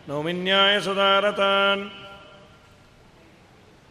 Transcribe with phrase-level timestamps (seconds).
[0.08, 1.82] नौमिन्यायसुधारतान्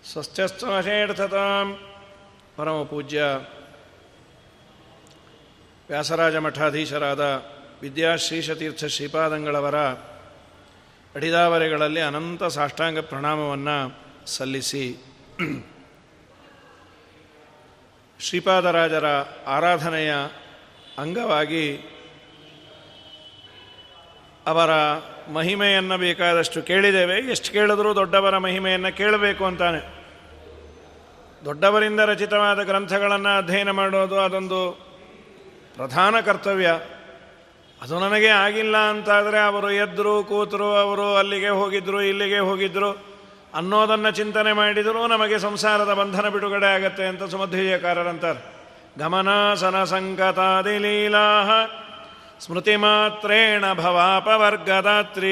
[0.03, 1.75] ಸ್ವಸ್ಥಸ್ಥೇರ್ಥತಾಂ
[2.55, 3.21] ಪರಮ ಪೂಜ್ಯ
[5.89, 7.19] ವ್ಯಾಸರಾಜ ಮಠಾಧೀಶರಾದ
[7.81, 9.75] ವಿದ್ಯಾಶ್ರೀಶತೀರ್ಥ ಶ್ರೀಪಾದಂಗಳವರ
[11.15, 13.77] ಅಡಿದಾವರೆಗಳಲ್ಲಿ ಅನಂತ ಸಾಷ್ಟಾಂಗ ಪ್ರಣಾಮವನ್ನು
[14.27, 14.85] ಸಲ್ಲಿಸಿ
[18.19, 19.05] ಶ್ರೀಪಾದರಾಜರ
[19.47, 20.13] ಆರಾಧನೆಯ
[20.97, 21.95] ಅಂಗವಾಗಿ
[24.47, 24.69] ಅವರ
[25.33, 27.17] ಮಹಿಮೆಯನ್ನು ಬೇಕಾದಷ್ಟು ಕೇಳಿದ್ದೇವೆ.
[27.17, 29.99] ಎಷ್ಟು ಕೇಳಿದ್ರೂ ದೊಡ್ಡವರ ಮಹಿಮೆಯನ್ನು ಕೇಳಬೇಕು ಅಂತಾನೆ.
[31.45, 34.89] ದೊಡ್ಡವರಿಂದ ರಚಿತವಾದ ಗ್ರಂಥಗಳನ್ನು ಅಧ್ಯಯನ ಮಾಡೋದು ಅದೊಂದು
[35.75, 36.71] ಪ್ರಧಾನ ಕರ್ತವ್ಯ.
[37.81, 42.91] ಅದು ನನಗೆ ಆಗಿಲ್ಲ ಅಂತಾದರೆ ಅವರು ಎದ್ದರು ಕೂತರು, ಅವರು ಅಲ್ಲಿಗೆ ಹೋಗಿದ್ರು, ಇಲ್ಲಿಗೆ ಹೋಗಿದ್ರು
[43.53, 48.59] ಅನ್ನೋದನ್ನು ಚಿಂತನೆ ಮಾಡಿದರೂ ನಮಗೆ ಸಂಸಾರದ ಬಂಧನ ಬಿಡುಗಡೆ ಆಗತ್ತೆ ಅಂತ ಸುಮಧ್ವೀಯಕಾರರಂತಾರೆ.
[48.99, 51.41] ಗಮನಾಸನ ಸಂಕತಾದಿ ಲೀಲಾ
[52.39, 55.31] ಸ್ಮೃತಿ ಮಾತ್ರೇಣ ಭವಾಪವರ್ಗದಾತ್ರೀ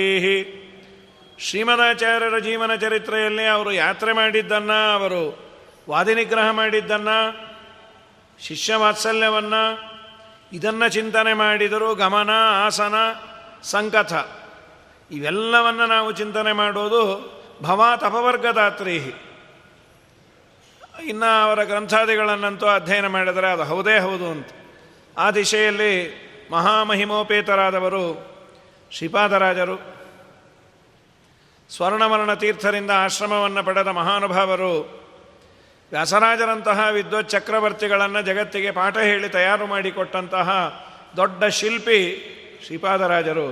[1.39, 5.39] ಶ್ರೀಮದಾಚಾರ್ಯರ ಜೀವನ ಚರಿತ್ರೆಯಲ್ಲಿ ಅವರು ಯಾತ್ರೆ ಮಾಡಿದ್ದನ್ನು, ಅವರು
[5.89, 7.47] ವಾದಿನಿಗ್ರಹ ಮಾಡಿದ್ದನ್ನು
[8.39, 9.63] ಶಿಷ್ಯ ವಾತ್ಸಲ್ಯವನ್ನು
[10.53, 12.29] ಇದನ್ನು ಚಿಂತನೆ ಮಾಡಿದರು, ಗಮನ,
[12.65, 12.95] ಆಸನ,
[13.63, 14.13] ಸಂಕಥ.
[15.11, 17.03] ಇವೆಲ್ಲವನ್ನು ನಾವು ಚಿಂತನೆ ಮಾಡೋದು
[17.61, 18.95] ಭವಾ ತಪವರ್ಗದಾತ್ರೀ
[21.05, 24.47] ಇನ್ನು ಅವರ ಗ್ರಂಥಾದಿಗಳನ್ನಂತೂ ಅಧ್ಯಯನ ಮಾಡಿದರೆ ಅದು ಹೌದೇ ಹೌದು ಅಂತ.
[25.17, 28.35] ಆ ದಿಶೆಯಲ್ಲಿ ಮಹಾಮಹಿಮೋಪೇತರಾದವರು,
[28.91, 29.97] ಶ್ರೀಪಾದರಾಜರು,
[31.69, 35.03] ಸ್ವರ್ಣಮರಣ ತೀರ್ಥರಿಂದ ಆಶ್ರಮವನ್ನು ಪಡೆದ ಮಹಾನುಭಾವರು,
[35.91, 40.49] ವ್ಯಾಸರಾಜರಂತಹ ವಿದ್ವತ್ ಚಕ್ರವರ್ತಿಗಳನ್ನು ಜಗತ್ತಿಗೆ ಪಾಠ ಹೇಳಿ ತಯಾರು ಮಾಡಿಕೊಟ್ಟಂತಹ
[41.17, 42.33] ದೊಡ್ಡ ಶಿಲ್ಪಿ
[42.65, 43.47] ಶ್ರೀಪಾದರಾಜರು.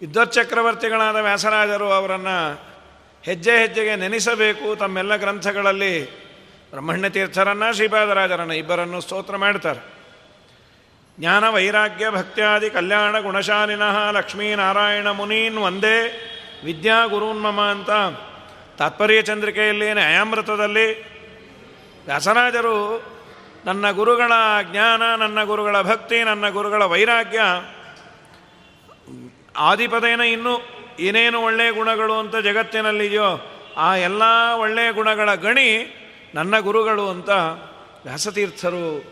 [0.00, 2.60] ವಿದ್ವತ್ ಚಕ್ರವರ್ತಿಗಳಾದ ವ್ಯಾಸರಾಜರು ಅವರನ್ನು
[3.22, 6.10] ಹೆಜ್ಜೆ ಹೆಜ್ಜೆಗೆ ನೆನೆಸಬೇಕು, ತಮ್ಮೆಲ್ಲ ಗ್ರಂಥಗಳಲ್ಲಿ
[6.70, 10.01] ಬ್ರಹ್ಮಣ್ಯ ತೀರ್ಥರನ್ನ, ಶ್ರೀಪಾದರಾಜರನ್ನ ಇಬ್ಬರನ್ನು ಸ್ತೋತ್ರ ಮಾಡ್ತಾರೆ.
[11.22, 15.98] ಜ್ಞಾನ ವೈರಾಗ್ಯ ಭಕ್ತ್ಯಾದಿ ಕಲ್ಯಾಣ ಗುಣಶಾಲಿನಃ ಲಕ್ಷ್ಮೀನಾರಾಯಣ ಮುನೀನ್ ಒಂದೇ
[16.64, 17.90] ವಿದ್ಯಾ ಗುರುನ್ಮಮ ಅಂತ.
[18.78, 21.02] ತಾತ್ಪರ್ಯ ಚಂದ್ರಿಕೆಯಲ್ಲಿ ನ್ಯಾಯಾಮೃತದಲ್ಲಿ
[22.04, 23.04] ವ್ಯಾಸರಾಜರು,
[23.64, 24.32] ನನ್ನ ಗುರುಗಳ
[24.70, 27.40] ಜ್ಞಾನ, ನನ್ನ ಗುರುಗಳ ಭಕ್ತಿ, ನನ್ನ ಗುರುಗಳ ವೈರಾಗ್ಯ
[29.56, 30.58] ಆದಿಪದೇನ ಇನ್ನೂ
[31.00, 34.22] ಏನೇನು ಒಳ್ಳೆಯ ಗುಣಗಳು ಅಂತ ಜಗತ್ತಿನಲ್ಲಿದೆಯೋ ಆ ಎಲ್ಲ
[34.54, 35.70] ಒಳ್ಳೆಯ ಗುಣಗಳ ಗಣಿ
[36.34, 37.30] ನನ್ನ ಗುರುಗಳು ಅಂತ
[38.04, 39.04] ವ್ಯಾಸತೀರ್ಥರು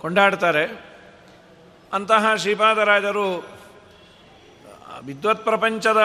[0.00, 0.89] ಕೊಂಡಾಡ್ತಾರೆ.
[1.92, 3.28] ಅಂತಹ ಶ್ರೀಪಾದರಾಜರು,
[5.04, 6.02] ವಿದ್ವತ್ ಪ್ರಪಂಚದ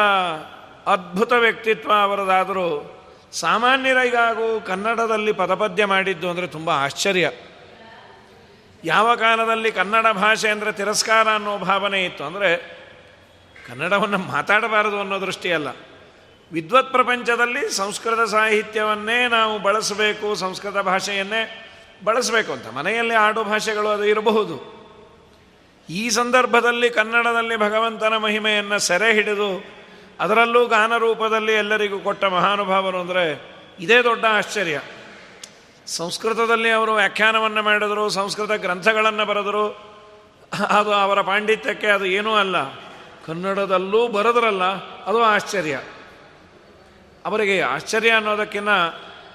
[0.88, 2.92] ಅದ್ಭುತ ವ್ಯಕ್ತಿತ್ವ ಅವರದಾದರೂ
[3.32, 7.32] ಸಾಮಾನ್ಯರಿಗಾಗೂ ಕನ್ನಡದಲ್ಲಿ ಪದಪದ್ಯ ಮಾಡಿದ್ದು ಅಂದರೆ ತುಂಬ ಆಶ್ಚರ್ಯ.
[8.84, 12.50] ಯಾವ ಕಾಲದಲ್ಲಿ ಕನ್ನಡ ಭಾಷೆ ಅಂದರೆ ತಿರಸ್ಕಾರ ಅನ್ನೋ ಭಾವನೆ ಇತ್ತು ಅಂದರೆ
[13.68, 15.68] ಕನ್ನಡವನ್ನು ಮಾತಾಡಬಾರದು ಅನ್ನೋ ದೃಷ್ಟಿಯಲ್ಲ.
[16.52, 21.42] ವಿದ್ವತ್ ಪ್ರಪಂಚದಲ್ಲಿ ಸಂಸ್ಕೃತ ಸಾಹಿತ್ಯವನ್ನೇ ನಾವು ಬಳಸಬೇಕು, ಸಂಸ್ಕೃತ ಭಾಷೆಯನ್ನೇ
[22.04, 22.68] ಬಳಸಬೇಕು ಅಂತ.
[22.68, 24.75] ಮನೆಯಲ್ಲಿ ಆಡು ಭಾಷೆಗಳು ಅದು ಇರಬಹುದು.
[25.90, 29.64] ಈ ಸಂದರ್ಭದಲ್ಲಿ ಕನ್ನಡದಲ್ಲಿ ಭಗವಂತನ ಮಹಿಮೆಯನ್ನು ಸೆರೆ ಹಿಡಿದು
[30.20, 34.82] ಅದರಲ್ಲೂ ಗಾನ ರೂಪದಲ್ಲಿ ಎಲ್ಲರಿಗೂ ಕೊಟ್ಟ ಮಹಾನುಭಾವರು ಅಂದರೆ ಇದೇ ದೊಡ್ಡ ಆಶ್ಚರ್ಯ.
[35.88, 39.96] ಸಂಸ್ಕೃತದಲ್ಲಿ ಅವರು ವ್ಯಾಖ್ಯಾನವನ್ನು ಮಾಡಿದರು, ಸಂಸ್ಕೃತ ಗ್ರಂಥಗಳನ್ನು ಬರೆದರು.
[40.70, 42.74] ಅದು ಅವರ ಪಾಂಡಿತ್ಯಕ್ಕೆ ಅದು ಏನೂ ಅಲ್ಲ.
[43.26, 44.64] ಕನ್ನಡದಲ್ಲೂ ಬರೆದ್ರಲ್ಲ,
[45.04, 45.81] ಅದು ಆಶ್ಚರ್ಯ.
[47.26, 48.70] ಅವರಿಗೆ ಆಶ್ಚರ್ಯ ಅನ್ನೋದಕ್ಕಿಂತ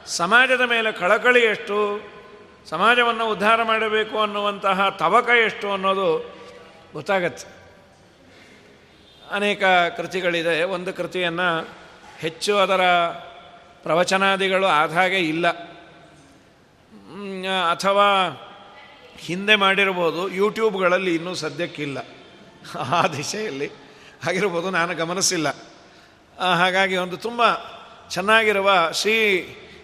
[0.06, 2.00] ಸಮಾಜದ ಮೇಲೆ ಕಳಕಳಿ ಎಷ್ಟು,
[2.70, 6.39] ಸಮಾಜವನ್ನು ಉದ್ಧಾರ ಮಾಡಬೇಕು ಅನ್ನುವಂತಹ ತವಕ ಎಷ್ಟು ಅನ್ನೋದು
[6.92, 7.46] ಗೊತ್ತಾಗತ್ತೆ.
[9.30, 9.64] ಅನೇಕ
[9.96, 10.62] ಕೃತಿಗಳಿದೆ.
[10.62, 11.68] ಒಂದು ಕೃತಿಯನ್ನು
[12.18, 12.80] ಹೆಚ್ಚು ಅದರ
[13.82, 15.48] ಪ್ರವಚನಾದಿಗಳು ಆದಾಗೆ ಇಲ್ಲ.
[17.70, 18.06] ಅಥವಾ
[19.18, 21.98] ಹಿಂದೆ ಮಾಡಿರ್ಬೋದು, ಯೂಟ್ಯೂಬ್ಗಳಲ್ಲಿ ಇನ್ನೂ ಸದ್ಯಕ್ಕಿಲ್ಲ.
[22.78, 23.70] ಆ ದಿಶೆಯಲ್ಲಿ
[24.28, 25.48] ಆಗಿರ್ಬೋದು, ನಾನು ಗಮನಿಸಿಲ್ಲ.
[26.38, 27.42] ಹಾಗಾಗಿ ಒಂದು ತುಂಬ
[28.08, 29.16] ಚೆನ್ನಾಗಿರುವ ಶ್ರೀ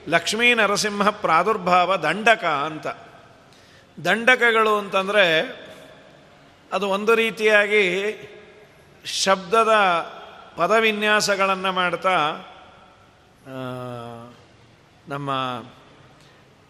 [0.09, 2.87] ಲಕ್ಷ್ಮೀ ನರಸಿಂಹ ಪ್ರಾದುರ್ಭಾವ ದಂಡಕ ಅಂತ.
[4.05, 5.27] ದಂಡಕಗಳು ಅಂತಂದರೆ
[6.73, 7.85] ಅದು ಒಂದು ರೀತಿಯಾಗಿ
[9.05, 9.73] ಶಬ್ದದ
[10.57, 12.17] ಪದವಿನ್ಯಾಸಗಳನ್ನು ಮಾಡ್ತಾ
[15.09, 15.31] ನಮ್ಮ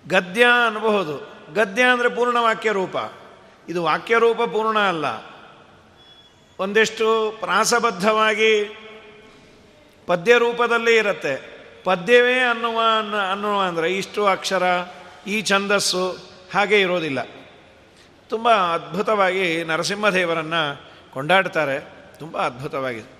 [0.04, 1.14] ಗದ್ಯ ಅನ್ನಬಹುದು.
[1.54, 2.96] ಗದ್ಯ ಅಂದರೆ ಪೂರ್ಣ ವಾಕ್ಯ ರೂಪ
[3.69, 5.06] ಇದು ವಾಕ್ಯ ರೂಪ ಪೂರ್ಣ ಅಲ್ಲ.
[6.58, 7.06] ಒಂದಿಷ್ಟು
[7.40, 8.52] ಪ್ರಾಸಬದ್ಧವಾಗಿ
[10.06, 11.34] ಪದ್ಯ ರೂಪದಲ್ಲಿ ಇರುತ್ತೆ.
[11.84, 12.78] ಪದ್ಯವೇ ಅನ್ನುವ
[13.32, 14.64] ಅನ್ನುವ ಅಂದರೆ ಇಷ್ಟು ಅಕ್ಷರ,
[15.26, 16.04] ಈ ಛಂದಸ್ಸು
[16.54, 17.20] ಹಾಗೆ ಇರೋದಿಲ್ಲ.
[18.28, 20.81] ತುಂಬ ಅದ್ಭುತವಾಗಿ ನರಸಿಂಹದೇವರನ್ನು
[21.12, 21.93] ಕೊಂಡಾಡ್ತಾರೆ.
[22.19, 23.17] ತುಂಬ ಅದ್ಭುತವಾಗಿದೆ.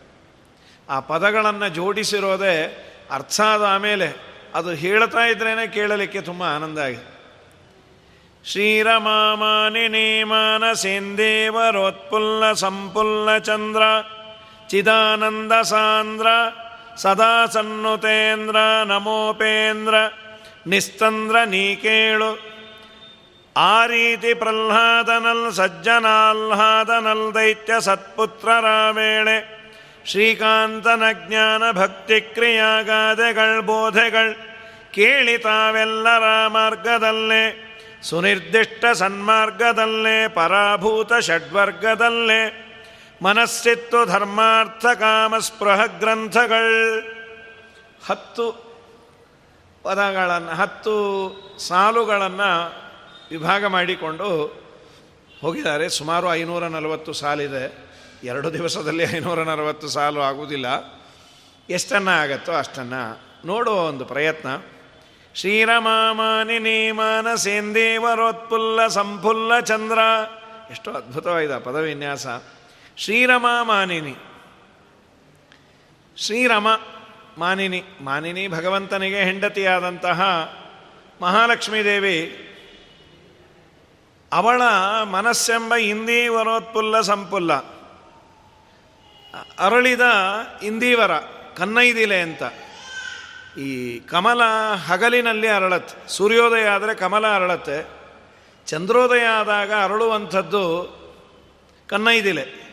[0.89, 7.17] ಆ ಪದಗಳನ್ನು ಜೋಡಿಸಿರೋದೇ ಅರ್ಥ ಆದ ಆಮೇಲೆ ಅದು ಹೇಳ್ತಾ ಇದ್ರೇ ಕೇಳಲಿಕ್ಕೆ ತುಂಬ ಆನಂದ ಆಗಿದೆ.
[8.45, 13.83] ಶ್ರೀರಮಾಮಾನಿನಿ ಮಾನಸೇಂದೇವರೋತ್ಪುಲ್ಲ ಸಂಪುಲ್ಲ ಚಂದ್ರ,
[14.69, 16.27] ಚಿದಾನಂದ ಸಾಂದ್ರ
[16.97, 18.57] ಸದಾ ಸನ್ನುತೇಂದ್ರ
[18.87, 19.95] ನಮೋಪೇಂದ್ರ,
[20.67, 22.56] ನಿಸ್ತಂದ್ರ, ನೀಕೇಳು
[23.57, 28.49] ಆ ರೀತಿ ಪ್ರಹ್ಲಾದನಲ್ ಸಜ್ಜನಾಹ್ಲಾದನಲ್ ದೈತ್ಯ ಸತ್ಪುತ್ರ
[28.91, 29.57] ವೇಳೆ
[30.07, 34.35] ಶ್ರೀಕಾಂತನ ಜ್ಞಾನ ಭಕ್ತಿ ಕ್ರಿಯಾಗಾದೆಗಳ್ ಬೋಧೆಗಳ್
[34.95, 37.63] ಕೇಳಿ ತಾವೆಲ್ಲರ ಮಾರ್ಗದಲ್ಲೇ
[38.03, 42.63] ಸುನಿರ್ದಿಷ್ಟ ಸನ್ಮಾರ್ಗದಲ್ಲೇ, ಪರಾಭೂತ ಷಡ್ವರ್ಗದಲ್ಲೇ.
[43.23, 47.03] ಮನಸ್ಸಿತ್ತು ಧರ್ಮಾರ್ಥ ಕಾಮಸ್ಪೃಹ ಗ್ರಂಥಗಳ್.
[48.09, 48.53] ಹತ್ತು
[49.83, 50.97] ಪದಗಳನ್ನು, ಹತ್ತು
[51.69, 52.86] ಸಾಲುಗಳನ್ನು
[53.31, 54.47] ವಿಭಾಗ ಮಾಡಿಕೊಂಡು
[55.41, 55.89] ಹೋಗಿದ್ದಾರೆ.
[55.89, 57.87] ಸುಮಾರು ಐನೂರ ನಲವತ್ತು ಸಾಲಿದೆ.
[58.25, 60.67] ಎರಡು ದಿವಸದಲ್ಲಿ ಐನೂರ ನಲವತ್ತು ಸಾಲು ಆಗುವುದಿಲ್ಲ.
[61.71, 64.49] ಎಷ್ಟನ್ನು ಆಗತ್ತೋ ಅಷ್ಟನ್ನು ನೋಡುವ ಒಂದು ಪ್ರಯತ್ನ.
[65.35, 69.99] ಶ್ರೀರಮಾಮಾನಿನಿ ಮಾನಸೇಂದೇವರೋತ್ಪುಲ್ಲ ಸಂಪುಲ್ಲ ಚಂದ್ರ.
[70.71, 72.27] ಎಷ್ಟು ಅದ್ಭುತವಾಗಿದೆ ಪದವಿನ್ಯಾಸ.
[72.97, 73.47] ಶ್ರೀರಮ
[76.17, 76.67] ಶ್ರೀರಮ
[77.39, 80.23] ಮಾನಿನಿ ಮಾನಿನಿ ಭಗವಂತನಿಗೆ ಹೆಂಡತಿಯಾದಂತಹ
[81.23, 82.43] ಮಹಾಲಕ್ಷ್ಮೀ ದೇವಿ
[84.33, 84.63] ಅವಳ
[85.05, 87.53] ಮನಸ್ಸೆಂಬ ಇಂದೀವರೋತ್ಪುಲ್ಲ ಸಂಪುಲ್ಲ.
[89.59, 90.01] ಅರಳಿದ
[90.63, 91.17] ಇಂದೀವರ
[91.57, 92.43] ಕನ್ನೈದಿಲೆ ಅಂತ.
[93.59, 94.43] ಈ ಕಮಲ
[94.87, 96.09] ಹಗಲಿನಲ್ಲಿ ಅರಳತ್ತೆ.
[96.09, 97.89] ಸೂರ್ಯೋದಯ ಆದರೆ ಕಮಲ ಅರಳತ್ತೆ.
[98.67, 100.97] ಚಂದ್ರೋದಯ ಆದಾಗ ಅರಳುವಂಥದ್ದು
[101.89, 102.67] ಕನ್ನೈದಿಲೆ.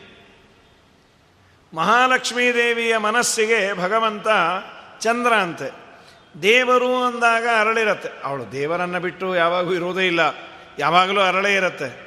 [1.74, 4.26] ಮಹಾಲಕ್ಷ್ಮೀ ದೇವಿಯ ಮನಸ್ಸಿಗೆ ಭಗವಂತ
[5.00, 5.72] ಚಂದ್ರ ಅಂತೆ.
[6.42, 8.08] ದೇವರು ಅಂದಾಗ ಅರಳಿರತ್ತೆ.
[8.24, 10.53] ಅವಳು ದೇವರನ್ನು ಬಿಟ್ಟು ಯಾವಾಗೂ ಇರುವುದೇ ಇಲ್ಲ.
[10.78, 12.04] ಯಾವಾಗಲೂ ಅರಳೇ ಇರುತ್ತೆ.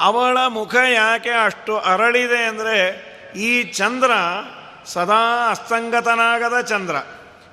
[0.00, 2.76] ಅವಳ ಮುಖ ಯಾಕೆ ಅಷ್ಟು ಅರಳಿದೆ ಅಂದರೆ
[3.36, 4.10] ಈ ಚಂದ್ರ
[4.84, 6.96] ಸದಾ ಅಸ್ತಂಗತನಾಗದ ಚಂದ್ರ.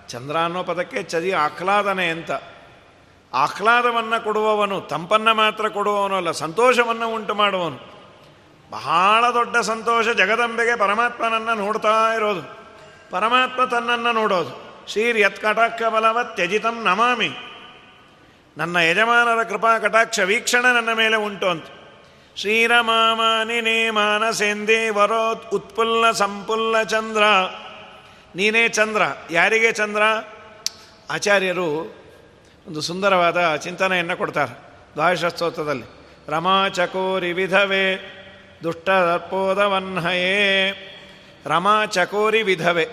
[0.08, 2.32] ಚಂದ್ರ ಅನ್ನೋ ಪದಕ್ಕೆ ಚದಿ ಆಹ್ಲಾದನೆ ಅಂತ.
[3.34, 7.92] ಆಹ್ಲಾದವನ್ನು ಕೊಡುವವನು, ತಂಪನ್ನು ಮಾತ್ರ ಕೊಡುವವನು ಅಲ್ಲ, ಸಂತೋಷವನ್ನು ಉಂಟು ಮಾಡುವವನು.
[8.72, 12.42] ಬಹಳ ದೊಡ್ಡ ಸಂತೋಷ ಜಗದಂಬೆಗೆ ಪರಮಾತ್ಮನನ್ನು ನೋಡ್ತಾ ಇರೋದು.
[13.12, 14.72] ಪರಮಾತ್ಮ ತನ್ನನ್ನು ನೋಡೋದು.
[14.88, 17.30] ಶ್ರೀರ್ ಯತ್ ಕಟಾಕ್ಷ ಬಲವ ತ್ಯಜಿತಂ ನಮಾಮಿ.
[18.58, 21.66] ನನ್ನ ಯಜಮಾನರ ಕೃಪಾ ಕಟಾಕ್ಷ ವೀಕ್ಷಣೆ ನನ್ನ ಮೇಲೆ ಉಂಟು ಅಂತ.
[22.36, 27.24] ಶ್ರೀರಮಾಮಾನಿನೇ ಮಾನಸೆಂದಿ ವರೋತ್ ಉತ್ಪುಲ್ಲ ಸಂಪುಲ್ಲ ಚಂದ್ರ.
[28.36, 30.04] ನೀನೇ ಚಂದ್ರ, ಯಾರಿಗೆ ಚಂದ್ರ?
[31.10, 31.96] ಆಚಾರ್ಯರು
[32.68, 34.54] ಒಂದು ಸುಂದರವಾದ ಚಿಂತನೆಯನ್ನು ಕೊಡ್ತಾರೆ
[34.94, 35.88] ದ್ವಾದಶಸ್ತೋತ್ರದಲ್ಲಿ.
[36.28, 37.86] ರಮಾಚಕೋರಿ ವಿಧವೆ,
[38.64, 40.38] ದುಷ್ಟ ದರ್ಪೋದವನ್ಹಯೇ.
[41.46, 42.88] ರಮಾ ಚಕೋರಿ ವಿಧವೆ.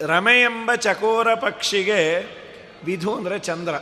[0.00, 2.02] ರಮೆ ಎಂಬ ಚಕೋರ ಪಕ್ಷಿಗೆ
[2.84, 3.74] ವಿಧು ಅಂದರೆ ಚಂದ್ರ.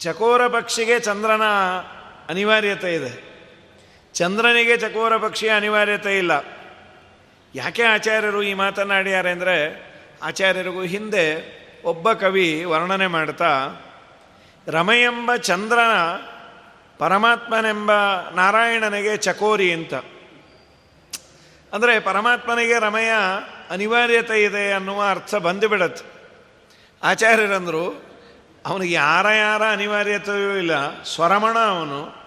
[0.00, 1.42] ಚಕೋರ ಪಕ್ಷಿಗೆ ಚಂದ್ರನ
[2.28, 3.12] ಅನಿವಾರ್ಯತೆ ಇದೆ.
[4.14, 6.32] ಚಂದ್ರನಿಗೆ ಚಕೋರ ಪಕ್ಷಿಯ ಅನಿವಾರ್ಯತೆ ಇಲ್ಲ.
[7.54, 9.56] ಯಾಕೆ ಆಚಾರ್ಯರು ಈ ಮಾತನಾಡಿದ್ದಾರೆ ಅಂದರೆ,
[10.22, 11.24] ಆಚಾರ್ಯರಿಗೂ ಹಿಂದೆ
[11.84, 13.50] ಒಬ್ಬ ಕವಿ ವರ್ಣನೆ ಮಾಡ್ತಾ,
[14.68, 15.94] ರಮೆಯೆಂಬ ಚಂದ್ರನ
[16.98, 17.90] ಪರಮಾತ್ಮನೆಂಬ
[18.34, 19.94] ನಾರಾಯಣನಿಗೆ ಚಕೋರಿ ಅಂತ.
[21.72, 23.12] ಅಂದರೆ ಪರಮಾತ್ಮನಿಗೆ ರಮೆಯ
[23.72, 26.04] ಅನಿವಾರ್ಯತೆ ಇದೆ ಅನ್ನುವ ಅರ್ಥ ಬಂದುಬಿಡತ್ತೆ.
[27.02, 28.12] ಆಚಾರ್ಯರಂದರು,
[28.66, 32.22] ಅವನಿಗೆ ಯಾರ ಯಾರ ಅನಿವಾರ್ಯತೆಯೂ ಇಲ್ಲ, ಸ್ವರಮಣ ಅವನು.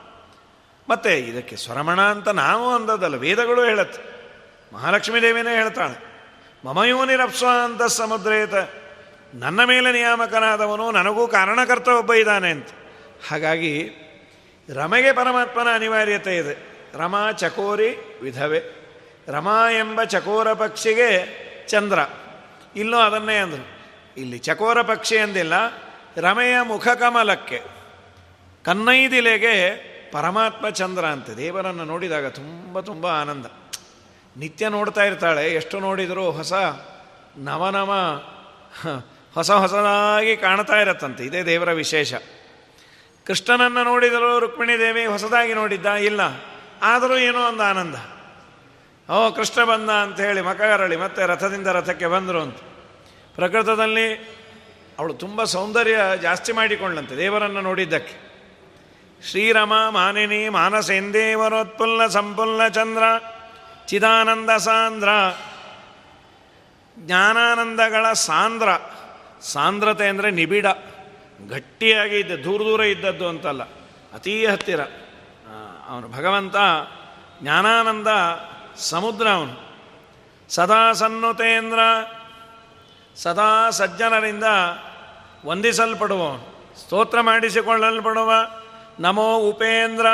[0.89, 4.01] ಮತ್ತೆ ಇದಕ್ಕೆ ಸ್ವರಮಣ ಅಂತ ನಾವು ಅಂದದಲ್ಲ ವೇದಗಳು ಹೇಳತ್ತೆ.
[4.73, 6.15] ಮಹಾಲಕ್ಷ್ಮೀ ದೇವಿನೇ ಹೇಳ್ತಾಳೆ
[6.65, 8.53] ಮಮಯೋನಿರಪ್ಸ ಅಂತ ಸಮುದ್ರೇತ,
[9.33, 12.67] ನನ್ನ ಮೇಲೆ ನಿಯಾಮಕನಾದವನು, ನನಗೂ ಕಾರಣಕರ್ತ ಒಬ್ಬ ಇದ್ದಾನೆ ಅಂತ.
[13.29, 13.89] ಹಾಗಾಗಿ
[14.73, 16.75] ರಮೆಗೆ ಪರಮಾತ್ಮನ ಅನಿವಾರ್ಯತೆ ಇದೆ.
[16.93, 18.74] ರಮಾ ಚಕೋರಿ ವಿಧವೆ.
[19.27, 21.99] ರಮಾ ಎಂಬ ಚಕೋರ ಪಕ್ಷಿಗೆ ಚಂದ್ರ.
[22.75, 23.75] ಇಲ್ಲೂ ಅದನ್ನೇ ಅಂದರು.
[24.17, 25.53] ಇಲ್ಲಿ ಚಕೋರ ಪಕ್ಷಿ ಎಂದಿಲ್ಲ
[26.17, 27.61] ರಮೆಯ ಮುಖಕಮಲಕ್ಕೆ
[28.63, 31.29] ಕನ್ನೈದಿಲೆಗೆ ಪರಮಾತ್ಮ ಚಂದ್ರ ಅಂತ.
[31.29, 33.45] ದೇವರನ್ನು ನೋಡಿದಾಗ ತುಂಬ ತುಂಬ ಆನಂದ.
[34.37, 36.53] ನಿತ್ಯ ನೋಡ್ತಾ ಇರ್ತಾಳೆ, ಎಷ್ಟು ನೋಡಿದರೂ ಹೊಸ
[37.37, 38.21] ನವನವ
[39.33, 41.25] ಹೊಸ ಹೊಸದಾಗಿ ಕಾಣ್ತಾ ಇರತ್ತಂತೆ.
[41.25, 42.13] ಇದೇ ದೇವರ ವಿಶೇಷ.
[43.25, 45.85] ಕೃಷ್ಣನನ್ನು ನೋಡಿದರೂ ರುಕ್ಮಿಣಿ ದೇವಿ ಹೊಸದಾಗಿ ನೋಡಿದ್ದ?
[45.85, 46.21] ಇಲ್ಲ.
[46.81, 47.95] ಆದರೂ ಏನೋ ಒಂದು ಆನಂದ.
[49.09, 52.59] ಓ, ಕೃಷ್ಣ ಬಂದ ಅಂತ ಹೇಳಿ ಮಕಗರಳಿ ಮತ್ತೆ ರಥದಿಂದ ರಥಕ್ಕೆ ಬಂದರು ಅಂತ.
[53.35, 54.07] ಪ್ರಕೃತದಲ್ಲಿ
[54.99, 58.15] ಅವಳು ತುಂಬ ಸೌಂದರ್ಯ ಜಾಸ್ತಿ ಮಾಡಿಕೊಂಡಂತೆ ದೇವರನ್ನು ನೋಡಿದ್ದಕ್ಕೆ.
[59.21, 63.03] ಶ್ರೀರಮ ಮಾನಿನಿ ಮಾನಸೇಂದೇವರೋತ್ಪುಲ್ಲ ಸಂಪುಲ್ಲ ಚಂದ್ರ,
[63.87, 65.09] ಚಿದಾನಂದ ಸಾಂದ್ರ,
[66.97, 68.69] ಜ್ಞಾನಾನಂದಗಳ ಸಾಂದ್ರ.
[69.43, 70.67] ಸಾಂದ್ರತೆ ಅಂದರೆ ನಿಬಿಡ,
[71.49, 73.63] ಗಟ್ಟಿಯಾಗಿ ಇದ್ದ, ದೂರ ದೂರ ಇದ್ದದ್ದು ಅಂತಲ್ಲ,
[74.13, 74.81] ಅತೀ ಹತ್ತಿರ.
[75.89, 76.55] ಅವನು ಭಗವಂತ
[77.41, 78.09] ಜ್ಞಾನಾನಂದ
[78.77, 79.65] ಸಮುದ್ರ ಅವನು
[80.49, 81.79] ಸದಾ ಸನ್ನುತೇಂದ್ರ,
[83.15, 84.43] ಸದಾ ಸಜ್ಜನರಿಂದ
[85.45, 86.55] ವಂದಿಸಲ್ಪಡುವವನು.
[86.85, 88.33] ಸ್ತೋತ್ರ ಮಾಡಿಸಿಕೊಳ್ಳಲ್ಪಡುವ
[88.99, 90.05] ನಮೋ ಉಪೇಂದ್ರ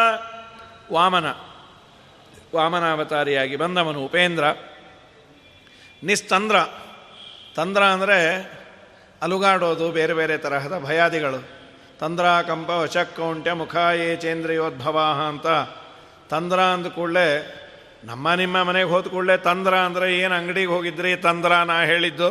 [0.94, 1.26] ವಾಮನ.
[2.56, 4.44] ವಾಮನಾವತಾರಿಯಾಗಿ ಬಂದವನು ಉಪೇಂದ್ರ.
[6.04, 6.56] ನಿಸ್ತಂದ್ರ.
[7.56, 8.52] ತಂದ್ರ ಅಂದರೆ
[9.22, 11.50] ಅಲುಗಾಡೋದು, ಬೇರೆ ಬೇರೆ ತರಹದ ಭಯಾದಿಗಳು.
[12.00, 15.48] ತಂದ್ರ, ಕಂಪ ವಶಕ್ಕೌಂಟ್ಯ ಮುಖಾಯೇ ಚೇಂದ್ರಯೋದ್ಭವ ಅಂತ
[16.30, 17.58] ತಂದ್ರ ಅಂದ ಕೂಡಲೇ
[18.04, 21.16] ನಮ್ಮ ನಿಮ್ಮ ಮನೆಗೆ ಹೋದ ಕೂಡಲೇ ತಂದ್ರ ಅಂದರೆ ಏನು ಅಂಗಡಿಗೆ ಹೋಗಿದ್ರಿ?
[21.16, 22.30] ತಂದ್ರ ನಾ ಹೇಳಿದ್ದು.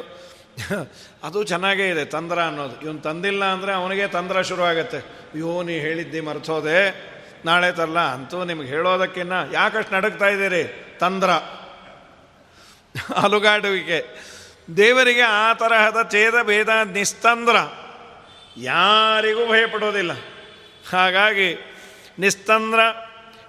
[1.25, 2.81] ಅದು ಚೆನ್ನಾಗೇ ಇದೆ, ತಂದ್ರ ಅನ್ನೋದು.
[2.81, 4.99] ಇವನು ತಂದಿಲ್ಲ ಅಂದರೆ ಅವನಿಗೆ ತಂದ್ರ ಶುರುವಾಗತ್ತೆ.
[5.35, 6.81] ಅಯ್ಯೋ, ನೀ ಹೇಳಿದ್ದಿ ಮರ್ತೋದೆ
[7.45, 10.63] ನಾಳೆ ತರಲ್ಲ ಅಂತೂ ನಿಮ್ಗೆ ಹೇಳೋದಕ್ಕಿನ್ನ ಯಾಕಷ್ಟು ನಡಕ್ತಾ ಇದ್ದೀರಿ?
[11.01, 11.31] ತಂದ್ರ.
[13.23, 14.01] ಅಲುಗಾಡುವಿಕೆ.
[14.77, 17.57] ದೇವರಿಗೆ ಆ ತರಹದ ಛೇದ ಭೇದ ನಿಸ್ತಂದ್ರ
[18.57, 20.13] ಯಾರಿಗೂ ಭಯಪಡೋದಿಲ್ಲ.
[20.91, 21.49] ಹಾಗಾಗಿ
[22.19, 22.81] ನಿಸ್ತಂದ್ರ,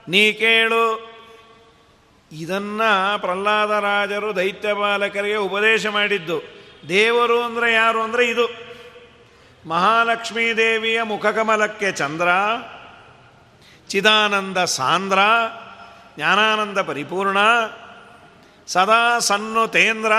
[0.08, 1.11] ನೀ ಕೇಳು
[2.32, 6.44] ಇದನ್ನು ಪ್ರಹ್ಲಾದರಾಜರು ದೈತ್ಯ ಬಾಲಕರಿಗೆ ಉಪದೇಶ ಮಾಡಿದ್ದು.
[6.90, 8.72] ದೇವರು ಅಂದರೆ ಯಾರು ಅಂದರೆ ಇದು.
[9.68, 12.28] ಮಹಾಲಕ್ಷ್ಮೀ ದೇವಿಯ ಮುಖಕಮಲಕ್ಕೆ ಚಂದ್ರ,
[13.90, 15.20] ಚಿದಾನಂದ ಸಾಂದ್ರ,
[16.16, 17.38] ಜ್ಞಾನಾನಂದ ಪರಿಪೂರ್ಣ,
[18.68, 20.12] ಸದಾ ಸನ್ನುತೇಂದ್ರ,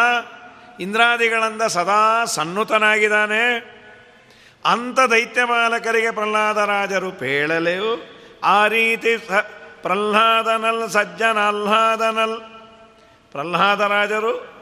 [0.80, 3.72] ಇಂದ್ರಾದಿಗಳಂದ ಸದಾ ಸನ್ನುತನಾಗಿದ್ದಾನೆ.
[4.64, 8.22] ಅಂಥ ದೈತ್ಯ ಬಾಲಕರಿಗೆ ಪ್ರಹ್ಲಾದರಾಜರು ಪೇಳಲೆವು.
[8.44, 9.16] ಆ ರೀತಿ
[9.82, 12.40] ಪ್ರಹ್ಲಾದನಲ್ ಸಜ್ಜನ ಆಹ್ಲಾದನಲ್.
[13.32, 14.52] ಪ್ರಹ್ಲಾದರಾಜರು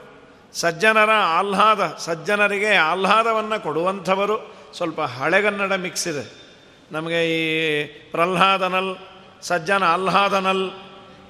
[0.55, 4.55] ಸಜ್ಜನರ ಆಹ್ಲಾದ, ಸಜ್ಜನರಿಗೆ ಆಹ್ಲಾದವನ್ನು ಕೊಡುವಂಥವರು.
[4.77, 6.41] ಸ್ವಲ್ಪ ಹಳೆಗನ್ನಡ ಮಿಕ್ಸ್ ಇದೆ.
[6.93, 8.97] ನಮಗೆ ಈ ಪ್ರಹ್ಲಾದನಲ್,
[9.43, 10.71] ಸಜ್ಜನ ಆಹ್ಲಾದನಲ್,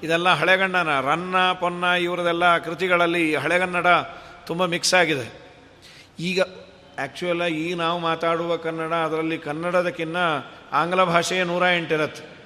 [0.03, 3.87] ಇದೆಲ್ಲ ಹಳೆಗನ್ನಡ ರನ್ನ, ಪೊನ್ನ ಇವರದೆಲ್ಲ ಕೃತಿಗಳಲ್ಲಿ ಹಳೆಗನ್ನಡ
[4.45, 5.41] ತುಂಬ ಮಿಕ್ಸ್ ಆಗಿದೆ.
[6.19, 6.41] ಈಗ
[6.97, 10.17] ಆ್ಯಕ್ಚುಯಲ್ಲಾಗಿ ಈ ನಾವು ಮಾತಾಡುವ ಕನ್ನಡ, ಅದರಲ್ಲಿ ಕನ್ನಡದಕ್ಕಿನ್ನ
[10.73, 12.40] ಆಂಗ್ಲ ಭಾಷೆಯೇ ನೂರ ಎಂಟಿರತ್ತೆ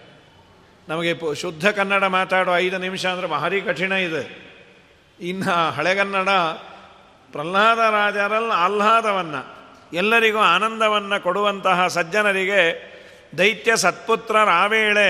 [0.89, 4.23] ನಮಗೆ ಶುದ್ಧ ಕನ್ನಡ ಮಾತಾಡೋ ಐದು ನಿಮಿಷ ಅಂದರೆ ಭಾರಿ ಕಠಿಣ ಇದೆ.
[5.19, 6.29] ಇನ್ನು ಹಳೆಗನ್ನಡ
[7.31, 9.41] ಪ್ರಹ್ಲಾದ ರಾಜರಲ್ಲಿ, ಆಹ್ಲಾದವನ್ನು,
[9.93, 12.61] ಎಲ್ಲರಿಗೂ ಆನಂದವನ್ನು ಕೊಡುವಂತಹ ಸಜ್ಜನರಿಗೆ
[13.37, 15.07] ದೈತ್ಯ ಸತ್ಪುತ್ರ ರಾವೇಳೆ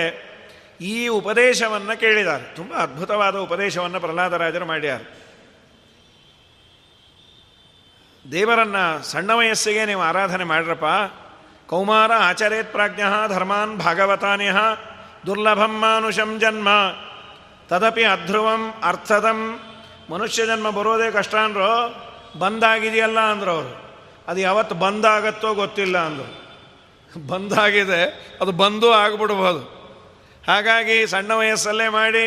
[0.81, 2.55] ಈ ಉಪದೇಶವನ್ನು ಕೇಳಿದ್ದಾರೆ.
[2.55, 5.05] ತುಂಬ ಅದ್ಭುತವಾದ ಉಪದೇಶವನ್ನು ಪ್ರಹ್ಲಾದರಾಜರು ಮಾಡ್ಯಾರು.
[8.31, 10.85] ದೇವರನ್ನು ಸಣ್ಣ ವಯಸ್ಸಿಗೆ ನೀವು ಆರಾಧನೆ ಮಾಡ್ರಪ್ಪ.
[11.69, 14.51] ಕೌಮಾರ ಆಚರೇತ್ ಪ್ರಾಜ್ಞ ಧರ್ಮಾನ್ ಭಾಗವತಾನ್ಯ
[15.25, 16.69] ದುರ್ಲಭಂ ಮಾನುಷಂ ಜನ್ಮ
[17.69, 19.39] ತದಪಿ ಅಧ್ರುವಂ ಅರ್ಥದಂ
[20.09, 21.69] ಮನುಷ್ಯ ಜನ್ಮ ಬರೋದೇ ಕಷ್ಟ ಅಂದ್ರು
[22.39, 23.73] ಬಂದಾಗಿದೆಯಲ್ಲ ಅಂದ್ರು ಅವರು
[24.27, 26.45] ಅದು ಯಾವತ್ತು ಬಂದಾಗತ್ತೋ ಗೊತ್ತಿಲ್ಲ ಅಂದರು
[27.27, 28.01] ಬಂದಾಗಿದೆ
[28.41, 29.75] ಅದು ಬಂದು ಆಗ್ಬಿಡ್ಬೋದು
[30.47, 32.25] ಹಾಗಾಗಿ ಸಣ್ಣ ವಯಸ್ಸಲ್ಲೇ ಮಾಡಿ,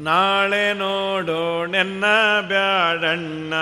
[0.00, 2.04] ನಾಳೆ ನೋಡೋಣೆನ್ನ
[2.40, 3.54] ಬ್ಯಾಡಣ್ಣ,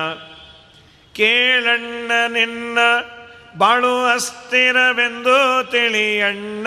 [1.15, 2.79] ಕೇಳಣ್ಣ ನಿನ್ನ,
[3.59, 6.67] ಬಾಳು ಅಸ್ಥಿರವೆಂದು ತಿಳಿಯಣ್ಣ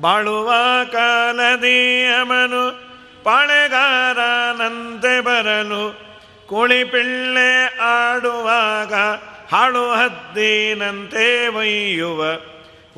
[0.00, 0.52] ಬಾಳುವ
[0.92, 2.84] ಕಾಲದಿ ಅಮನು
[3.24, 6.04] ಪಾಳೆಗಾರನಂತೆ ಬರಲು
[6.84, 8.94] ಪಿಳ್ಳೆ ಆಡುವಾಗ
[9.54, 12.24] ಹಾಳು ಹದ್ದಿನಂತೆ ಒಯ್ಯುವ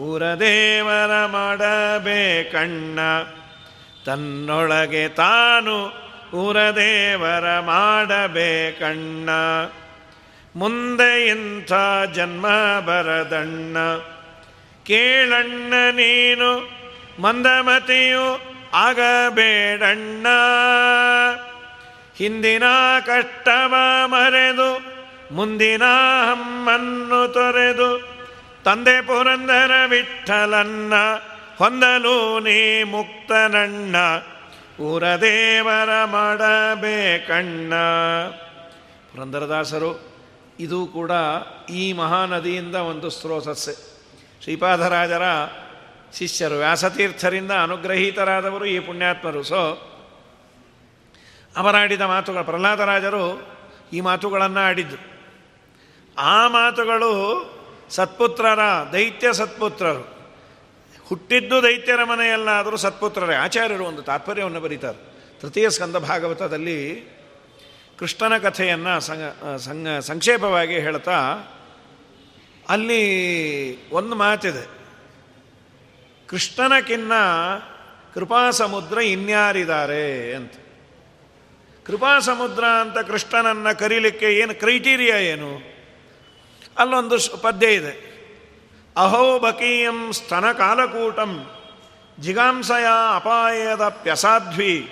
[0.02, 2.98] ಊರದೇವರ ಮಾಡಬೇಕಣ್ಣ.
[4.06, 5.92] ತನ್ನೊಳಗೆ ತಾನು
[6.34, 9.30] ಊರದೇವರ ಮಾಡಬೇಕಣ್ಣ.
[10.56, 11.72] ಮುಂದೆ ಇಂಥ
[12.14, 12.46] ಜನ್ಮ
[12.80, 13.76] ಬರದಣ್ಣ.
[14.86, 16.75] ಕೇಳಣ್ಣ ನೀನು
[17.20, 20.26] ಮಂದಮತಿಯು ಆಗಬೇಡಣ್ಣ.
[22.16, 22.62] ಹಿಂದಿನ
[23.06, 23.74] ಕಷ್ಟವ
[24.06, 24.96] ಮರೆದು
[25.34, 25.82] ಮುಂದಿನ
[26.30, 28.16] ಹಮ್ಮನ್ನು ತೊರೆದು
[28.64, 30.92] ತಂದೆ ಪುರಂದರ ವಿಠಲನ್ನ
[31.58, 33.96] ಹೊಂದಲು ನೀ ಮುಕ್ತನಣ್ಣ.
[34.80, 37.74] ಊರದೇವರ ಮಾಡಬೇಕಣ್ಣ.
[39.12, 40.16] ಪುರಂದರದಾಸರು,
[40.60, 41.10] ಇದು ಕೂಡ
[41.70, 43.96] ಈ ಮಹಾನದಿಯಿಂದ ಒಂದು ಸ್ರೋತಸ್ಸೆ.
[44.42, 45.22] ಶ್ರೀಪಾದರಾಜರ
[46.16, 49.42] ಶಿಷ್ಯರು, ವ್ಯಾಸತೀರ್ಥರಿಂದ ಅನುಗ್ರಹೀತರಾದವರು ಈ ಪುಣ್ಯಾತ್ಮರು.
[49.42, 49.58] ಸೊ
[51.56, 53.24] ಅವರಾಡಿದ ಮಾತುಗಳು, ಪ್ರಹ್ಲಾದರಾಜರು
[53.92, 54.96] ಈ ಮಾತುಗಳನ್ನು ಆಡಿದ್ದು.
[56.18, 57.10] ಆ ಮಾತುಗಳು
[57.90, 58.60] ಸತ್ಪುತ್ರರ,
[58.92, 60.04] ದೈತ್ಯ ಸತ್ಪುತ್ರರು.
[61.08, 63.34] ಹುಟ್ಟಿದ್ದು ದೈತ್ಯರ ಮನೆಯಲ್ಲಾದರೂ ಸತ್ಪುತ್ರರೇ.
[63.34, 64.98] ಆಚಾರ್ಯರು ಒಂದು ತಾತ್ಪರ್ಯವನ್ನು ಬರೀತಾರೆ.
[65.40, 66.78] ತೃತೀಯ ಸ್ಕಂದ ಭಾಗವತದಲ್ಲಿ
[67.98, 68.94] ಕೃಷ್ಣನ ಕಥೆಯನ್ನು
[70.00, 71.18] ಸಂಕ್ಷೇಪವಾಗಿ ಹೇಳ್ತಾ,
[72.68, 73.02] ಅಲ್ಲಿ
[73.90, 74.75] ಒಂದು ಮಾತಿದೆ.
[76.26, 77.12] ಕೃಷ್ಣನಕ್ಕಿನ್ನ
[78.14, 80.52] ಕೃಪಾ ಸಮುದ್ರ ಇನ್ಯಾರಿದ್ದಾರೆ ಅಂತ.
[81.86, 85.76] ಕೃಪಾ ಸಮುದ್ರ ಅಂತ ಕೃಷ್ಣನನ್ನು ಕರೀಲಿಕ್ಕೆ ಏನು ಕ್ರೈಟೀರಿಯಾ ಏನು?
[86.78, 88.16] ಅಲ್ಲೊಂದು ಪದ್ಯ ಇದೆ.
[88.96, 91.50] ಅಹೋ ಬಕೀಯಂ ಸ್ತನ ಕಾಲಕೂಟಂ
[92.20, 94.88] ಜಿಗಾಂಸಯ ಅಪಾಯದ ಪ್ಯಸಾಧ್ವಿ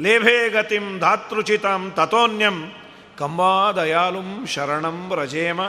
[0.00, 2.72] ಲೇಭೇ ಗತಿಂ ಧಾತೃಚಿತಂ ತಥೋನ್ಯಂ
[3.18, 5.60] ಕಂಬಾ ದಯಾಲುಂ ಶರಣಂ ರಜೇಮ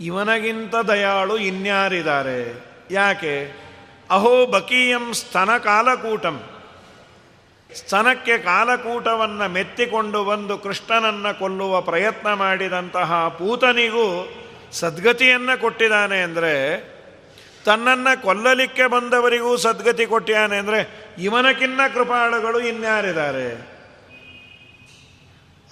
[0.00, 3.69] ಇವನಗಿಂತ ದಯಾಳು ಇನ್ಯಾರಿದ್ದಾರೆ ಯಾಕೆ?
[4.10, 6.42] ಅಹೋ ಬಕೀಯಂ ಸ್ತನ ಕಾಲಕೂಟಂ
[7.74, 14.28] ಸ್ತನಕ್ಕೆ ಕಾಲಕೂಟವನ್ನು ಮೆತ್ತಿಕೊಂಡು ಬಂದು ಕೃಷ್ಣನನ್ನು ಕೊಲ್ಲುವ ಪ್ರಯತ್ನ ಮಾಡಿದಂತಹ ಪೂತನಿಗೂ
[14.72, 16.54] ಸದ್ಗತಿಯನ್ನು ಕೊಟ್ಟಿದ್ದಾನೆ ಅಂದರೆ,
[17.64, 23.48] ತನ್ನನ್ನು ಕೊಲ್ಲಲಿಕ್ಕೆ ಬಂದವರಿಗೂ ಸದ್ಗತಿ ಕೊಟ್ಟಿಯಾನೆ ಅಂದರೆ, ಇವನಕ್ಕಿನ್ನ ಕೃಪಾಳುಗಳು ಇನ್ಯಾರಿದ್ದಾರೆ?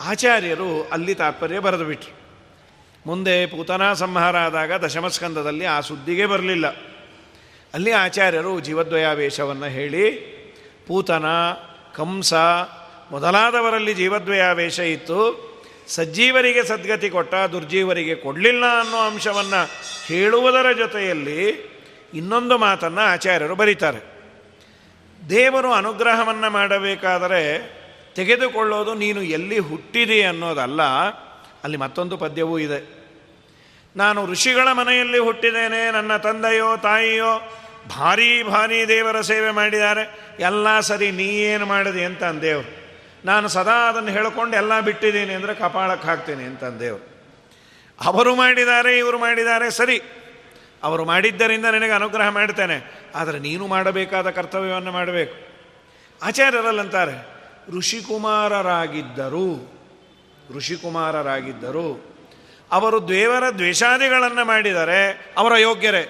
[0.01, 2.13] ಆಚಾರ್ಯರು ಅಲ್ಲಿ ತಾತ್ಪರ್ಯ ಬರೆದು ಬಿಟ್ರು.
[3.07, 6.67] ಮುಂದೆ ಪೂತನಾ ಸಂಹಾರ ಆದಾಗ ದಶಮಸ್ಕಂದದಲ್ಲಿ ಆ ಸುದ್ದಿಗೆ ಬರಲಿಲ್ಲ.
[7.75, 10.05] ಅಲ್ಲಿ ಆಚಾರ್ಯರು ಜೀವದ್ವಯಾವೇಶವನ್ನು ಹೇಳಿ,
[10.87, 11.25] ಪೂತನ,
[11.97, 12.35] ಕಂಸ
[13.11, 15.49] ಮೊದಲಾದವರಲ್ಲಿ ಜೀವದ್ವಯಾವೇಶ ಇತ್ತು.
[15.89, 19.61] ಸಜ್ಜೀವರಿಗೆ ಸದ್ಗತಿ ಕೊಟ್ಟ, ದುರ್ಜೀವರಿಗೆ ಕೊಡಲಿಲ್ಲ ಅನ್ನೋ ಅಂಶವನ್ನು
[20.07, 21.41] ಹೇಳುವುದರ ಜೊತೆಯಲ್ಲಿ
[22.15, 24.01] ಇನ್ನೊಂದು ಮಾತನ್ನು ಆಚಾರ್ಯರು ಬರೀತಾರೆ.
[25.31, 27.43] ದೇವರು ಅನುಗ್ರಹವನ್ನು ಮಾಡಬೇಕಾದರೆ
[28.15, 30.83] ತೆಗೆದುಕೊಳ್ಳೋದು ನೀನು ಎಲ್ಲಿ ಹುಟ್ಟಿದೆ ಅನ್ನೋದಲ್ಲ,
[31.65, 32.98] ಅಲ್ಲಿ ಮತ್ತೊಂದು ಪದ್ಯವೂ ಇದೆ.
[33.97, 37.53] ನಾನು ಋಷಿಗಳ ಮನೆಯಲ್ಲಿ ಹುಟ್ಟಿದ್ದೇನೆ, ನನ್ನ ತಂದೆಯೋ ತಾಯಿಯೋ
[37.89, 40.35] ಭಾರೀ ಭಾರೀ ದೇವರ ಸೇವೆ ಮಾಡಿದ್ದಾರೆ.
[40.41, 42.79] ಎಲ್ಲ ಸರಿ ನೀ ಏನು ಮಾಡಿದೆ ಅಂತ ಅಂದೇವ್ರು.
[43.25, 47.19] ನಾನು ಸದಾ ಅದನ್ನು ಹೇಳ್ಕೊಂಡು ಎಲ್ಲ ಬಿಟ್ಟಿದ್ದೀನಿ ಅಂದರೆ ಕಪಾಳಕ್ಕೆ ಹಾಕ್ತೀನಿ ಅಂತ ಅಂದೇವ್ರು.
[48.05, 50.03] ಅವರು ಮಾಡಿದ್ದಾರೆ, ಇವರು ಮಾಡಿದ್ದಾರೆ, ಸರಿ.
[50.83, 53.09] ಅವರು ಮಾಡಿದ್ದರಿಂದ ನಿನಗೆ ಅನುಗ್ರಹ ಮಾಡ್ತೇನೆ.
[53.15, 55.35] ಆದರೆ ನೀನು ಮಾಡಬೇಕಾದ ಕರ್ತವ್ಯವನ್ನು ಮಾಡಬೇಕು.
[56.23, 57.29] ಆಚಾರ್ಯರಲ್ಲಂತಾರೆ,
[57.79, 59.79] ಋಷಿಕುಮಾರರಾಗಿದ್ದರು.
[60.57, 62.08] ಋಷಿಕುಮಾರರಾಗಿದ್ದರು.
[62.71, 65.01] ಅವರು ದೇವರ ದ್ವೇಷಾದಿಗಳನ್ನು ಮಾಡಿದರೆ
[65.39, 66.05] ಅವರ ಯೋಗ್ಯರೇ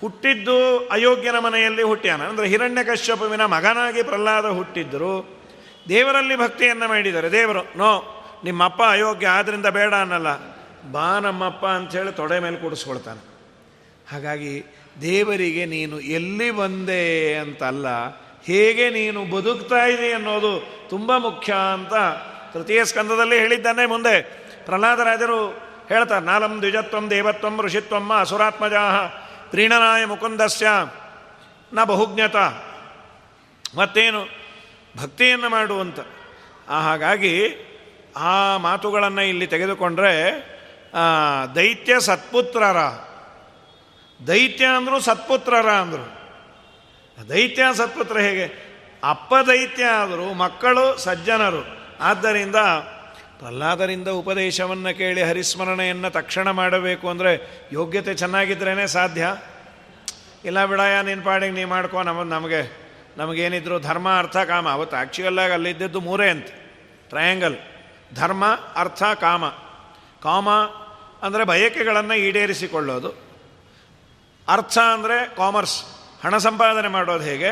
[0.00, 0.56] ಹುಟ್ಟಿದ್ದು
[0.88, 5.14] ಅಯೋಗ್ಯನ ಮನೆಯಲ್ಲಿ ಹುಟ್ಟ್ಯಾನ ಅಂದರೆ ಹಿರಣ್ಯಕಶ್ಯಪುವಿನ ಮಗನಾಗಿ ಪ್ರಹ್ಲಾದ ಹುಟ್ಟಿದ್ದರು
[5.88, 7.28] ದೇವರಲ್ಲಿ ಭಕ್ತಿಯನ್ನು ಮಾಡಿದ್ದಾರೆ.
[7.32, 7.90] ದೇವರು, ನೋ,
[8.44, 10.30] ನಿಮ್ಮಪ್ಪ ಅಯೋಗ್ಯ ಆದ್ದರಿಂದ ಬೇಡ ಅನ್ನಲ್ಲ.
[10.92, 13.22] ಬಾ ನಮ್ಮಪ್ಪ ಅಂಥೇಳಿ ತೊಡೆ ಮೇಲೆ ಕೂಡಿಸ್ಕೊಳ್ತಾನೆ.
[14.12, 14.52] ಹಾಗಾಗಿ
[15.02, 17.02] ದೇವರಿಗೆ ನೀನು ಎಲ್ಲಿ ಬಂದೆ
[17.34, 17.86] ಅಂತಲ್ಲ,
[18.46, 20.52] ಹೇಗೆ ನೀನು ಬದುಕ್ತಾ ಇದೆ ಅನ್ನೋದು
[20.90, 21.94] ತುಂಬ ಮುಖ್ಯ ಅಂತ
[22.52, 24.16] ತೃತೀಯ ಸ್ಕಂದದಲ್ಲಿ ಹೇಳಿದ್ದಾನೆ ಮುಂದೆ.
[24.66, 25.48] ಪ್ರಹ್ಲಾದರಾಜರು
[25.88, 29.06] ಹೇಳ್ತಾರೆ, ನಾಲಂ ದ್ವಿಜತ್ವಂ ದೇವತ್ವಂ ಋಷಿತ್ವಮ್ಮ ಅಸುರಾತ್ಮಜಾಹ
[29.50, 30.66] ತ್ರೀಣನಾಯ ಮುಕುಂದಸ್ಯ
[31.72, 32.36] ನ ಬಹುಜ್ಞತ.
[33.76, 34.22] ಮತ್ತೇನು?
[35.02, 36.00] ಭಕ್ತಿಯನ್ನು ಮಾಡುವಂತ
[36.68, 37.34] ಹಾಗಾಗಿ
[38.16, 40.14] ಆ ಮಾತುಗಳನ್ನು ಇಲ್ಲಿ ತೆಗೆದುಕೊಂಡ್ರೆ
[41.54, 42.76] ದೈತ್ಯ ಸತ್ಪುತ್ರರ.
[44.26, 46.06] ದೈತ್ಯ ಅಂದರು ಸತ್ಪುತ್ರರ ಅಂದರು.
[47.28, 48.46] ದೈತ್ಯ ಸತ್ಪುತ್ರ ಹೇಗೆ?
[49.04, 51.62] ಅಪ್ಪ ದೈತ್ಯ ಆದರೂ ಮಕ್ಕಳು ಸಜ್ಜನರು.
[52.00, 52.56] ಆದ್ದರಿಂದ
[53.38, 59.26] ಪ್ರಹ್ಲಾದರಿಂದ ಉಪದೇಶವನ್ನು ಕೇಳಿ ಹರಿಸ್ಮರಣೆಯನ್ನು ತಕ್ಷಣ ಮಾಡಬೇಕು ಅಂದರೆ ಯೋಗ್ಯತೆ ಚೆನ್ನಾಗಿದ್ರೇ ಸಾಧ್ಯ.
[60.44, 62.76] ಇಲ್ಲ ಬಿಡಾಯ ನಿನ್ನ ಪಾಡಿಗೆ ನೀ ಮಾಡ್ಕೋ ನಮ್ಮ ನಮಗೆ,
[63.16, 64.68] ನಮಗೇನಿದ್ರು ಧರ್ಮ, ಅರ್ಥ, ಕಾಮ.
[64.68, 66.46] ಅವತ್ತು ಆ್ಯಕ್ಚುಯಲ್ಲಾಗಿ ಅಲ್ಲಿದ್ದದ್ದು ಮೂರೇ ಅಂತ.
[67.08, 67.56] ಟ್ರಯಾಂಗಲ್
[68.14, 68.44] ಧರ್ಮ,
[68.76, 69.48] ಅರ್ಥ, ಕಾಮ.
[70.22, 70.50] ಕಾಮ
[71.22, 73.08] ಅಂದರೆ ಬಯಕೆಗಳನ್ನು ಈಡೇರಿಸಿಕೊಳ್ಳೋದು.
[74.48, 75.84] ಅರ್ಥ ಅಂದರೆ ಕಾಮರ್ಸ್
[76.24, 77.50] ಹಣ ಸಂಪಾದನೆ ಮಾಡೋದು ಹೇಗೆ?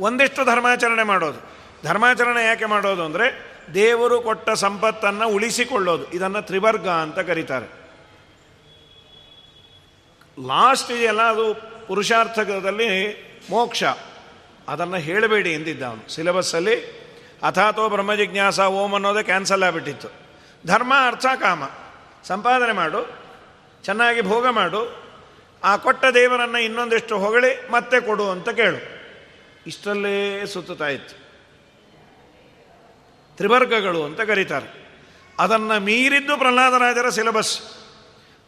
[0.00, 1.40] ಒಂದಿಷ್ಟು ಧರ್ಮಾಚರಣೆ ಮಾಡೋದು.
[1.84, 6.10] ಧರ್ಮಾಚರಣೆ ಯಾಕೆ ಮಾಡೋದು ಅಂದರೆ ದೇವರು ಕೊಟ್ಟ ಸಂಪತ್ತನ್ನು ಉಳಿಸಿಕೊಳ್ಳೋದು.
[6.10, 7.84] ಇದನ್ನು ತ್ರಿವರ್ಗ ಅಂತ ಕರೀತಾರೆ.
[10.46, 11.54] ಲಾಸ್ಟ್ ಇದೆಯಲ್ಲ, ಅದು
[11.86, 13.16] ಪುರುಷಾರ್ಥದಲ್ಲಿ
[13.50, 13.84] ಮೋಕ್ಷ.
[14.68, 17.04] ಅದನ್ನು ಹೇಳಬೇಡಿ ಎಂದಿದ್ದ ಅವನು ಸಿಲೆಬಸ್ಸಲ್ಲಿ
[17.42, 20.08] ಅಥಾತೋ ಬ್ರಹ್ಮಜಿಜ್ಞಾಸ ಓಂ ಅನ್ನೋದೇ ಕ್ಯಾನ್ಸಲ್ ಆಗಿಬಿಟ್ಟಿತ್ತು.
[20.66, 21.62] ಧರ್ಮ, ಅರ್ಥ, ಕಾಮ.
[22.24, 23.18] ಸಂಪಾದನೆ ಮಾಡು,
[23.84, 25.04] ಚೆನ್ನಾಗಿ ಭೋಗ ಮಾಡು,
[25.64, 28.94] ಆ ಕೊಟ್ಟ ದೇವರನ್ನು ಇನ್ನೊಂದಿಷ್ಟು ಹೊಗಳಿ ಮತ್ತೆ ಕೊಡು ಅಂತ ಕೇಳು.
[29.66, 30.88] ಇಷ್ಟಲ್ಲೇ ಸುತ್ತುತ್ತಾ
[33.36, 34.84] ತ್ರಿವರ್ಗಗಳು ಅಂತ ಕರೀತಾರೆ.
[35.38, 37.60] ಅದನ್ನು ಮೀರಿದ್ದು ಪ್ರಹ್ಲಾದರಾಜರ ಸಿಲೆಬಸ್.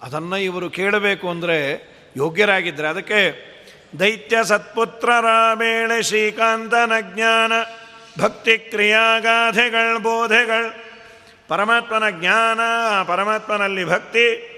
[0.03, 3.47] ಅದನ್ನು ಇವರು ಕೇಳಬೇಕು ಅಂದರೆ ಯೋಗ್ಯರಾಗಿದ್ದರೆ ಅದಕ್ಕೆ
[3.99, 7.53] ದೈತ್ಯ ಸತ್ಪುತ್ರ ರಾಮೇಣ ಶ್ರೀಕಾಂತನ ಜ್ಞಾನ,
[8.21, 10.85] ಭಕ್ತಿ ಕ್ರಿಯಾಗಾಧೆಗಳು, ಬೋಧೆಗಳು,
[11.49, 12.61] ಪರಮಾತ್ಮನ ಜ್ಞಾನ,
[13.03, 14.53] ಪರಮಾತ್ಮನಲ್ಲಿ ಭಕ್ತಿ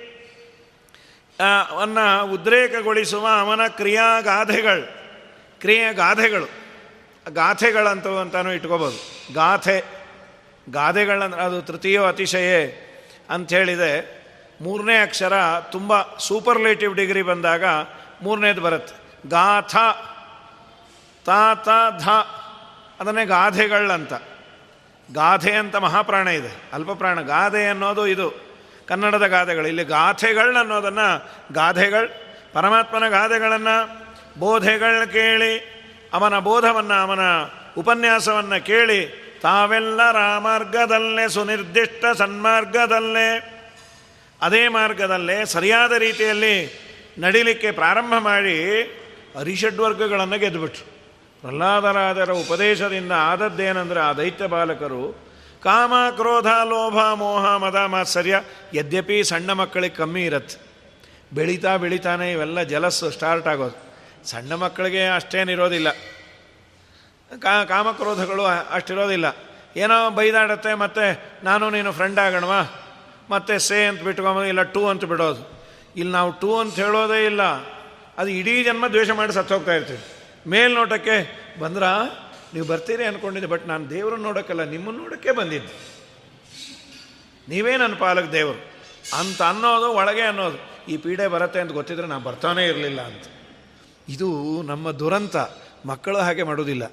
[1.71, 4.99] ಅವನ್ನು ಉದ್ರೇಕಗೊಳಿಸುವ ಅವನ ಕ್ರಿಯಾಗಾಧೆಗಳು
[5.61, 6.51] ಕ್ರಿಯಾಗಾಧೆಗಳು.
[7.33, 9.33] ಗಾಥೆಗಳಂತ ಅಂತಾನು ಇಟ್ಕೋಬೋದು.
[9.35, 9.98] ಗಾಥೆ.
[10.71, 12.85] ಗಾದೆಗಳಂದ್ರೆ ಅದು ತೃತೀಯ ಅತಿಶಯೇ
[13.31, 14.19] ಅಂಥೇಳಿದೆ
[14.61, 17.65] ಮೂರನೇ ಅಕ್ಷರ ತುಂಬ ಸೂಪರ್ಲೇಟಿವ್ ಡಿಗ್ರಿ ಬಂದಾಗ
[18.23, 19.29] ಮೂರನೇದು ಬರುತ್ತೆ.
[19.29, 19.77] ಗಾಥ
[21.25, 22.09] ತಾ ತ ಧ
[23.01, 24.13] ಅದನ್ನೇ ಗಾಧೆಗಳಂತ
[25.15, 26.63] ಗಾಧೆ ಅಂತ ಮಹಾಪ್ರಾಣ ಇದೆ.
[26.73, 27.21] ಅಲ್ಪಪ್ರಾಣ.
[27.21, 28.49] ಗಾದೆ ಅನ್ನೋದು ಇದು.
[28.87, 29.67] ಕನ್ನಡದ ಗಾದೆಗಳು.
[29.67, 32.09] ಇಲ್ಲಿ ಗಾಥೆಗಳು ಅನ್ನೋದನ್ನು ಗಾದೆಗಳು,
[32.53, 34.09] ಪರಮಾತ್ಮನ ಗಾದೆಗಳನ್ನು
[34.41, 35.59] ಬೋಧೆಗಳನ್ನ ಕೇಳಿ,
[36.13, 37.21] ಅವನ ಬೋಧವನ್ನು, ಅವನ
[37.79, 40.01] ಉಪನ್ಯಾಸವನ್ನು ಕೇಳಿ ತಾವೆಲ್ಲ
[40.39, 43.55] ಮಾರ್ಗದಲ್ಲೇ ಸುನಿರ್ದಿಷ್ಟ ಸನ್ಮಾರ್ಗದಲ್ಲೇ,
[44.43, 46.55] ಅದೇ ಮಾರ್ಗದಲ್ಲೇ ಸರಿಯಾದ ರೀತಿಯಲ್ಲಿ
[47.19, 48.83] ನಡಿಲಿಕ್ಕೆ ಪ್ರಾರಂಭ ಮಾಡಿ
[49.41, 50.87] ಅರಿಷಡ್ವರ್ಗಗಳನ್ನು ಗೆದ್ದುಬಿಟ್ರು
[51.41, 55.29] ಪ್ರಹ್ಲಾದರಾದರ ಉಪದೇಶದಿಂದ ಆದದ್ದೇನೆಂದರೆ ಆ ದೈತ್ಯ ಬಾಲಕರು,
[55.63, 58.41] ಕಾಮ, ಕ್ರೋಧ, ಲೋಭ, ಮೋಹ, ಮದ, ಮಾತ್ಸರ್ಯ,
[58.75, 60.69] ಯದ್ಯಪಿ ಸಣ್ಣ ಮಕ್ಕಳಿಗೆ ಕಮ್ಮಿ ಇರತ್ತೆ.
[61.33, 63.79] ಬೆಳೀತಾ ಬೆಳೀತಾನೆ ಇವೆಲ್ಲ ಜಲಸ್ಸು ಸ್ಟಾರ್ಟ್ ಆಗೋದು.
[64.29, 65.89] ಸಣ್ಣ ಮಕ್ಕಳಿಗೆ ಅಷ್ಟೇನಿರೋದಿಲ್ಲ.
[67.37, 69.25] ಕಾ ಕಾಮಕ್ರೋಧಗಳು ಅಷ್ಟಿರೋದಿಲ್ಲ.
[69.77, 72.85] ಏನೋ ಬೈದಾಡತ್ತೆ, ಮತ್ತು ನಾನು ನೀನು ಫ್ರೆಂಡ್ ಆಗೋಣವಾ?
[73.31, 75.63] ಮತ್ತೆ ಸೇ ಅಂತ ಬಿಟ್ಕೊಂಬೋದು, ಇಲ್ಲ ಟೂ ಅಂತ ಬಿಡೋದು.
[75.97, 77.43] ಇಲ್ಲಿ ನಾವು ಟೂ ಅಂತ ಹೇಳೋದೇ ಇಲ್ಲ.
[78.19, 79.99] ಅದು ಇಡೀ ಜನ್ಮ ದ್ವೇಷ ಮಾಡಿ ಸತ್ತು ಹೋಗ್ತಾ ಇರ್ತೀವಿ.
[80.47, 81.83] ಮೇಲ್ನೋಟಕ್ಕೆ ಬಂದ್ರ,
[82.55, 85.99] ನೀವು ಬರ್ತೀರಿ ಅಂದ್ಕೊಂಡಿದ್ದೆ ಬಟ್ ನಾನು ದೇವ್ರನ್ನ ನೋಡೋಕ್ಕಲ್ಲ ನಿಮ್ಮನ್ನು ನೋಡೋಕ್ಕೆ ಬಂದಿದ್ದೆ.
[87.49, 88.73] ನೀವೇ ನನ್ನ ಪಾಲಕ್ ದೇವರು.
[89.19, 90.87] ಅಂತ ಅನ್ನೋದು, ಒಳಗೆ ಅನ್ನೋದು.
[90.89, 93.25] ಈ ಪೀಡೆ ಬರುತ್ತೆ ಅಂತ ಗೊತ್ತಿದ್ರೆ ನಾನು ಬರ್ತಾನೇ ಇರಲಿಲ್ಲ ಅಂತ.
[94.09, 95.37] ಇದು ನಮ್ಮ ದುರಂತ.
[95.87, 96.93] ಮಕ್ಕಳು ಹಾಗೆ ಮಾಡೋದಿಲ್ಲ.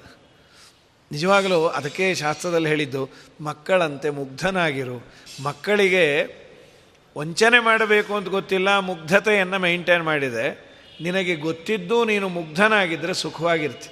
[1.12, 3.08] ನಿಜವಾಗಲೂ ಅದಕ್ಕೆ ಶಾಸ್ತ್ರದಲ್ಲಿ ಹೇಳಿದ್ದು,
[3.40, 4.96] ಮಕ್ಕಳಂತೆ ಮುಗ್ಧನಾಗಿರು.
[5.44, 6.06] ಮಕ್ಕಳಿಗೆ
[7.18, 10.46] ವಂಚನೆ ಮಾಡಬೇಕು ಅಂತ ಗೊತ್ತಿಲ್ಲ, ಮುಗ್ಧತೆಯನ್ನು ಮೈಂಟೈನ್ ಮಾಡಿದೆ.
[11.02, 13.90] ನಿನಗೆ ಗೊತ್ತಿದ್ದು ನೀನು ಮುಗ್ಧನಾಗಿದ್ದರೆ ಸುಖವಾಗಿರ್ತಿ.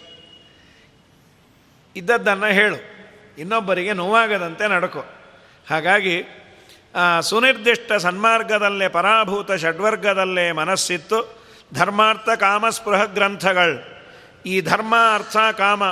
[1.96, 2.78] ಇದ್ದದ್ದನ್ನು ಹೇಳು.
[3.38, 5.04] ಇನ್ನೊಬ್ಬರಿಗೆ ನೋವಾಗದಂತೆ ನಡ್ಕೊ.
[5.70, 6.24] ಹಾಗಾಗಿ
[7.20, 11.18] ಸುನಿರ್ದಿಷ್ಟ ಸನ್ಮಾರ್ಗದಲ್ಲೇ, ಪರಾಭೂತ ಷಡ್ವರ್ಗದಲ್ಲೇ ಮನಸ್ಸಿತ್ತು.
[11.74, 13.76] ಧರ್ಮಾರ್ಥ ಕಾಮಸ್ಪೃಹ ಗ್ರಂಥಗಳು.
[14.46, 15.82] ಈ ಧರ್ಮ, ಅರ್ಥ, ಕಾಮ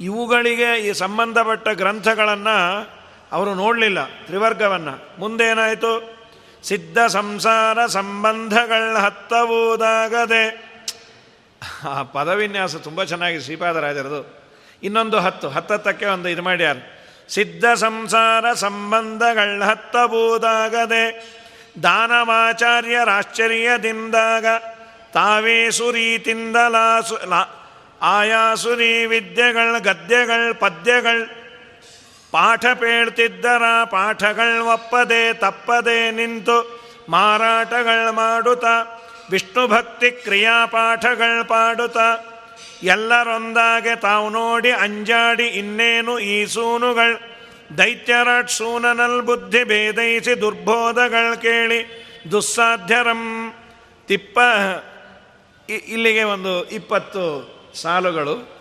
[0.00, 2.88] ಇವುಗಳಿಗೆ ಈ ಸಂಬಂಧಪಟ್ಟ ಗ್ರಂಥಗಳನ್ನು
[3.32, 5.18] ಅವರು ನೋಡಲಿಲ್ಲ, ತ್ರಿವರ್ಗವನ್ನು.
[5.18, 6.20] ಮುಂದೇನಾಯಿತು?
[6.62, 10.70] ಸಿದ್ಧ ಸಂಸಾರ ಸಂಬಂಧಗಳ ಹತ್ತಬಹುದಾಗದೆ
[11.88, 14.40] ಆ ಪದವಿನ್ಯಾಸ ತುಂಬ ಚೆನ್ನಾಗಿ ಶ್ರೀಪಾದರಾಜರದು.
[14.82, 16.76] ಇನ್ನೊಂದು ಹತ್ತು, ಹತ್ತತ್ತಕ್ಕೆ ಒಂದು ಇದು ಮಾಡ್ಯಾರ
[17.28, 21.38] ಸಿದ್ಧ ಸಂಸಾರ ಸಂಬಂಧಗಳ ಹತ್ತಬಹುದಾಗದೆ
[21.82, 24.46] ದಾನವಾಚಾರ್ಯರಾಶ್ಚರ್ಯದಿಂದಾಗ
[25.12, 27.18] ತಾವೇ ಸುರೀತಿಂದಲಾಸು
[28.02, 31.22] ಆಯಾಸುರಿ ವಿದ್ಯೆಗಳ ಗದ್ಯಗಳ, ಪದ್ಯಗಳ.
[32.30, 42.18] ಪಾಠ ಪೇಳ್ತಿದ್ದರ ಪಾಠಗಳು ಒಪ್ಪದೆ ತಪ್ಪದೆ ನಿಂತು ಮಾರಾಟಗಳು ಮಾಡುತ್ತಾ, ವಿಷ್ಣು ಭಕ್ತಿ ಕ್ರಿಯಾಪಾಠಗಳು ಪಾಡುತ್ತಾ.
[42.82, 47.30] ಎಲ್ಲರೊಂದಾಗೆ ತಾವು ನೋಡಿ ಅಂಜಾಡಿ ಇನ್ನೇನು ಈ ಸೂನುಗಳು.
[47.78, 53.54] ದೈತ್ಯರಾಟ್ ಸೂನನಲ್ ಬುದ್ಧಿ ಭೇದೈಸಿ ದುರ್ಬೋಧಗಳು ಕೇಳಿ ದುಸ್ಸಾಧ್ಯರಂ.
[54.08, 54.38] ತಿಪ್ಪ
[55.70, 58.60] ಇಲ್ಲಿಗೆ ಒಂದು ಇಪ್ಪತ್ತು ಸಾಲುಗಳು.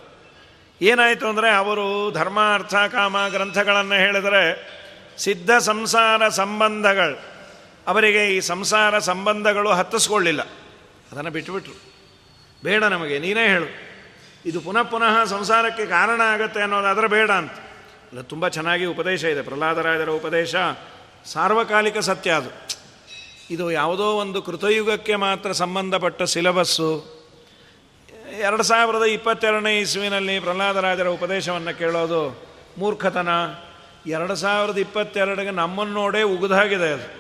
[0.82, 4.80] ಏನಾಯಿತು ಅಂದರೆ ಅವರು ಧರ್ಮ, ಅರ್ಥ, ಕಾಮ ಗ್ರಂಥಗಳನ್ನು ಹೇಳಿದರೆ
[5.18, 7.30] ಸಿದ್ಧ ಸಂಸಾರ ಸಂಬಂಧಗಳು.
[7.88, 10.42] ಅವರಿಗೆ ಈ ಸಂಸಾರ ಸಂಬಂಧಗಳು ಹತ್ತಿಸ್ಕೊಳ್ಳಿಲ್ಲ.
[11.12, 11.74] ಅದನ್ನು ಬಿಟ್ಟುಬಿಟ್ರು
[12.64, 13.66] ಬೇಡ ನಮಗೆ, ನೀನೇ ಹೇಳು.
[14.46, 17.52] ಇದು ಪುನಃ ಪುನಃ ಸಂಸಾರಕ್ಕೆ ಕಾರಣ ಆಗುತ್ತೆ ಅನ್ನೋದಾದರೆ ಬೇಡ ಅಂತ.
[17.52, 19.42] ಅಲ್ಲ, ತುಂಬ ಚೆನ್ನಾಗಿ ಉಪದೇಶ ಇದೆ.
[19.42, 20.56] ಪ್ರಹ್ಲಾದರಾಯರ ಉಪದೇಶ
[21.26, 22.50] ಸಾರ್ವಕಾಲಿಕ ಸತ್ಯ ಅದು.
[23.50, 27.19] ಇದು ಯಾವುದೋ ಒಂದು ಕೃತಯುಗಕ್ಕೆ ಮಾತ್ರ ಸಂಬಂಧಪಟ್ಟ ಸಿಲಬಸ್ಸು.
[28.40, 32.44] ಎರಡು ಸಾವಿರದ ಇಪ್ಪತ್ತೆರಡನೇ ಇಸ್ವಿನಲ್ಲಿ ಪ್ರಹ್ಲಾದರಾಜರ ಉಪದೇಶವನ್ನು ಕೇಳೋದು
[32.78, 33.30] ಮೂರ್ಖತನ.
[34.08, 37.20] ಎರಡು ಸಾವಿರದ ಇಪ್ಪತ್ತೆರಡಿಗೆ ನಮ್ಮನ್ನು ನೋಡೇ ಉಗಿದಾಗಿದೆ ಅದು.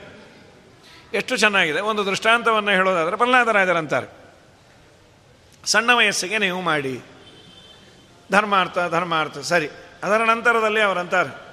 [1.17, 1.81] ಎಷ್ಟು ಚೆನ್ನಾಗಿದೆ.
[1.81, 4.07] ಒಂದು ದೃಷ್ಟಾಂತವನ್ನು ಹೇಳೋದಾದರೆ ಪ್ರಹ್ಲಾದರಾಜರಂತಾರೆ.
[5.65, 7.01] ಸಣ್ಣ ವಯಸ್ಸಿಗೆ ನೀವು ಮಾಡಿ.
[8.31, 9.69] ಧರ್ಮಾರ್ಥ ಧರ್ಮಾರ್ಥ, ಸರಿ.
[10.03, 11.49] ಅದರ ನಂತರದಲ್ಲಿ ಅವರಂತಾರೆ.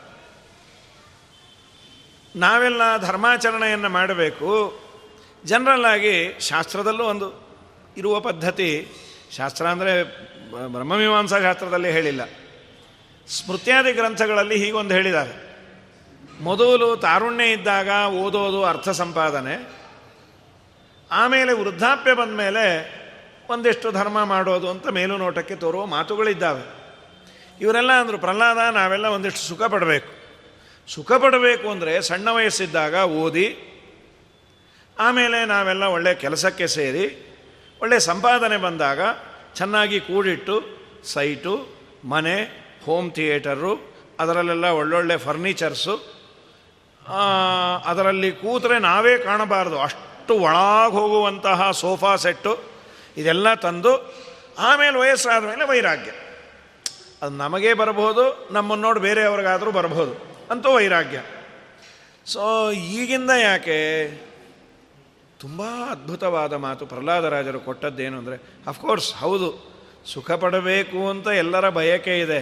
[2.36, 4.80] ನಾವೆಲ್ಲ ಧರ್ಮಾಚರಣೆಯನ್ನು ಮಾಡಬೇಕು.
[5.44, 7.48] ಜನರಲ್ಲಾಗಿ ಶಾಸ್ತ್ರದಲ್ಲೂ ಒಂದು
[7.96, 8.88] ಇರುವ ಪದ್ಧತಿ
[9.30, 9.92] ಶಾಸ್ತ್ರ ಅಂದರೆ
[10.72, 12.22] ಬ್ರಹ್ಮಮೀಮಾಂಸಾ ಶಾಸ್ತ್ರದಲ್ಲಿ ಹೇಳಿಲ್ಲ.
[13.28, 15.34] ಸ್ಮೃತ್ಯಾದಿ ಗ್ರಂಥಗಳಲ್ಲಿ ಹೀಗೊಂದು ಹೇಳಿದ್ದಾರೆ.
[16.40, 17.88] ಮೊದಲು ತಾರುಣ್ಯ ಇದ್ದಾಗ
[18.22, 19.56] ಓದೋದು ಅರ್ಥ ಸಂಪಾದನೆ,
[21.10, 22.64] ಆಮೇಲೆ ವೃದ್ಧಾಪ್ಯ ಬಂದ ಮೇಲೆ
[23.50, 26.64] ಒಂದಿಷ್ಟು ಧರ್ಮ ಮಾಡೋದು ಅಂತ ಮೇಲು ನೋಟಕ್ಕೆ ತೋರುವ ಮಾತುಗಳಿದ್ದಾವೆ.
[27.60, 30.10] ಇವರೆಲ್ಲ ಅಂದರು, ಪ್ರಹ್ಲಾದ, ನಾವೆಲ್ಲ ಒಂದಿಷ್ಟು ಸುಖ ಪಡಬೇಕು.
[30.88, 33.46] ಸುಖ ಪಡಬೇಕು ಅಂದರೆ ಸಣ್ಣ ವಯಸ್ಸಿದ್ದಾಗ ಓದಿ,
[34.96, 37.06] ಆಮೇಲೆ ನಾವೆಲ್ಲ ಒಳ್ಳೆಯ ಕೆಲಸಕ್ಕೆ ಸೇರಿ
[37.80, 39.00] ಒಳ್ಳೆಯ ಸಂಪಾದನೆ ಬಂದಾಗ
[39.54, 40.62] ಚೆನ್ನಾಗಿ ಕೂಡಿಟ್ಟು,
[41.04, 41.66] ಸೈಟು,
[42.04, 42.36] ಮನೆ,
[42.86, 43.72] ಹೋಮ್ ಥಿಯೇಟರು,
[44.20, 45.94] ಅದರಲ್ಲೆಲ್ಲ ಒಳ್ಳೊಳ್ಳೆ ಫರ್ನಿಚರ್ಸು
[47.84, 49.80] ಅದರಲ್ಲಿ ಕೂತರೆ ನಾವೇ ಕಾಣಬಾರ್ದು.
[49.80, 52.58] ಅಷ್ಟು ಒಳಗೆ ಹೋಗುವಂತಹ ಸೋಫಾ ಸೆಟ್ಟು
[53.16, 54.14] ಇದೆಲ್ಲ ತಂದು
[54.58, 56.10] ಆಮೇಲೆ ವಯಸ್ಸಾದ ಮೇಲೆ ವೈರಾಗ್ಯ.
[57.22, 60.14] ಅದು ನಮಗೇ ಬರಬಹುದು ನಮ್ಮನ್ನು ನೋಡಿ ಬೇರೆಯವ್ರಿಗಾದರೂ ಬರಬಹುದು
[60.50, 61.18] ಅಂತೂ ವೈರಾಗ್ಯ.
[62.26, 63.76] ಸೊ ಈಗಿಂದ ಯಾಕೆ
[65.40, 72.40] ತುಂಬ ಅದ್ಭುತವಾದ ಮಾತು ಪ್ರಹ್ಲಾದರಾಜರು ಕೊಟ್ಟದ್ದೇನು ಅಂದರೆ ಅಫ್ಕೋರ್ಸ್ ಹೌದು ಸುಖ ಪಡಬೇಕು ಅಂತ ಎಲ್ಲರ ಬಯಕೆ ಇದೆ.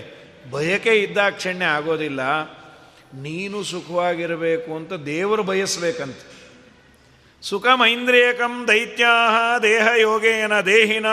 [0.50, 2.20] ಬಯಕೆ ಇದ್ದಾಕ್ಷಣ್ಯ ಆಗೋದಿಲ್ಲ.
[3.14, 6.16] ನೀನು ಸುಖವಾಗಿರಬೇಕು ಅಂತ ದೇವರು ಬಯಸಬೇಕಂತ.
[7.42, 11.06] ಸುಖ ಮೈಂದ್ರಿಯಕಂ ದೈತ್ಯಾ ದೇಹ ಯೋಗೇನ ದೇಹಿನ.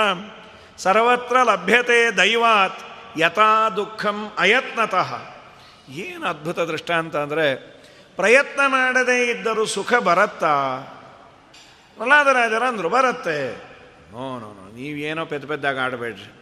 [0.78, 2.80] ಸರ್ವತ್ರ ಲಭ್ಯತೆ ದೈವಾತ್
[3.20, 5.14] ಯಥಾ ದುಃಖಂ ಅಯತ್ನತಃ.
[5.90, 7.48] ಏನು ಅದ್ಭುತ ದೃಷ್ಟಾಂತ ಅಂದರೆ,
[8.16, 10.54] ಪ್ರಯತ್ನ ಮಾಡದೇ ಇದ್ದರೂ ಸುಖ ಬರತ್ತಾ?
[12.02, 13.58] ಪ್ರಹ್ಲಾದರಾಜರ ಅಂದರು, ಬರುತ್ತೆ.
[14.12, 16.34] ನೋ ನೋ ನೋ, ನೀವೇನೋ ಪೆದ್ದ ಪೆದ್ದಾಗ ಆಡಬೇಡ್ರಿ.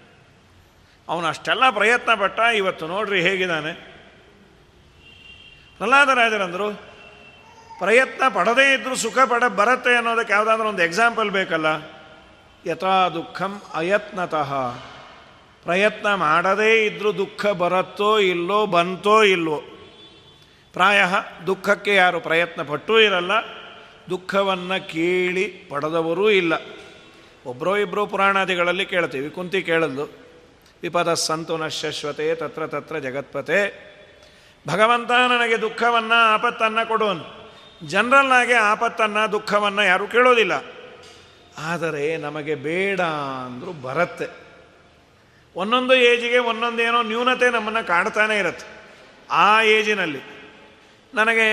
[1.10, 3.74] ಅವನು ಅಷ್ಟೆಲ್ಲ ಪ್ರಯತ್ನ ಪಟ್ಟ ಇವತ್ತು ನೋಡ್ರಿ ಹೇಗಿದ್ದಾನೆ.
[5.78, 6.70] ಪ್ರಹ್ಲಾದರಾಜರಂದರು
[7.80, 11.66] ಪ್ರಯತ್ನ ಪಡದೇ ಇದ್ದರೂ ಸುಖ ಪಡ, ಬರುತ್ತೆ ಅನ್ನೋದಕ್ಕೆ ಯಾವುದಾದ್ರೂ ಒಂದು ಎಕ್ಸಾಂಪಲ್ ಬೇಕಲ್ಲ.
[12.66, 14.52] ಯಥಾ ದುಃಖಂ ಅಯತ್ನತಃ.
[15.64, 19.60] ಪ್ರಯತ್ನ ಮಾಡದೇ ಇದ್ದರೂ ದುಃಖ ಬರುತ್ತೋ ಇಲ್ಲೋ ಬಂತೋ ಇಲ್ವೋ.
[20.74, 21.06] ಪ್ರಾಯ
[21.48, 23.59] ದುಃಖಕ್ಕೆ ಯಾರು ಪ್ರಯತ್ನ ಪಟ್ಟೂ ಇರಲ್ಲ.
[24.10, 26.54] ದುಃಖವನ್ನು ಕೇಳಿ ಪಡೆದವರೂ ಇಲ್ಲ.
[27.46, 30.30] ಒಬ್ಬರೋ ಇಬ್ಬರೋ ಪುರಾಣಾದಿಗಳಲ್ಲಿ ಕೇಳ್ತೀವಿ, ಕುಂತಿ ಕೇಳಲು
[30.84, 33.90] ವಿಪದ ಸಂತು ನಶ್ಯಶ್ವತೆ, ತತ್ರ ತತ್ರ ಜಗತ್ಪತೆ.
[34.68, 37.52] ಭಗವಂತ ನನಗೆ ದುಃಖವನ್ನು, ಆಪತ್ತನ್ನು ಕೊಡೋನು.
[37.88, 40.52] ಜನರಲ್ಲಾಗಿ ಆಪತ್ತನ್ನು, ದುಃಖವನ್ನು ಯಾರೂ ಕೇಳೋದಿಲ್ಲ.
[41.58, 43.02] ಆದರೆ ನಮಗೆ ಬೇಡ
[43.46, 44.50] ಅಂದರೂ ಬರುತ್ತೆ.
[45.56, 48.66] ಒಂದೊಂದು ಏಜಿಗೆ ಒಂದೊಂದೇನೋ ನ್ಯೂನತೆ ನಮ್ಮನ್ನು ಕಾಡ್ತಾನೆ ಇರುತ್ತೆ.
[49.32, 50.39] ಆ ಏಜಿನಲ್ಲಿ
[51.18, 51.48] ನನಗೆ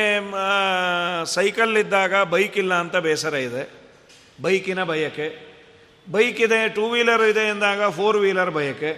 [1.34, 3.62] ಸೈಕಲ್ ಇದ್ದಾಗ ಬೈಕ್ ಇಲ್ಲ ಅಂತ ಬೇಸರ ಇದೆ.
[4.44, 5.28] ಬೈಕಿನ ಬಯಕೆ.
[6.06, 8.92] ಬೈಕ್ ಇದೆ, ಟೂ ವೀಲರ್ ಇದೆ ಎಂದಾಗ ಫೋರ್ ವೀಲರ್ ಬಯಕೆ.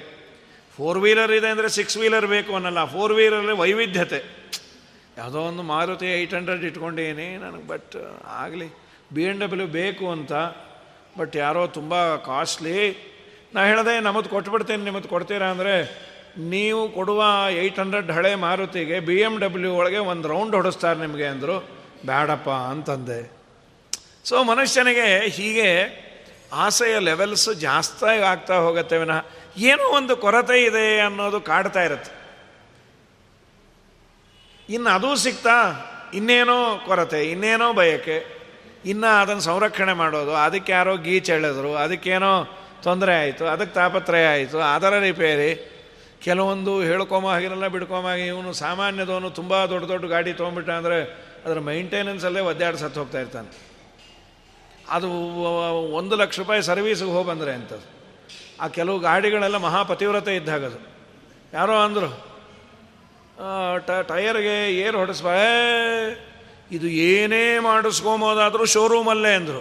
[0.77, 2.81] ಫೋರ್ ವೀಲರ್ ಇದೆ ಅಂದರೆ ಸಿಕ್ಸ್ ವೀಲರ್ ಬೇಕು ಅನ್ನಲ್ಲ.
[2.94, 4.21] ಫೋರ್ ವೀಲರಲ್ಲಿ ವೈವಿಧ್ಯತೆ.
[5.18, 7.97] ಯಾವುದೋ ಒಂದು ಮಾರುತಿ ಏಯ್ಟ್ ಹಂಡ್ರೆಡ್ ಇಟ್ಕೊಂಡೇನೆ ನನಗೆ, ಬಟ್
[8.42, 8.68] ಆಗಲಿ,
[9.14, 10.33] ಬಿ ಎನ್ ಡಬ್ಲ್ಯೂ ಬೇಕು ಅಂತ,
[11.18, 11.94] ಬಟ್ ಯಾರೋ ತುಂಬ
[12.31, 12.77] ಕಾಸ್ಟ್ಲಿ.
[13.55, 15.75] ನಾ ಹೇಳಿದೆ ನಮ್ಮದು ಕೊಟ್ಬಿಡ್ತೀನಿ ನಿಮ್ಮದು ಕೊಡ್ತೀರಾ ಅಂದರೆ
[16.38, 21.68] ನೀವು ಕೊಡುವ ಏಯ್ಟ್ ಹಂಡ್ರೆಡ್ ಹಳೆ ಮಾರುತಿಗೆ ಬಿ ಎಂ ಡಬ್ಲ್ಯೂ ಒಳಗೆ ಒಂದು ರೌಂಡ್ ಹೊಡಿಸ್ತಾರೆ ನಿಮಗೆ ಅಂದರು
[22.07, 23.38] ಬೇಡಪ್ಪ ಅಂತಂದೆ.
[24.24, 25.68] ಸೊ ಮನುಷ್ಯನಿಗೆ ಹೀಗೆ
[26.53, 32.18] ಆಸೆಯ ಲೆವೆಲ್ಸ್ ಜಾಸ್ತಿ ಆಗ್ತಾ ಹೋಗುತ್ತೆ ವಿನಃ ಏನೋ ಒಂದು ಕೊರತೆ ಇದೆ ಅನ್ನೋದು ಕಾಡ್ತಾ ಇರುತ್ತೆ.
[34.70, 35.57] ಇನ್ನು ಅದೂ ಸಿಗ್ತಾ,
[36.14, 38.24] ಇನ್ನೇನೋ ಕೊರತೆ, ಇನ್ನೇನೋ ಬಯಕೆ,
[38.85, 42.44] ಇನ್ನು ಅದನ್ನು ಸಂರಕ್ಷಣೆ ಮಾಡೋದು, ಅದಕ್ಕೆ ಯಾರೋ ಗೀಚ್ ಎಳೆದ್ರು, ಅದಕ್ಕೇನೋ
[42.83, 45.78] ತೊಂದರೆ ಆಯಿತು, ಅದಕ್ಕೆ ತಾಪತ್ರಯ ಆಯಿತು, ಅದರ ರಿಪೇರಿ
[46.23, 50.99] ಕೆಲವೊಂದು ಹೇಳ್ಕೊಮ ಹಾಗಿರಲ್ಲ ಬಿಡ್ಕೊಮಾಗಿ ಇವನು ಸಾಮಾನ್ಯದವನು ತುಂಬ ದೊಡ್ಡ ದೊಡ್ಡ ಗಾಡಿ ತೊಗೊಂಬಿಟ್ಟ ಅಂದರೆ
[51.45, 53.51] ಅದರ ಮೈಂಟೆನೆನ್ಸಲ್ಲೇ ಒದ್ದಾಡಿ ಸತ್ತು ಹೋಗ್ತಾ ಇರ್ತಾನೆ.
[54.89, 55.09] ಅದು
[55.93, 57.89] ಒಂದು ಲಕ್ಷ ರೂಪಾಯಿ ಸರ್ವೀಸಿಗೆ ಹೋಗಿ ಬಂದರೆ ಅಂಥದ್ದು
[58.61, 60.79] ಆ ಕೆಲವು ಗಾಡಿಗಳೆಲ್ಲ ಮಹಾಪತಿವ್ರತೆ ಇದ್ದಾಗದು
[61.53, 62.29] ಯಾರೋ ಅಂದರು
[63.87, 65.27] ಟ ಟಯರ್ಗೆ ಏರ್ ಹೊಡೆಸ್ಬ
[66.73, 69.61] ಇದು ಏನೇ ಮಾಡಿಸ್ಕೊಬೋದಾದರೂ ಶೋರೂಮಲ್ಲೇ ಅಂದರು.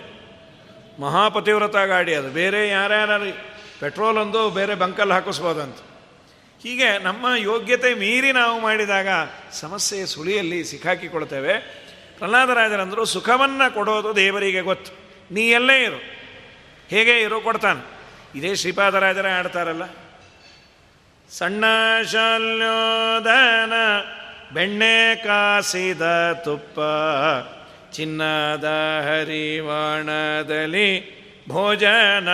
[1.02, 2.30] ಮಹಾಪತಿವ್ರತ ಗಾಡಿ ಅದು.
[2.30, 3.38] ಬೇರೆ ಯಾರ್ಯಾರು,
[3.80, 5.78] ಪೆಟ್ರೋಲ್ ಒಂದು, ಬೇರೆ ಬಂಕಲ್ಲಿ ಹಾಕಿಸ್ಬೋದಂತ.
[6.64, 9.08] ಹೀಗೆ ನಮ್ಮ ಯೋಗ್ಯತೆ ಮೀರಿ ನಾವು ಮಾಡಿದಾಗ
[9.52, 11.86] ಸಮಸ್ಯೆ ಸುಳಿಯಲ್ಲಿ ಸಿಕ್ಕಾಕಿಕೊಳ್ತೇವೆ.
[12.18, 15.08] ಪ್ರಹ್ಲಾದರಾಜರಂದರು ಸುಖವನ್ನು ಕೊಡೋದು ದೇವರಿಗೆ ಗೊತ್ತು.
[15.34, 16.02] ನೀ ಎಲ್ಲೇ ಇರು.
[16.90, 17.98] ಹೇಗೆ ಇರೋ ಕೊಡ್ತಾನೆ.
[18.40, 19.84] ಇದೇ ಶ್ರೀಪಾದರಾಜರೇ ಆಡ್ತಾರಲ್ಲ.
[21.30, 21.66] ಸಣ್ಣ
[22.12, 23.74] ಶಾಲ್ಯೋದನ,
[24.54, 26.02] ಬೆಣ್ಣೆ ಕಾಸಿದ
[26.46, 26.80] ತುಪ್ಪ,
[27.94, 28.72] ಚಿನ್ನದ
[29.04, 31.18] ಹರಿವಾಣದಲ್ಲಿ
[31.50, 32.30] ಭೋಜನ.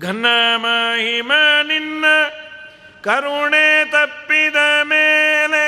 [0.00, 1.32] ಘನ ಮಹಿಮ
[1.62, 2.04] ನಿನ್ನ
[3.02, 5.62] ಕರುಣೆ ತಪ್ಪಿದ ಮೇಲೆ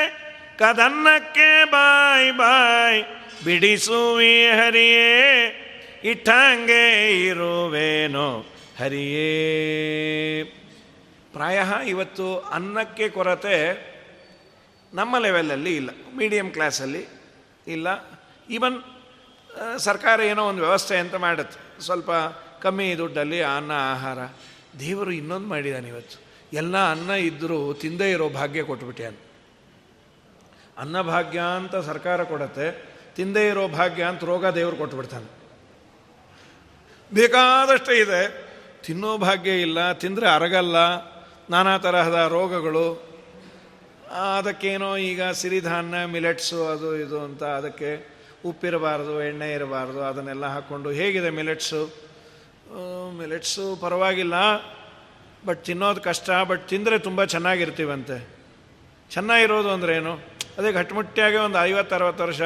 [0.58, 3.00] ಕದನ್ನಕ್ಕೆ ಬಾಯ್ ಬಾಯ್
[3.44, 5.12] ಬಿಡಿಸುವಿ ಹರಿಯೇ,
[6.04, 6.84] ಇಟ್ಟಂಗೆ
[7.26, 8.28] ಇರುವೇನೋ
[8.78, 9.28] ಹರಿಯೇ.
[11.32, 13.56] ಪ್ರಾಯ ಇವತ್ತು ಅನ್ನಕ್ಕೆ ಕೊರತೆ
[14.94, 17.02] ನಮ್ಮ ಲೆವೆಲಲ್ಲಿ ಇಲ್ಲ, ಮೀಡಿಯಂ ಕ್ಲಾಸಲ್ಲಿ
[17.66, 17.88] ಇಲ್ಲ.
[18.50, 18.76] ಈವನ್
[19.78, 21.58] ಸರ್ಕಾರ ಏನೋ ಒಂದು ವ್ಯವಸ್ಥೆ ಅಂತ ಮಾಡುತ್ತೆ.
[21.80, 22.10] ಸ್ವಲ್ಪ
[22.62, 24.18] ಕಮ್ಮಿ ದುಡ್ಡಲ್ಲಿ ಅನ್ನ, ಆಹಾರ.
[24.81, 26.16] ದೇವರು ಇನ್ನೊಂದು ಮಾಡಿದ್ದಾನೆ ಇವತ್ತು.
[26.53, 29.29] ಎಲ್ಲ ಅನ್ನ ಇದ್ದರೂ ತಿಂದೇ ಇರೋ ಭಾಗ್ಯ ಕೊಟ್ಬಿಟ್ಟ್ಯಾನು
[30.79, 32.66] ಅನ್ನ ಭಾಗ್ಯ ಅಂತ ಸರ್ಕಾರ ಕೊಡತ್ತೆ,
[33.16, 35.31] ತಿಂದೇ ಇರೋ ಭಾಗ್ಯ ಅಂತ ರೋಗ ದೇವರು ಕೊಟ್ಬಿಡ್ತಾನೆ.
[37.14, 38.49] ಬೇಕಾದಷ್ಟೇ ಇದೆ.
[38.83, 40.77] ತಿನ್ನೋ ಭಾಗ್ಯ ಇಲ್ಲ, ತಿಂದರೆ ಅರಗಲ್ಲ,
[41.51, 43.09] ನಾನಾ ತರಹದ ರೋಗಗಳು.
[44.38, 48.09] ಅದಕ್ಕೇನೋ ಈಗ ಸಿರಿಧಾನ್ಯ, ಮಿಲೆಟ್ಸು, ಅದು ಇದು ಅಂತ ಅದಕ್ಕೆ
[48.44, 52.08] ಉಪ್ಪಿರಬಾರ್ದು, ಎಣ್ಣೆ ಇರಬಾರ್ದು, ಅದನ್ನೆಲ್ಲ ಹಾಕ್ಕೊಂಡು ಹೇಗಿದೆ ಮಿಲೆಟ್ಸು?
[53.18, 54.35] ಮಿಲೆಟ್ಸು ಪರವಾಗಿಲ್ಲ,
[55.46, 58.28] ಬಟ್ ತಿನ್ನೋದು ಕಷ್ಟ, ಬಟ್ ತಿಂದರೆ ತುಂಬ ಚೆನ್ನಾಗಿರ್ತೀವಂತೆ.
[59.11, 60.14] ಚೆನ್ನಾಗಿರೋದು ಅಂದ್ರೆ ಏನು?
[60.59, 62.42] ಅದೇ ಗಟ್ಟಿಮುಟ್ಟಿಯಾಗಿ ಒಂದು ಐವತ್ತು, ಅರವತ್ತು ವರ್ಷ.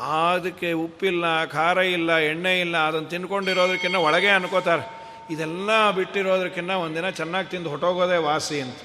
[0.00, 4.98] ಅದಕ್ಕೆ ಉಪ್ಪಿಲ್ಲ, ಖಾರ ಇಲ್ಲ, ಎಣ್ಣೆ ಇಲ್ಲ, ಅದನ್ನು ತಿನ್ಕೊಂಡಿರೋದಕ್ಕಿಂತ ಒಳಗೆ ಅನ್ಕೋತಾರೆ.
[5.34, 8.78] ಇದೆಲ್ಲ ಬಿಟ್ಟಿರೋದಕ್ಕಿಂತ ಒಂದಿನ ಚೆನ್ನಾಗಿ ತಿಂದು ಹೊಟ್ಟೋಗೋದೇ ವಾಸಿ ಅಂತ.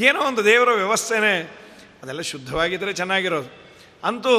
[0.00, 1.56] ಏನೋ ಒಂದು ದೇವರ ವ್ಯವಸ್ಥೆನೇ,
[2.02, 3.50] ಅದೆಲ್ಲ ಶುದ್ಧವಾಗಿದ್ದರೆ ಚೆನ್ನಾಗಿರೋದು.
[4.04, 4.34] ಅಂತೂ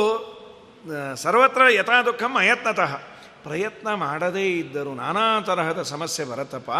[1.15, 3.10] ಸರ್ವತ್ರ ಯಥಾ ದುಃಖಂ ಅಯತ್ನತಃ.
[3.43, 6.71] ಪ್ರಯತ್ನ ಮಾಡದೇ ಇದ್ದರೂ ನಾನಾ ತರಹದ ಸಮಸ್ಯೆ ಬರತ್ತಪ್ಪ.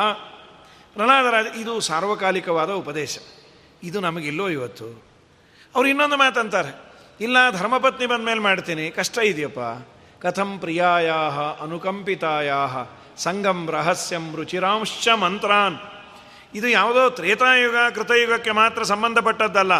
[0.93, 3.17] ಪ್ರಹ್ಲಾದರಾಜ ಇದು ಸಾರ್ವಕಾಲಿಕವಾದ ಉಪದೇಶ.
[3.83, 5.03] ಇದು ನಮಗಿಲ್ಲೋ ಇವತ್ತು?
[5.75, 6.81] ಅವ್ರು ಇನ್ನೊಂದು ಮಾತಂತಾರೆ.
[7.21, 8.89] ಇಲ್ಲ, ಧರ್ಮಪತ್ನಿ ಬಂದ ಮೇಲೆ ಮಾಡ್ತೀನಿ.
[8.89, 9.59] ಕಷ್ಟ ಇದೆಯಪ್ಪ.
[10.21, 12.53] ಕಥಂ ಪ್ರಿಯಾಯಾಹ ಅನುಕಂಪಿತಾಯ
[13.17, 15.77] ಸಂಗಂ ರಹಸ್ಯಂ ರುಚಿರಾಂಶ ಮಂತ್ರಾನ್.
[16.55, 19.79] ಇದು ಯಾವುದೋ ತ್ರೇತಾಯುಗ, ಕೃತಯುಗಕ್ಕೆ ಮಾತ್ರ ಸಂಬಂಧಪಟ್ಟದ್ದಲ್ಲ.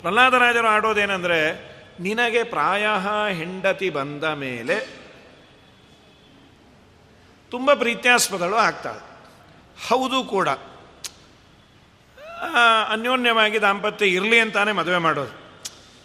[0.00, 2.86] ಪ್ರಹ್ಲಾದರಾಜರು ಆಡೋದೇನೆಂದರೆ, ನಿನಗೆ ಪ್ರಾಯ
[3.32, 5.01] ಹೆಂಡತಿ ಬಂದ ಮೇಲೆ
[7.52, 9.00] ತುಂಬ ಪ್ರೀತ್ಯಾಸ್ಪದಳು ಆಗ್ತಾಳೆ.
[9.88, 10.48] ಹೌದು ಕೂಡ.
[12.88, 15.42] ಅನ್ಯೋನ್ಯವಾಗಿ ದಾಂಪತ್ಯ ಇರಲಿ ಅಂತಾನೆ ಮದುವೆ ಮಾಡೋದು.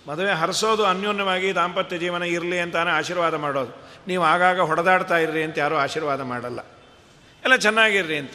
[0.10, 3.90] ಮದುವೆ ಹರಿಸೋದು ಅನ್ಯೋನ್ಯವಾಗಿ ದಾಂಪತ್ಯ ಜೀವನ ಇರಲಿ ಅಂತಾನೆ ಆಶೀರ್ವಾದ ಮಾಡೋದು.
[4.08, 6.60] ನೀವು ಆಗಾಗ ಹೊಡೆದಾಡ್ತಾ ಇರ್ರಿ ಅಂತ ಯಾರೂ ಆಶೀರ್ವಾದ ಮಾಡಲ್ಲ.
[7.44, 8.32] ಎಲ್ಲ ಚೆನ್ನಾಗಿರ್ರಿ ಅಂತ.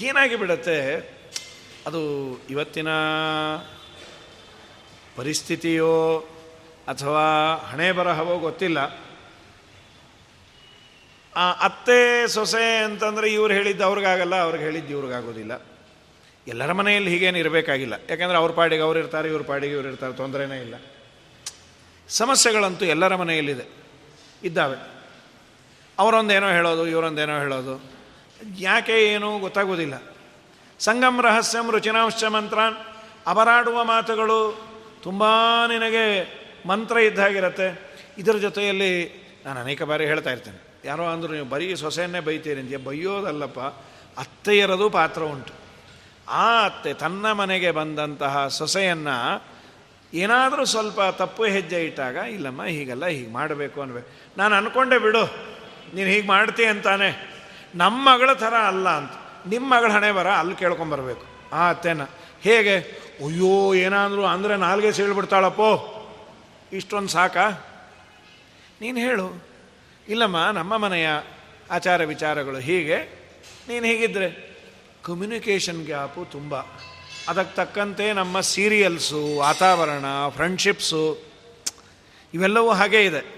[0.00, 0.94] ಏನಾಗಿ ಬಿಡುತ್ತೆ?
[1.86, 2.00] ಅದು
[2.50, 2.88] ಇವತ್ತಿನ
[5.16, 6.18] ಪರಿಸ್ಥಿತಿಯೋ
[6.88, 9.05] ಅಥವಾ ಹಣೆ ಬರಹವೋ ಗೊತ್ತಿಲ್ಲ.
[11.36, 15.62] ಅತ್ತೆ ಸೊಸೆ ಅಂತಂದರೆ ಇವ್ರು ಹೇಳಿದ್ದು ಅವ್ರಿಗಾಗಲ್ಲ, ಅವ್ರಿಗೆ ಹೇಳಿದ್ದು ಇವ್ರಿಗಾಗೋದಿಲ್ಲ.
[16.48, 17.94] ಎಲ್ಲರ ಮನೆಯಲ್ಲಿ ಹೀಗೇನು ಇರಬೇಕಾಗಿಲ್ಲ.
[18.10, 20.74] ಯಾಕಂದರೆ ಅವ್ರ ಪಾಡಿಗೆ ಅವ್ರು ಇರ್ತಾರೆ, ಇವ್ರ ಪಾಡಿಗೆ ಇವ್ರು ಇರ್ತಾರೆ, ತೊಂದರೆನೇ ಇಲ್ಲ.
[22.08, 23.68] ಸಮಸ್ಯೆಗಳಂತೂ ಎಲ್ಲರ ಮನೆಯಲ್ಲಿದೆ,
[24.44, 24.76] ಇದ್ದಾವೆ.
[25.98, 27.92] ಅವರೊಂದೇನೋ ಹೇಳೋದು, ಇವರೊಂದೇನೋ ಹೇಳೋದು.
[28.58, 30.02] ಯಾಕೆ ಏನು ಗೊತ್ತಾಗೋದಿಲ್ಲ.
[30.80, 32.58] ಸಂಗಮ್ ರಹಸ್ಯಂ ರುಚಿನಾಂಶ ಮಂತ್ರ
[33.26, 34.68] ಅವರಾಡುವ ಮಾತುಗಳು
[35.02, 35.24] ತುಂಬ
[35.68, 36.32] ನಿನಗೆ
[36.66, 40.65] ಮಂತ್ರ ಇದ್ದಾಗಿರತ್ತೆ ಇದರ ಜೊತೆಯಲ್ಲಿ ನಾನು ಅನೇಕ ಬಾರಿ ಹೇಳ್ತಾ ಇರ್ತೇನೆ.
[40.86, 42.78] ಯಾರೋ ಅಂದರು ನೀವು ಬರೀ ಸೊಸೆಯನ್ನೇ ಬೈತೀರಿ ಅಂತ.
[42.86, 43.60] ಬೈಯೋದಲ್ಲಪ್ಪ,
[44.18, 45.52] ಅತ್ತೆಯರದು ಪಾತ್ರ ಉಂಟು.
[46.28, 49.16] ಆ ಅತ್ತೆ ತನ್ನ ಮನೆಗೆ ಬಂದಂತಹ ಸೊಸೆಯನ್ನು
[50.14, 55.24] ಏನಾದರೂ ಸ್ವಲ್ಪ ತಪ್ಪು ಹೆಜ್ಜೆ ಇಟ್ಟಾಗ, ಇಲ್ಲಮ್ಮ, ಹೀಗಲ್ಲ ಹೀಗೆ ಮಾಡಬೇಕು ಅನ್ಬೇಕು ನಾನು ಅಂದ್ಕೊಂಡೆ ಬಿಡು,
[55.94, 57.10] ನೀನು ಹೀಗೆ ಮಾಡ್ತೀಯ ಅಂತಾನೆ.
[57.74, 59.12] ನಮ್ಮ ಮಗಳ ಥರ ಅಲ್ಲ ಅಂತ.
[59.48, 62.02] ನಿಮ್ಮ ಮಗಳ ಹಣೆ ಬರ, ಅಲ್ಲಿ ಕೇಳ್ಕೊಂಬರ್ಬೇಕು ಆ ಅತ್ತೆನ.
[62.40, 62.76] ಹೇಗೆ?
[63.26, 65.70] ಅಯ್ಯೋ, ಏನಾದರೂ ಅಂದರೆ ನಾಲ್ಗೆ ಸೀಳ್ಬಿಡ್ತಾಳಪ್ಪೋ.
[66.72, 67.36] ಇಷ್ಟೊಂದು ಸಾಕ?
[68.80, 69.45] ನೀನು ಹೇಳು.
[70.08, 71.08] ಇಲ್ಲಮ್ಮ, ನಮ್ಮ ಮನೆಯ
[71.70, 73.26] ಆಚಾರ ವಿಚಾರಗಳು ಹೀಗೆ.
[73.68, 74.56] ನೀನು ಹೀಗಿದ್ರೆ
[75.02, 76.56] ಕಮ್ಯುನಿಕೇಷನ್ ಗ್ಯಾಪು ತುಂಬ.
[77.28, 81.18] ಅದಕ್ಕೆ ತಕ್ಕಂತೆ ನಮ್ಮ ಸೀರಿಯಲ್ಸು ವಾತಾವರಣ ಫ್ರೆಂಡ್ಶಿಪ್ಸು
[82.34, 83.36] ಇವೆಲ್ಲವೂ ಹಾಗೇ ಇದೆ.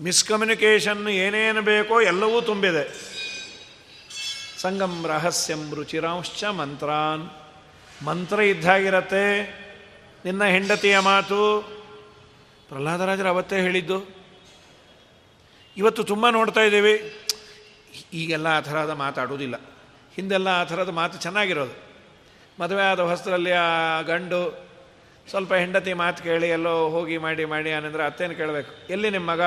[0.00, 3.16] ಮಿಸ್ಕಮ್ಯುನಿಕೇಷನ್ ಏನೇನು ಬೇಕೋ ಎಲ್ಲವೂ ತುಂಬಿದೆ.
[4.60, 7.30] ಸಂಗಮ್ ರಹಸ್ಯಂ ರುಚಿರಾಂಶ್ಚ ಮಂತ್ರಾನ್.
[8.04, 9.42] ಮಂತ್ರ ಇದ್ದಾಗಿರತ್ತೆ.
[10.24, 11.68] ನಿನ್ನ ಹೆಂಡತಿಯ ಮಾತು
[12.68, 14.15] ಪ್ರಹ್ಲಾದರಾಜರು ಅವತ್ತೇ ಹೇಳಿದ್ದು.
[15.76, 16.94] ಇವತ್ತು ತುಂಬ ನೋಡ್ತಾ ಇದ್ದೀವಿ.
[18.12, 19.56] ಈಗೆಲ್ಲ ಆ ಥರದ ಮಾತಾಡೋದಿಲ್ಲ
[20.14, 21.74] ಹಿಂದೆಲ್ಲ ಆ ಥರದ ಮಾತು ಚೆನ್ನಾಗಿರೋದು.
[22.60, 24.40] ಮದುವೆ ಆದ ಹೊಸರಲ್ಲಿ ಆ ಗಂಡು
[25.30, 29.42] ಸ್ವಲ್ಪ ಹೆಂಡತಿ ಮಾತು ಕೇಳಿ ಎಲ್ಲೋ ಹೋಗಿ ಮಾಡಿ ಮಾಡಿ ಅನ್ನಂದ್ರೆ ಅತ್ತೇನು ಕೇಳಬೇಕು, ಎಲ್ಲಿ ನಿಮ್ಮ ಮಗ?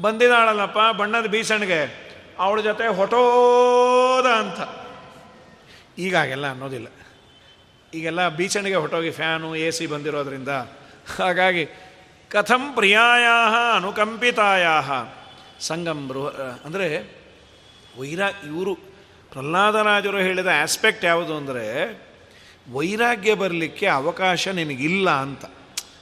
[0.00, 1.80] ಬಂದಿದ್ದಾಳಲ್ಲಪ್ಪ, ಬಣ್ಣದ ಬೀಸಣಿಗೆ.
[2.38, 4.60] ಅವಳ ಜೊತೆ ಹೊಟೋದ ಅಂತ.
[5.98, 6.88] ಈಗಾಗೆಲ್ಲ ಅನ್ನೋದಿಲ್ಲ.
[7.94, 10.52] ಈಗೆಲ್ಲ ಬೀಚಣಿಗೆ ಹೊಟ್ಟೋಗಿ ಫ್ಯಾನು, ಎ ಸಿ ಬಂದಿರೋದ್ರಿಂದ
[11.18, 11.64] ಹಾಗಾಗಿ
[12.30, 13.24] ಕಥಂ ಪ್ರಿಯಾಯ
[13.76, 14.66] ಅನುಕಂಪಿತಾಯ
[15.62, 16.26] ಸಂಗಮ್ ಬೃಹ
[16.64, 16.86] ಅಂದರೆ
[17.98, 18.74] ವೈರಾ ಇವರು
[19.32, 21.64] ಪ್ರಹ್ಲಾದರಾಜರು ಹೇಳಿದ ಆಸ್ಪೆಕ್ಟ್ ಯಾವುದು ಅಂದರೆ
[22.72, 25.44] ವೈರಾಗ್ಯ ಬರಲಿಕ್ಕೆ ಅವಕಾಶ ನಿನಗಿಲ್ಲ ಅಂತ.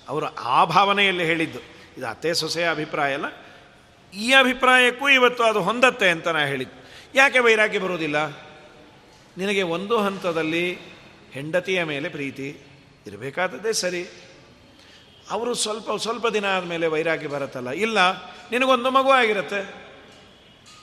[0.08, 1.60] ಅವರು ಆ ಭಾವನೆಯಲ್ಲಿ ಹೇಳಿದ್ದು.
[1.96, 3.28] ಇದು ಅತ್ತೆ ಸೊಸೆಯ ಅಭಿಪ್ರಾಯ ಅಲ್ಲ.
[4.14, 6.76] ಈ ಅಭಿಪ್ರಾಯಕ್ಕೂ ಇವತ್ತು ಅದು ಹೊಂದತ್ತೆ ಅಂತ ನಾ ಹೇಳಿದ್ದು.
[7.14, 8.28] ಯಾಕೆ ವೈರಾಗ್ಯ ಬರೋದಿಲ್ಲ
[9.36, 10.64] ನಿನಗೆ ಒಂದು ಹಂತದಲ್ಲಿ
[11.32, 12.48] ಹೆಂಡತಿಯ ಮೇಲೆ ಪ್ರೀತಿ
[13.06, 14.02] ಇರಬೇಕಾದದ್ದೇ ಸರಿ.
[15.30, 17.70] ಅವರು ಸ್ವಲ್ಪ ಸ್ವಲ್ಪ ದಿನ ಆದಮೇಲೆ ವೈರಾಗಿ ಬರುತ್ತಲ್ಲ.
[17.70, 19.90] ಇಲ್ಲ, ನಿನಗೊಂದು ಮಗು ಆಗಿರುತ್ತೆ.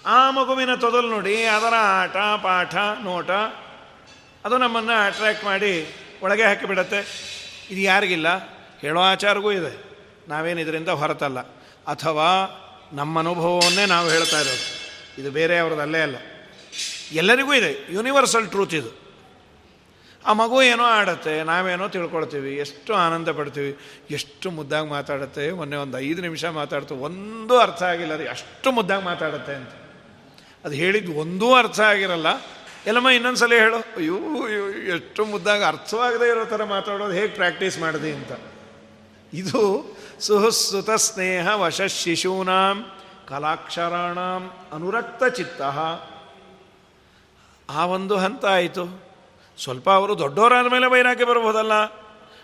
[0.06, 3.30] ಆ ಮಗುವಿನ ತೊದಲು ನೋಡಿ, ಅದರ ಆಟ, ಪಾಠ, ನೋಟ,
[4.46, 7.00] ಅದು ನಮ್ಮನ್ನು ಅಟ್ರ್ಯಾಕ್ಟ್ ಮಾಡಿ ಒಳಗೆ ಹಾಕಿಬಿಡತ್ತೆ.
[7.72, 8.28] ಇದು ಯಾರಿಗಿಲ್ಲ,
[8.82, 9.84] ಹೇಳೋ ಆಚಾರಗೂ ಇದೆ.
[10.28, 11.40] ನಾವೇನು ಇದರಿಂದ ಹೊರತಲ್ಲ.
[11.88, 14.78] ಅಥವಾ ನಮ್ಮ ಅನುಭವವನ್ನೇ ನಾವು ಹೇಳ್ತಾ ಇರೋದು.
[15.22, 16.16] ಇದು ಬೇರೆಯವ್ರದ್ದು ಅಲ್ಲೇ ಅಲ್ಲ.
[17.12, 17.94] ಎಲ್ಲರಿಗೂ ಇದೆ.
[17.94, 19.07] ಯೂನಿವರ್ಸಲ್ ಟ್ರೂತ್ ಇದು.
[20.28, 23.78] ಆ ಮಗು ಏನೋ ಆಡತ್ತೆ, ನಾವೇನೋ ತಿಳ್ಕೊಳ್ತೀವಿ, ಎಷ್ಟು ಆನಂದ ಪಡ್ತೀವಿ,
[24.12, 29.56] ಎಷ್ಟು ಮುದ್ದಾಗಿ ಮಾತಾಡುತ್ತೆ ಮೊನ್ನೆ ಒಂದು ಐದು ನಿಮಿಷ ಮಾತಾಡ್ತು, ಒಂದೂ ಅರ್ಥ ಆಗಿಲ್ಲ, ಅದು ಅಷ್ಟು ಮುದ್ದಾಗಿ ಮಾತಾಡುತ್ತೆ
[29.56, 29.70] ಅಂತ.
[30.66, 32.28] ಅದು ಹೇಳಿದ್ದು ಒಂದೂ ಅರ್ಥ ಆಗಿರಲ್ಲ.
[32.86, 33.78] ಎಲ್ಲಮ್ಮ ಇನ್ನೊಂದು ಸಲ ಹೇಳು.
[33.78, 38.32] ಅಯ್ಯೋ ಅಯ್ಯೋ, ಎಷ್ಟು ಮುದ್ದಾಗಿ ಅರ್ಥವಾಗದೇ ಇರೋ ಥರ ಮಾತಾಡೋದು, ಹೇಗೆ ಪ್ರಾಕ್ಟೀಸ್ ಮಾಡಿದೆ ಅಂತ.
[39.34, 42.86] ಇದು ಸುಹಸುತ ಸ್ನೇಹ ವಶ ಶಿಶೂನಾಂ,
[43.28, 45.62] ಕಲಾಕ್ಷರಾಣಾಂ, ಅನುರಕ್ತ ಚಿತ್ತ.
[47.70, 49.07] ಆ ಒಂದು ಹಂತ ಆಯಿತು.
[49.64, 51.86] ಸ್ವಲ್ಪ ಅವರು ದೊಡ್ಡವರಾದ ಮೇಲೆ ವೈರಾಗ್ಯ ಬರಬಹುದಲ್ಲ?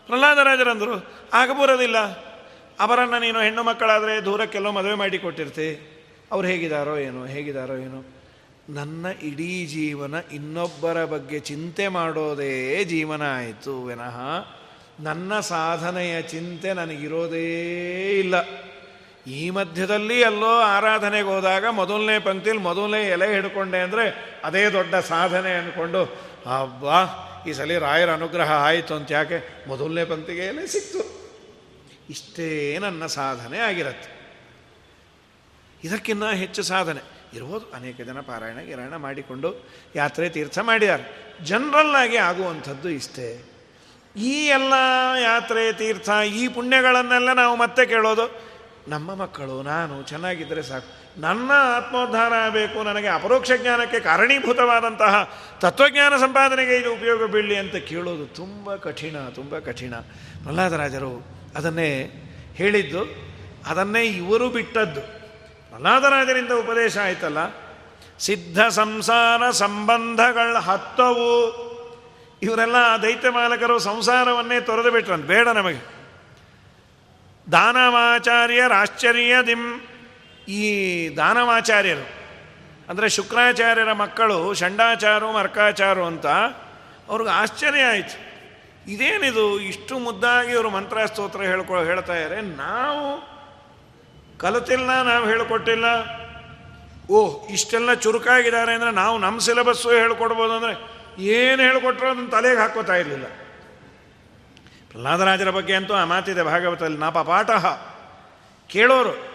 [0.07, 1.97] ಪ್ರಹ್ಲಾದರಾಜರಂದರು, ಆಗ ಬರೋದಿಲ್ಲ.
[2.79, 5.89] ಅವರನ್ನು ನೀನು ಹೆಣ್ಣು ಮಕ್ಕಳಾದರೆ ದೂರಕ್ಕೆಲ್ಲೋ ಮದುವೆ ಮಾಡಿ ಕೊಟ್ಟಿರ್ತಿ.
[6.31, 8.05] ಅವ್ರು ಹೇಗಿದ್ದಾರೋ ಏನೋ ಹೇಗಿದ್ದಾರೋ ಏನೋ.
[8.69, 13.83] ನನ್ನ ಇಡೀ ಜೀವನ ಇನ್ನೊಬ್ಬರ ಬಗ್ಗೆ ಚಿಂತೆ ಮಾಡೋದೇ ಜೀವನ ಆಯಿತು.
[13.83, 14.19] ವಿನಃ
[14.99, 17.47] ನನ್ನ ಸಾಧನೆಯ ಚಿಂತೆ ನನಗಿರೋದೇ
[18.19, 18.35] ಇಲ್ಲ.
[19.27, 26.32] ಈ ಮಧ್ಯದಲ್ಲಿ ಎಲ್ಲೋ ಆರಾಧನೆಗೆ ಹೋದಾಗ ಮೊದಲನೇ ಪಂಕ್ತಿಲಿ ಮೊದಲನೇ ಎಲೆ ಹಿಡ್ಕೊಂಡೆ ಅಂದರೆ ಅದೇ ದೊಡ್ಡ ಸಾಧನೆ ಅಂದ್ಕೊಂಡು
[26.45, 27.05] ಅಬ್ಬಾ
[27.47, 29.67] ಈ ಸಲ ರಾಯರ ಅನುಗ್ರಹ ಆಯಿತು ಅಂತ ಯಾಕೆ?
[29.67, 31.23] ಮೊದಲನೇ ಪಂಕ್ತಿಗೆಯಲ್ಲೇ ಸಿಕ್ತು.
[32.09, 34.23] ಇಷ್ಟೇ ನನ್ನ ಸಾಧನೆ ಆಗಿರತ್ತೆ.
[35.83, 37.01] ಇದಕ್ಕಿನ್ನ ಹೆಚ್ಚು ಸಾಧನೆ.
[37.33, 41.35] ಇರ್ಬೋದು, ಅನೇಕ ಜನ ಪಾರಾಯಣ, ಗಿರಾಯಣ ಮಾಡಿಕೊಂಡು ಯಾತ್ರೆ ತೀರ್ಥ ಮಾಡಿದ್ದಾರೆ.
[41.43, 43.45] ಜನರಲ್ಲಾಗಿ ಆಗುವಂಥದ್ದು ಇಷ್ಟೇ.
[44.15, 44.73] ಈ ಎಲ್ಲ
[45.21, 48.41] ಯಾತ್ರೆ, ತೀರ್ಥ, ಈ ಪುಣ್ಯಗಳನ್ನೆಲ್ಲ ನಾವು ಮತ್ತೆ ಕೇಳೋದು,
[48.87, 51.02] ನಮ್ಮ ಮಕ್ಕಳು, ನಾನು ಚೆನ್ನಾಗಿದ್ದರೆ ಸಾಕು.
[51.17, 58.75] ನನ್ನ ಆತ್ಮೋದ್ಧಾರ ಆಗಬೇಕು ನನಗೆ ಅಪರೋಕ್ಷ ಜ್ಞಾನಕ್ಕೆ ಕಾರಣೀಭೂತವಾದಂತಹ ತತ್ವಜ್ಞಾನ ಸಂಪಾದನೆಗೆ ಇದು ಉಪಯೋಗ ಬೀಳಲಿ ಅಂತ ಕೇಳೋದು ತುಂಬ
[58.75, 59.93] ಕಠಿಣ ತುಂಬ ಕಠಿಣ.
[60.43, 62.09] ಪ್ರಹ್ಲಾದರಾಜರು ಅದನ್ನೇ
[62.53, 63.33] ಹೇಳಿದ್ದು,
[63.67, 65.23] ಅದನ್ನೇ ಇವರು ಬಿಟ್ಟದ್ದು.
[65.69, 67.37] ಪ್ರಹ್ಲಾದರಾಜರಿಂದ ಉಪದೇಶ ಆಯ್ತಲ್ಲ?
[68.19, 71.63] ಸಿದ್ಧ ಸಂಸಾರ ಸಂಬಂಧಗಳ ಹತ್ತವು.
[72.41, 76.03] ಇವರೆಲ್ಲ ದೈತ್ಯ ಮಾಲಕರು ಸಂಸಾರವನ್ನೇ ತೊರೆದು ಬಿಟ್ರಂತ, ಬೇಡ ನಮಗೆ.
[77.51, 79.87] ದಾನವಾಚಾರ್ಯರಾಶ್ಚರ್ಯದಿಂ
[80.47, 80.63] ಈ
[81.17, 82.23] ದಾನವಾಚಾರ್ಯರು,
[82.89, 86.25] ಅಂದರೆ ಶುಕ್ರಾಚಾರ್ಯರ ಮಕ್ಕಳು, ಷಂಡಾಚಾರು, ಮರ್ಕಾಚಾರು ಅಂತ
[87.09, 88.33] ಅವ್ರಿಗೆ ಆಶ್ಚರ್ಯ ಆಯಿತು.
[88.91, 89.59] ಇದೇನಿದು?
[89.59, 93.33] ಇಷ್ಟು ಮುದ್ದಾಗಿ ಇವರು ಮಂತ್ರಸ್ತೋತ್ರ ಹೇಳ್ಕೊ, ಹೇಳ್ತಾ ಇದ್ದಾರೆ ನಾವು
[94.37, 95.85] ಕಲಿತಿಲ್ಲ ನಾವು ಹೇಳಿಕೊಟ್ಟಿಲ್ಲ.
[97.11, 100.73] ಓಹ್, ಇಷ್ಟೆಲ್ಲ ಚುರುಕಾಗಿದ್ದಾರೆ ಅಂದರೆ ನಾವು ನಮ್ಮ ಸಿಲೆಬಸ್ಸು ಹೇಳ್ಕೊಡ್ಬೋದು ಅಂದರೆ
[101.19, 103.25] ಏನು ಹೇಳ್ಕೊಟ್ರು ಅದನ್ನು ತಲೆಗೆ ಹಾಕೋತಾ ಇರಲಿಲ್ಲ.
[104.89, 106.97] ಪ್ರಹ್ಲಾದರಾಜರ ಬಗ್ಗೆ ಅಂತೂ ಆ ಮಾತಿದೆ ಭಾಗವತದಲ್ಲಿ.
[106.97, 107.49] ನಾಪ ಪಾಠ
[108.67, 109.32] ಕೇಳೋರು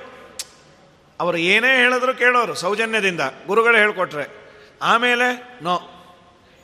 [1.20, 4.48] ಅವರು ಏನೇ ಹೇಳಿದ್ರು ಕೇಳೋರು ಸೌಜನ್ಯದಿಂದ, ಗುರುಗಳು ಹೇಳಿಕೊಟ್ರೆ.
[4.82, 5.94] ಆಮೇಲೆ, ನೋ.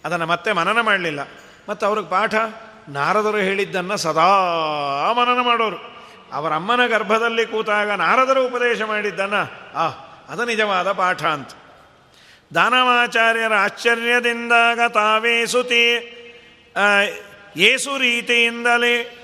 [0.05, 1.21] ಅದನ್ನು ಮತ್ತೆ ಮನನ ಮಾಡಲಿಲ್ಲ.
[1.69, 2.35] ಮತ್ತು ಅವ್ರಿಗೆ ಪಾಠ,
[2.89, 4.27] ನಾರದರು ಹೇಳಿದ್ದನ್ನು ಸದಾ
[5.13, 5.77] ಮನನ ಮಾಡೋರು.
[6.33, 9.87] ಅವರ ಅಮ್ಮನ ಗರ್ಭದಲ್ಲಿ ಕೂತಾಗ ನಾರದರು ಉಪದೇಶ ಮಾಡಿದ್ದನ್ನು, ಆ,
[10.29, 11.49] ಅದು ನಿಜವಾದ ಪಾಠ ಅಂತ.
[12.55, 16.11] ದಾನವಾಚಾರ್ಯರ ಆಶ್ಚರ್ಯದಿಂದಾಗ ತಾವೇ ಸುತಿ
[17.57, 19.24] ಏಸು ರೀತಿಯಿಂದಲೇ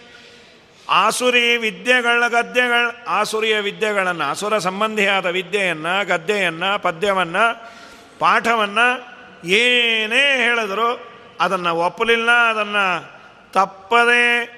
[0.90, 7.68] ಆಸುರಿ ವಿದ್ಯೆಗಳ ಗದ್ಯಗಳ ಆಸುರಿಯ ವಿದ್ಯೆಗಳನ್ನು ಅಸುರ ಸಂಬಂಧಿಯಾದ ವಿದ್ಯೆಯನ್ನು ಗದ್ಯೆಯನ್ನು ಪದ್ಯವನ್ನು,
[8.18, 9.10] ಪಾಠವನ್ನು
[9.44, 11.10] ಏನೇ ಹೇಳಿದ್ರು
[11.40, 13.12] ಅದನ್ನು ಒಪ್ಪಲಿಲ್ಲ, ಅದನ್ನು
[13.52, 14.56] ತಪ್ಪದೇ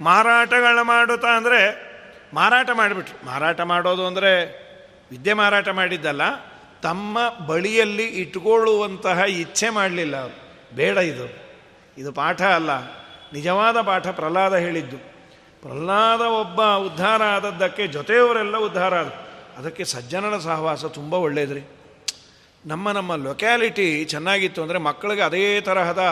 [0.00, 1.94] ಮಾರಾಟಗಳು ಮಾಡುತ್ತಾ ಅಂದರೆ
[2.34, 3.26] ಮಾರಾಟ ಮಾಡಿಬಿಟ್ರು.
[3.26, 4.44] ಮಾರಾಟ ಮಾಡೋದು ಅಂದರೆ
[5.10, 6.22] ವಿದ್ಯೆ ಮಾರಾಟ ಮಾಡಿದ್ದಲ್ಲ,
[6.82, 10.26] ತಮ್ಮ ಬಳಿಯಲ್ಲಿ ಇಟ್ಕೊಳ್ಳುವಂತಹ ಇಚ್ಛೆ ಮಾಡಲಿಲ್ಲ.
[10.74, 11.44] ಬೇಡ ಇದು.
[11.98, 12.70] ಇದು ಪಾಠ ಅಲ್ಲ.
[13.32, 15.13] ನಿಜವಾದ ಪಾಠ ಪ್ರಹ್ಲಾದ ಹೇಳಿದ್ದು.
[15.64, 19.10] ಪ್ರಹ್ಲಾದ ಒಬ್ಬ ಉದ್ಧಾರ ಆದದ್ದಕ್ಕೆ ಜೊತೆಯವರೆಲ್ಲ ಉದ್ಧಾರ ಆದ
[19.58, 21.62] ಅದಕ್ಕೆ ಸಜ್ಜನರ ಸಹವಾಸ ತುಂಬ ಒಳ್ಳೆಯದ್ರಿ
[22.66, 26.02] ನಮ್ಮ ನಮ್ಮ ಲೊಕ್ಯಾಲಿಟಿ ಚೆನ್ನಾಗಿತ್ತು ಅಂದರೆ ಮಕ್ಕಳಿಗೆ ಅದೇ ತರಹದ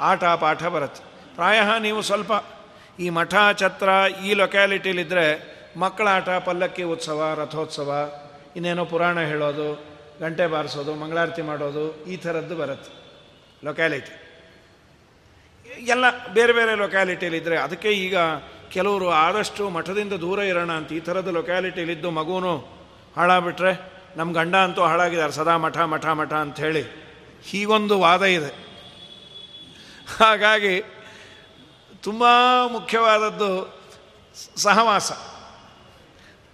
[0.00, 1.02] ಆಟ ಪಾಠ ಬರುತ್ತೆ.
[1.36, 2.32] ಪ್ರಾಯ ನೀವು ಸ್ವಲ್ಪ
[3.00, 3.88] ಈ ಮಠ, ಛತ್ರ
[4.24, 5.26] ಈ ಲೊಕ್ಯಾಲಿಟಿಲಿದ್ದರೆ
[5.76, 7.90] ಮಕ್ಕಳ ಆಟ ಪಲ್ಲಕ್ಕಿ ಉತ್ಸವ, ರಥೋತ್ಸವ,
[8.56, 9.68] ಇನ್ನೇನೋ ಪುರಾಣ ಹೇಳೋದು,
[10.20, 12.90] ಗಂಟೆ ಬಾರಿಸೋದು, ಮಂಗಳಾರತಿ ಮಾಡೋದು ಈ ಥರದ್ದು ಬರುತ್ತೆ
[13.64, 14.12] ಲೊಕ್ಯಾಲಿಟಿ
[15.88, 18.16] ಎಲ್ಲ ಬೇರೆ ಬೇರೆ ಲೊಕ್ಯಾಲಿಟಿಲಿದ್ದರೆ ಅದಕ್ಕೆ ಈಗ
[18.72, 22.54] ಕೆಲವರು ಆದಷ್ಟು ಮಠದಿಂದ ದೂರ ಇರೋಣ ಅಂತ ಈ ಥರದ ಲೊಕ್ಯಾಲಿಟಿಲಿದ್ದು ಮಗುನು
[23.16, 23.72] ಹಾಳಾಗ್ಬಿಟ್ರೆ
[24.16, 26.82] ನಮ್ಮ ಗಂಡ ಅಂತೂ ಹಾಳಾಗಿದ್ದಾರೆ, ಸದಾ ಮಠ ಮಠ ಮಠ ಅಂಥೇಳಿ
[27.44, 28.50] ಹೀಗೊಂದು ವಾದ ಇದೆ.
[30.20, 30.74] ಹಾಗಾಗಿ
[32.02, 32.24] ತುಂಬ
[32.66, 33.50] ಮುಖ್ಯವಾದದ್ದು
[34.56, 35.12] ಸಹವಾಸ.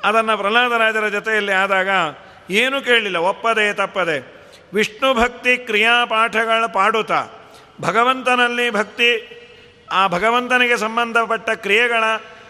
[0.04, 1.88] ಅದನ್ನು ಪ್ರಹ್ಲಾದರಾಜರ ಜೊತೆಯಲ್ಲಿ ಆದಾಗ
[2.50, 4.18] ಏನೂ ಕೇಳಲಿಲ್ಲ, ಒಪ್ಪದೆ, ತಪ್ಪದೆ.
[4.74, 7.20] ವಿಷ್ಣು ಭಕ್ತಿ ಕ್ರಿಯಾಪಾಠಗಳ ಪಾಡುತ್ತಾ,
[7.80, 9.10] ಭಗವಂತನಲ್ಲಿ ಭಕ್ತಿ
[9.93, 12.05] ಆ ಭಗವಂತನಿಗೆ ಸಂಬಂಧಪಟ್ಟ ಕ್ರಿಯೆಗಳ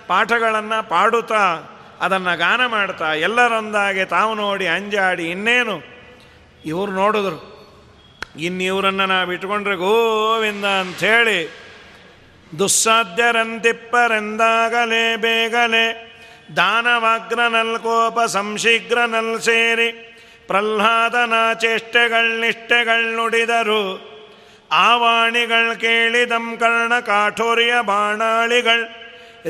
[0.06, 5.98] ಪಾಠಗಳನ್ನು ಪಾಡುತ್ತಾ ಅದನ್ನು ಗಾನ ಮಾಡ್ತಾ ಎಲ್ಲರೊಂದಾಗೆ ತಾವು ನೋಡಿ ಅಂಜಾಡಿ ಇನ್ನೇನು?
[6.64, 7.58] ಇವರು ನೋಡಿದ್ರು
[8.36, 11.68] ಇನ್ನಿವರನ್ನು ನಾವು ಇಟ್ಕೊಂಡ್ರೆ ಗೋವಿಂದ ಅಂಥೇಳಿ,
[12.58, 16.08] ದುಸ್ಸಾಧ್ಯರಂತಿಪ್ಪರೆಂದಾಗಲೇ ಬೇಗಲೆ
[16.56, 20.16] ನಲ್ಕೋಪ ಕೋಪ ಸಂಶೀಘ್ರನಲ್ ಸೇರಿ
[20.46, 22.44] ಪ್ರಹ್ಲಾದನ ಚೇಷ್ಟೆಗಳ್
[24.72, 28.88] ಆವಾಣಿಗಳ್ ಕೇಳಿದಂ ಕರ್ಣ ಕಾಠೋರ್ಯ ಬಾಣಾಳಿಗಳ್.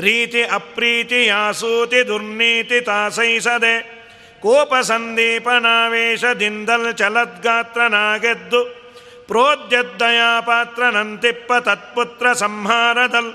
[0.01, 3.99] ರೀತಿ ಅಪ್ರೀತಿ ಯಾಸೂತಿ ದುರ್ನೀತಿ ತಾಸೈಸದೆ.
[4.41, 8.79] ಕೋಪ ಸಂದೀಪನಾವೇಶದಿಂದಲ್ ಚಲದ್ಗಾತ್ರನಾಗೆದ್ದು
[10.91, 13.33] ನಂತಿಪ್ಪ ತತ್ಪುತ್ರ ಸಂಹಾರದಲ್.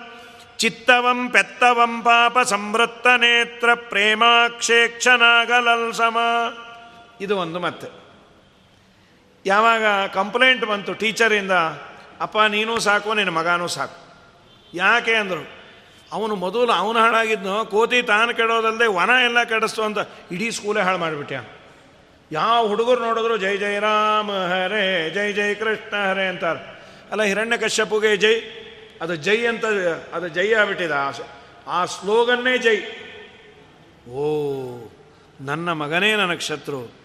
[0.58, 6.18] ಚಿತ್ತವಂ ಪೆತ್ತವಂ ಪಾಪ ಸಂವೃತ್ತ ನೇತ್ರ ಪ್ರೇಮಾಕ್ಷೇಕ್ಷನಾಗಲಲ್ ಸಮ
[7.20, 8.03] ಇದು ಒಂದು ಮತ್ತೆ.
[9.46, 9.82] ಯಾವಾಗ
[10.14, 11.52] ಕಂಪ್ಲೇಂಟ್ ಬಂತು ಟೀಚರಿಂದ,
[12.20, 13.98] ಅಪ್ಪ, ನೀನೂ ಸಾಕು, ನಿನ್ನ ಮಗನೂ ಸಾಕು.
[14.74, 15.64] ಯಾಕೆ ಅಂದರು,
[16.12, 19.98] ಅವನು ಮೊದಲು ಅವನು ಹಾಳಾಗಿದ್ನು, ಕೋತಿ ತಾನು ಕೆಡೋದಲ್ಲದೆ ವನ ಎಲ್ಲ ಕೆಡಿಸ್ತು ಅಂತ
[20.32, 21.32] ಇಡೀ ಸ್ಕೂಲೇ ಹಾಳು ಮಾಡಿಬಿಟ್ಟ
[22.32, 26.74] ಯಾವ ಹುಡುಗರು ನೋಡಿದ್ರು, ಜೈ ಜೈ ರಾಮ ಹರೇ, ಜೈ ಜೈ ಕೃಷ್ಣ ಹರೇ ಅಂತಾರೆ.
[27.10, 28.34] ಅಲ್ಲ, ಹಿರಣ್ಯ ಕಶ್ಯಪುಗೆ ಜೈ,
[29.02, 29.64] ಅದು ಜೈ ಅಂತ,
[30.12, 31.10] ಅದು ಜೈ ಆಗ್ಬಿಟ್ಟಿದೆ ಆ
[31.66, 32.76] ಆ ಸ್ಲೋಗನ್ನೇ ಜೈ.
[34.10, 34.24] ಓ,
[35.40, 37.03] ನನ್ನ ಮಗನೇ ನನಗೆ ಶತ್ರು.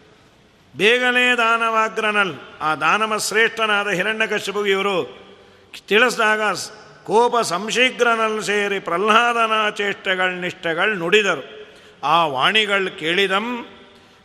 [0.75, 2.33] ಬೇಗನೆ ದಾನವಾಗ್ರನಲ್.
[2.61, 5.19] ಆ ದಾನವ ಶ್ರೇಷ್ಠನಾದ ಹಿರಣ್ಯಕಶ್ಯಪುಗೆ ಇವರು
[5.87, 6.41] ತಿಳಿಸಿದಾಗ
[7.03, 11.67] ಕೋಪ ಸಂಶೀಘ್ರನಲ್ಲಿ ಸೇರಿ ಪ್ರಹ್ಲಾದನ ಚೇಷ್ಟೆಗಳ ನಿಷ್ಠೆಗಳು ನುಡಿದರು.
[12.03, 13.65] ಆ ವಾಣಿಗಳು ಕೇಳಿದಂ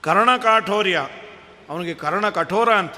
[0.00, 1.06] ಕರ್ಣಕಾಠೋರ್ಯ
[1.68, 2.94] ಅವನಿಗೆ ಕರ್ಣ ಕಠೋರ ಅಂತ.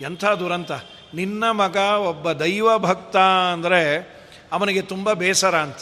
[0.00, 0.72] ಎಂಥ ದುರಂತ.
[1.14, 3.16] ನಿನ್ನ ಮಗ ಒಬ್ಬ ದೈವ ಭಕ್ತ
[3.52, 4.00] ಅಂದರೆ
[4.52, 5.78] ಅವನಿಗೆ ತುಂಬ ಬೇಸರ ಅಂತ.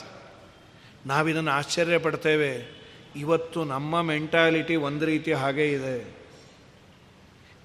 [1.06, 2.78] ನಾವಿದನ್ನು ಆಶ್ಚರ್ಯ ಪಡ್ತೇವೆ
[3.16, 6.17] ಇವತ್ತು ನಮ್ಮ ಮೆಂಟಾಲಿಟಿ ಒಂದು ರೀತಿ ಹಾಗೇ ಇದೆ.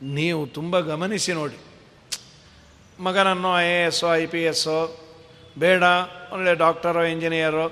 [0.04, 1.58] ನೀವು ತುಂಬ ಗಮನಿಸಿ ನೋಡಿ.
[3.04, 4.99] ಮಗನನ್ನು ಐ ಎ ಎಸ್ಸೋ ಐ ಪಿ ಎಸ್ಸೋ
[5.60, 5.84] ಬೇಡ,
[6.34, 7.72] ಒಳ್ಳೆ ಡಾಕ್ಟರೋ ಇಂಜಿನಿಯರೋ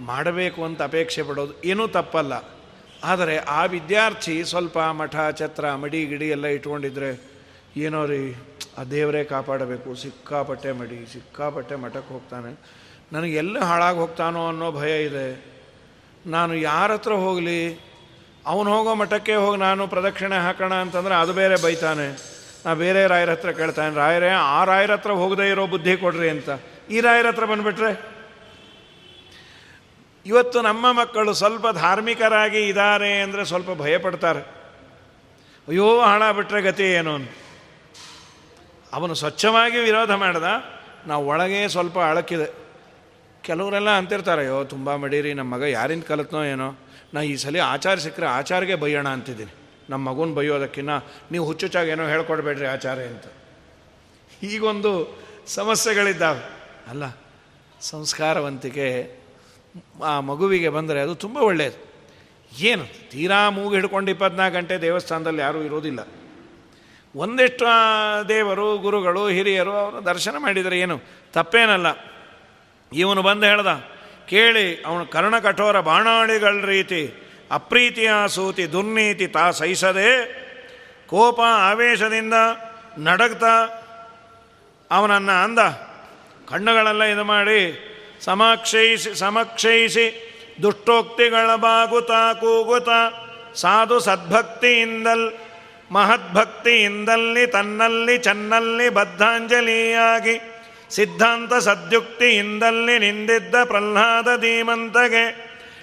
[0.00, 2.32] ಮಾಡಬೇಕು ಅಂತ ಅಪೇಕ್ಷೆ ಪಡೋದು ಏನೂ ತಪ್ಪಲ್ಲ.
[3.04, 7.30] ಆದರೆ ಆ ವಿದ್ಯಾರ್ಥಿ ಸ್ವಲ್ಪ ಮಠ, ಛತ್ರ, ಮಡಿ, ಗಿಡಿ ಎಲ್ಲ ಇಟ್ಕೊಂಡಿದ್ರೆ
[7.76, 8.34] ಏನೋ ರೀ,
[8.78, 12.60] ಆ ದೇವರೇ ಕಾಪಾಡಬೇಕು, ಸಿಕ್ಕಾಪಟ್ಟೆ ಮಡಿ, ಸಿಕ್ಕಾಪಟ್ಟೆ ಮಠಕ್ಕೆ ಹೋಗ್ತಾನೆ.
[13.12, 15.44] ನನಗೆ ಎಲ್ಲಿ ಹಾಳಾಗಿ ಹೋಗ್ತಾನೋ ಅನ್ನೋ ಭಯ ಇದೆ.
[16.26, 17.87] ನಾನು ಯಾರ ಹತ್ರ ಹೋಗಲಿ?
[18.46, 22.06] ಅವನು ಹೋಗೋ ಮಠಕ್ಕೆ ಹೋಗಿ ನಾನು ಪ್ರದಕ್ಷಿಣೆ ಹಾಕೋಣ ಅಂತಂದರೆ ಅದು ಬೇರೆ ಬೈತಾನೆ.
[22.64, 26.50] ನಾ ಬೇರೆ ರಾಯರ ಹತ್ರ ಕೇಳ್ತಾನೆ, ರಾಯರೇ, ಆ ರಾಯರ ಹತ್ರ ಹೋಗದೇ ಇರೋ ಬುದ್ಧಿ ಕೊಡ್ರಿ ಅಂತ.
[26.90, 27.90] ಈ ರಾಯರ ಹತ್ರ ಬಂದುಬಿಟ್ರೆ?
[30.26, 34.42] ಇವತ್ತು ನಮ್ಮ ಮಕ್ಕಳು ಸ್ವಲ್ಪ ಧಾರ್ಮಿಕರಾಗಿ ಇದ್ದಾರೆ ಅಂದರೆ ಸ್ವಲ್ಪ ಭಯಪಡ್ತಾರೆ.
[35.68, 37.14] ಅಯ್ಯೋ ಹಣ ಬಿಟ್ಟರೆ ಗತಿ ಏನು
[38.92, 40.48] ಅವನು ಸ್ವಚ್ಛವಾಗಿ ವಿರೋಧ ಮಾಡ್ದ,
[41.06, 42.48] ನಾವು ಒಳಗೆ ಸ್ವಲ್ಪ ಅಳಕಿದೆ.
[43.44, 46.68] ಕೆಲವರೆಲ್ಲ ಅಂತಿರ್ತಾರೆ, ಅಯ್ಯೋ, ತುಂಬ ಮಡೀರಿ ನಮ್ಮ ಮಗ ಯಾರಿಂದ ಕಲಿತ್ನೋ ಏನೋ?
[47.14, 49.52] ನಾ ಈ ಸಲ ಆಚಾರ ಸಿಕ್ಕರೆ ಆಚಾರಿಗೆ ಬೈಯೋಣ ಅಂತಿದ್ದೀನಿ.
[49.90, 50.90] ನಮ್ಮ ಮಗುನ ಬೈಯೋದಕ್ಕಿನ್ನ
[51.30, 53.24] ನೀವು ಹುಚ್ಚುಚ್ಚಾಗಿ ಏನೋ ಹೇಳ್ಕೊಡ್ಬೇಡ್ರಿ ಆಚಾರ ಅಂತ.
[54.42, 54.92] ಈಗೊಂದು
[55.46, 56.42] ಸಮಸ್ಯೆಗಳಿದ್ದಾವೆ.
[56.90, 57.04] ಅಲ್ಲ,
[57.80, 58.86] ಸಂಸ್ಕಾರವಂತಿಕೆ
[60.04, 61.78] ಆ ಮಗುವಿಗೆ ಬಂದರೆ ಅದು ತುಂಬ ಒಳ್ಳೆಯದು
[62.58, 63.10] ಏನು?
[63.10, 66.00] ತೀರಾ ಮೂಗು ಹಿಡ್ಕೊಂಡು ಇಪ್ಪತ್ನಾಲ್ಕು ಗಂಟೆ ದೇವಸ್ಥಾನದಲ್ಲಿ ಯಾರೂ ಇರೋದಿಲ್ಲ.
[67.16, 67.66] ಒಂದಿಷ್ಟು
[68.28, 71.00] ದೇವರು, ಗುರುಗಳು, ಹಿರಿಯರು ಅವರು ದರ್ಶನ ಮಾಡಿದರೆ ಏನು?
[71.32, 71.86] ತಪ್ಪೇನಲ್ಲ.
[72.92, 73.66] ಇವನು ಬಂದು ಹೇಳ್ದ
[74.30, 77.02] ಕೇಳಿ ಅವನು ಕರ್ಣ ಕಠೋರ ಬಾಣಾಳಿಗಳ ರೀತಿ,
[77.52, 80.10] ಅಪ್ರೀತಿಯ ಸೂತಿ ದುರ್ನೀತಿ ತಾ ಸಹಿಸದೆ
[81.06, 82.34] ಕೋಪ ಆವೇಶದಿಂದ
[82.98, 83.54] ನಡಗ್ತಾ
[84.90, 85.58] ಅವನನ್ನು ಅಂದ.
[86.48, 87.60] ಕಣ್ಣುಗಳೆಲ್ಲ ಇದು ಮಾಡಿ,
[88.20, 90.06] ಸಮಕ್ಷಯಿಸಿ ಸಮಕ್ಷಯಿಸಿ
[90.62, 93.00] ದುಷ್ಟೋಕ್ತಿಗಳ ಬಾಗುತ್ತಾ ಕೂಗುತ್ತಾ
[93.54, 95.26] ಸಾಧು ಸದ್ಭಕ್ತಿಯಿಂದಲ್,
[95.92, 100.34] ಮಹದ್ಭಕ್ತಿಯಿಂದಲ್ಲಿ ತನ್ನಲ್ಲಿ ಚನ್ನಲ್ಲಿ ಬದ್ಧಾಂಜಲಿಯಾಗಿ
[100.90, 105.24] ಸಿದ್ಧಾಂತ ಸದ್ಯುಕ್ತಿಯಿಂದಲ್ಲಿ ನಿಂದಿದ್ದ ಪ್ರಹ್ಲಾದ ಧೀಮಂತಗೆ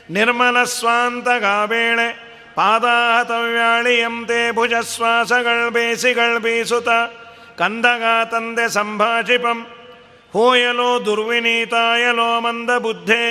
[0.09, 2.07] ನಿರ್ಮಲ ಸ್ವಾಂತ ಗಾಬೇಳೆ
[2.55, 6.89] ಪಾದಾಹತವ್ಯಾಳಿಯಂತೆ ಭುಜಶ್ವಾಸಗಳು ಬೇಸಿಗಳ್ ಬೀಸುತ
[7.57, 9.67] ಕಂದಗ ತಂದೆ ಸಂಭಾಷಿಪಂ
[10.33, 13.23] ಹೋಯಲೋ ದುರ್ವಿನೀತಾಯಲೋ ಮಂದ ಬುದ್ಧೆ,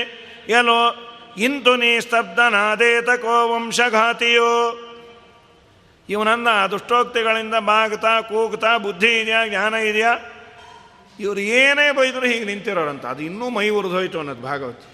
[0.48, 0.82] ಯಲೋ
[1.38, 4.80] ಇಂತು ನೀ ಸ್ತಬ್ಧನಾದೇತ ಕೋ ವಂಶಘಾತಿಯೋ.
[6.08, 10.14] ಇವನನ್ನ ದುಷ್ಟೋಕ್ತಿಗಳಿಂದ ಬಾಗ್ತಾ ಕೂಗ್ತಾ ಬುದ್ಧಿ ಇದೆಯಾ, ಜ್ಞಾನ ಇದೆಯಾ?
[11.20, 13.06] ಇವರು ಏನೇ ಬೈದರೂ ಹೀಗೆ ನಿಂತಿರೋರಂತ.
[13.06, 14.84] ಅದು ಇನ್ನೂ ಮೈ ಉರಿದೋಯ್ತು ಅನ್ನೋದು ಭಾಗವತ್.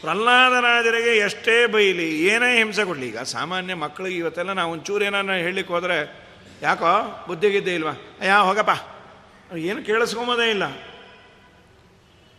[0.00, 3.06] ಪ್ರಹ್ಲಾದರಾಜರಿಗೆ ಎಷ್ಟೇ ಬೈಲಿ, ಏನೇ ಹಿಂಸೆ ಕೊಡಲಿ.
[3.08, 6.26] ಈಗ ಸಾಮಾನ್ಯ ಮಕ್ಕಳಿಗೆ ಇವತ್ತೆಲ್ಲ ನಾವು ಒಂಚೂರು ಏನಾರ ಹೇಳಲಿಕ್ಕೆ ಹೋದರೆ,
[6.62, 7.90] ಯಾಕೋ ಬುದ್ಧಿಗಿದ್ದೆ ಇಲ್ವಾ?
[8.20, 8.70] ಅಯ್ಯ, ಹೋಗಪ್ಪ.
[9.56, 10.62] ಏನು ಕೇಳಿಸ್ಕೊಂಬೋದೇ ಇಲ್ಲ.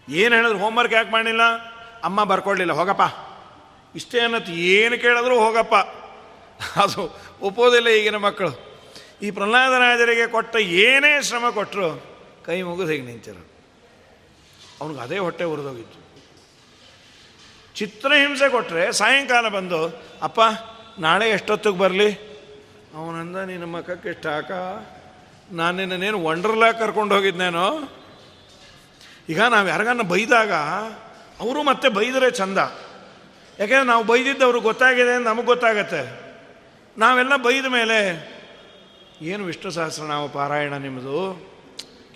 [0.09, 1.41] ಏನು ಹೇಳಿದ್ರು ಹೋಮ್ವರ್ಕ್ ಯಾಕೆ ಮಾಡಲಿಲ್ಲ?
[2.03, 3.01] ಅಮ್ಮ ಬರ್ಕೊಡ್ಲಿಲ್ಲ, ಹೋಗಪ್ಪ.
[3.95, 5.75] ಇಷ್ಟೇ ಅನ್ನತ್ತು ಏನು ಕೇಳಿದ್ರು ಹೋಗಪ್ಪ.
[6.79, 8.83] ಅದು ಒಪ್ಪೋದಿಲ್ಲ ಈಗಿನ ಮಕ್ಕಳು.
[9.21, 12.16] ಈ ಪ್ರಹ್ಲಾದರಾಜರಿಗೆ ಕೊಟ್ಟ ಏನೇ ಶ್ರಮ ಕೊಟ್ಟರು
[12.47, 13.35] ಕೈ ಮುಗಿದು ಹೇಗೆ ನಿಂತಿರ.
[14.81, 15.99] ಅವನಿಗೆ ಅದೇ ಹೊಟ್ಟೆ ಉರಿದೋಗಿತ್ತು.
[17.75, 20.39] ಚಿತ್ರಹಿಂಸೆ ಕೊಟ್ಟರೆ ಸಾಯಂಕಾಲ ಬಂದು, ಅಪ್ಪ,
[20.99, 22.13] ನಾಳೆ ಎಷ್ಟೊತ್ತಿಗೆ ಬರಲಿ?
[22.95, 24.51] ಅವನಂದ ನಿನ್ನ ಮಕ್ಕಕ್ಕೆ ಎಷ್ಟು ಹಾಕ
[25.51, 27.93] ನಾನು ನಿನ್ನೇನು ವಂಡರ್ಲಾ ಕರ್ಕೊಂಡು ಹೋಗಿದ್ನೇನೋ?
[29.29, 30.51] ಈಗ ನಾವು ಯಾರಿಗಾನ ಬೈದಾಗ
[31.39, 32.57] ಅವರು ಮತ್ತೆ ಬೈದರೆ ಚಂದ.
[33.59, 36.27] ಯಾಕೆಂದ್ರೆ ನಾವು ಬೈದಿದ್ದವ್ರಿಗೆ ಗೊತ್ತಾಗಿದೆ ಅಂತ ನಮಗೆ ಗೊತ್ತಾಗತ್ತೆ.
[36.97, 38.29] ನಾವೆಲ್ಲ ಬೈದ ಮೇಲೆ,
[39.21, 41.56] ಏನು ವಿಷ್ಣು ಸಹಸ್ರನಾಮ ಪಾರಾಯಣ ನಿಮ್ಮದು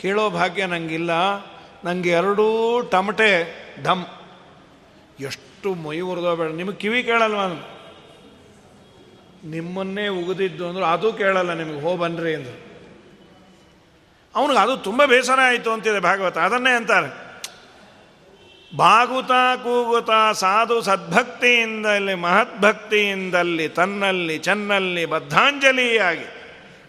[0.02, 1.12] ಕೇಳೋ ಭಾಗ್ಯ ನನಗಿಲ್ಲ
[1.84, 4.06] ನನಗೆ ಎರಡೂ ಟಮಟೆ ಧಮ್
[5.20, 6.02] ಎಷ್ಟು ಮೈ
[6.36, 6.52] ಬೇಡ.
[6.52, 7.38] ನಿಮಗೆ ಕಿವಿ ಕೇಳಲ್ವ
[9.43, 12.72] ನಿಮ್ಮನ್ನೇ ಉಗಿದಿದ್ದು ಅಂದ್ರೆ ಅದು ಕೇಳಲ್ಲ ನಿಮಗೆ, ಹೋ ಬನ್ರಿ ಅಂದರು.
[14.36, 16.38] ಅವನಿಗೆ ಅದು ತುಂಬ ಬೇಸರ ಆಯಿತು ಅಂತಿದೆ ಭಾಗವತ.
[16.38, 17.32] ಅದನ್ನೇ ಅಂತಾರೆ.
[18.76, 26.40] ಬಾಗುತಾ ಕೂಗುತಾ ಸಾಧು ಸದ್ಭಕ್ತಿಯಿಂದಲ್ಲಿ ಮಹದ್ಭಕ್ತಿಯಿಂದಲ್ಲಿ ತನ್ನಲ್ಲಿ ಚೆನ್ನಲ್ಲಿ ಬದ್ಧಾಂಜಲಿಯಾಗಿ.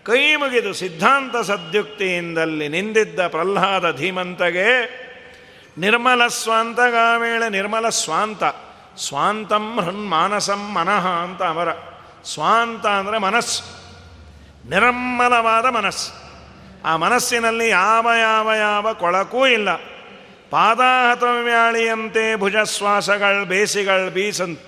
[0.07, 4.69] ಕೈ ಮುಗಿದು ಸಿದ್ಧಾಂತ ಸದ್ಯುಕ್ತಿಯಿಂದಲ್ಲಿ ನಿಂದಿದ್ದ ಪ್ರಹ್ಲಾದ ಧೀಮಂತಗೆ
[5.79, 8.43] ನಿರ್ಮಲ ಸ್ವಾಂತಗಾಮೇಳ ನಿರ್ಮಲ ಸ್ವಾಂತ,
[8.99, 9.67] ಸ್ವಾಂತಂ
[10.09, 11.69] ಮಾನಸಂ ಮನಃ ಅಂತ ಅವರ
[12.25, 13.63] ಸ್ವಾಂತ ಅಂದರೆ ಮನಸ್ಸು,
[14.71, 16.11] ನಿರ್ಮಲವಾದ ಮನಸ್ಸು.
[16.85, 19.77] ಆ ಮನಸ್ಸಿನಲ್ಲಿ ಯಾವ ಯಾವ ಯಾವ ಕೊಳಕೂ ಇಲ್ಲ.
[20.51, 24.61] ಪಾದಾಹತವ್ಯಾಳಿಯಂತೆ ಭುಜಶ್ವಾಸಗಳು ಬೇಸಿಗಳು ಬೀಸಂತ.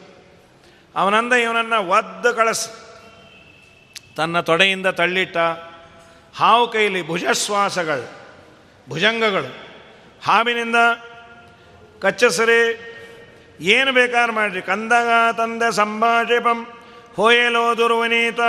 [0.95, 2.84] ಅವನಂದ ಇವನನ್ನು ಒದ್ದು ಕಳಿಸ್.
[4.17, 5.37] ತನ್ನ ತೊಡೆಯಿಂದ ತಳ್ಳಿಟ್ಟ
[6.37, 8.07] ಹಾವು ಕೈಲಿ ಭುಜಶ್ವಾಸಗಳು,
[8.89, 9.51] ಭುಜಂಗಗಳು,
[10.25, 10.77] ಹಾವಿನಿಂದ
[12.01, 12.61] ಕಚ್ಚಸರಿ,
[13.61, 14.63] ಏನು ಬೇಕಾದ್ರೆ ಮಾಡ್ರಿ.
[14.63, 16.67] ಕಂದಗ ತಂದ ಸಂಭಾಷಿಪಂ
[17.17, 18.41] ಹೋಯಲೋ ದುರ್ವನೀತ.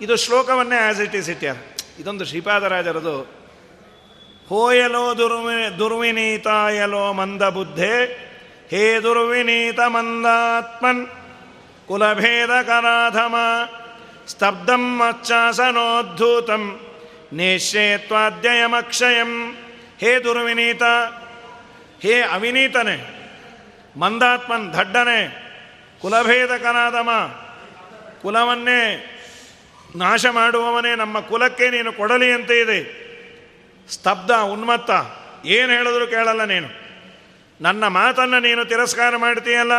[0.00, 1.56] ಇದು ಶ್ಲೋಕವನ್ನೇ ಆ್ಯಸ್ ಇಟ್ ಈಸ್ ಇಟ್ಯಾರ.
[1.98, 3.22] ಇದೊಂದು ಶ್ರೀಪಾದರಾಜರದು
[4.48, 8.04] ಹೋಯಲೋ ದುರ್ವಿ, ದುರ್ವಿನೀತಾಯಲೋ ಮಂದ ಬುದ್ಧೆ.
[8.70, 11.06] ಹೇ ದುರ್ವಿನೀತ ಮಂದಾತ್ಮನ್
[11.88, 13.34] ಕುಲಭೇದ ಕರಾಧಮ.
[14.28, 16.64] ಸ್ತಬ್ಧಂ ಮಚ್ಚಾಸನೋದ್ಧೂತಂ
[17.32, 19.30] ನೇಷೇತ್ವಾಧ್ಯಯಮಕ್ಷಯಂ
[20.00, 20.82] ಹೇ ದುರ್ವಿನೀತ,
[22.02, 22.96] ಹೇ ಅವಿನೀತನೆ,
[23.96, 25.20] ಮಂದಾತ್ಮನ್ ದಡ್ಡನೆ
[26.02, 27.10] ಕುಲಭೇದಕನಾದಮ,
[28.22, 28.80] ಕುಲವನ್ನೇ
[29.96, 32.80] ನಾಶ ಮಾಡುವವನೇ ನಮ್ಮ ಕುಲಕ್ಕೆ ನೀನು ಕೊಡಲಿ ಅಂತ ಇದೆ.
[33.90, 34.90] ಸ್ತಬ್ಧ ಉನ್ಮತ್ತ,
[35.44, 36.68] ಏನು ಹೇಳಿದ್ರು ಕೇಳಲ್ಲ ನೀನು.
[37.60, 39.74] ನನ್ನ ಮಾತನ್ನು ನೀನು ತಿರಸ್ಕಾರ ಮಾಡ್ತೀಯಲ್ಲ?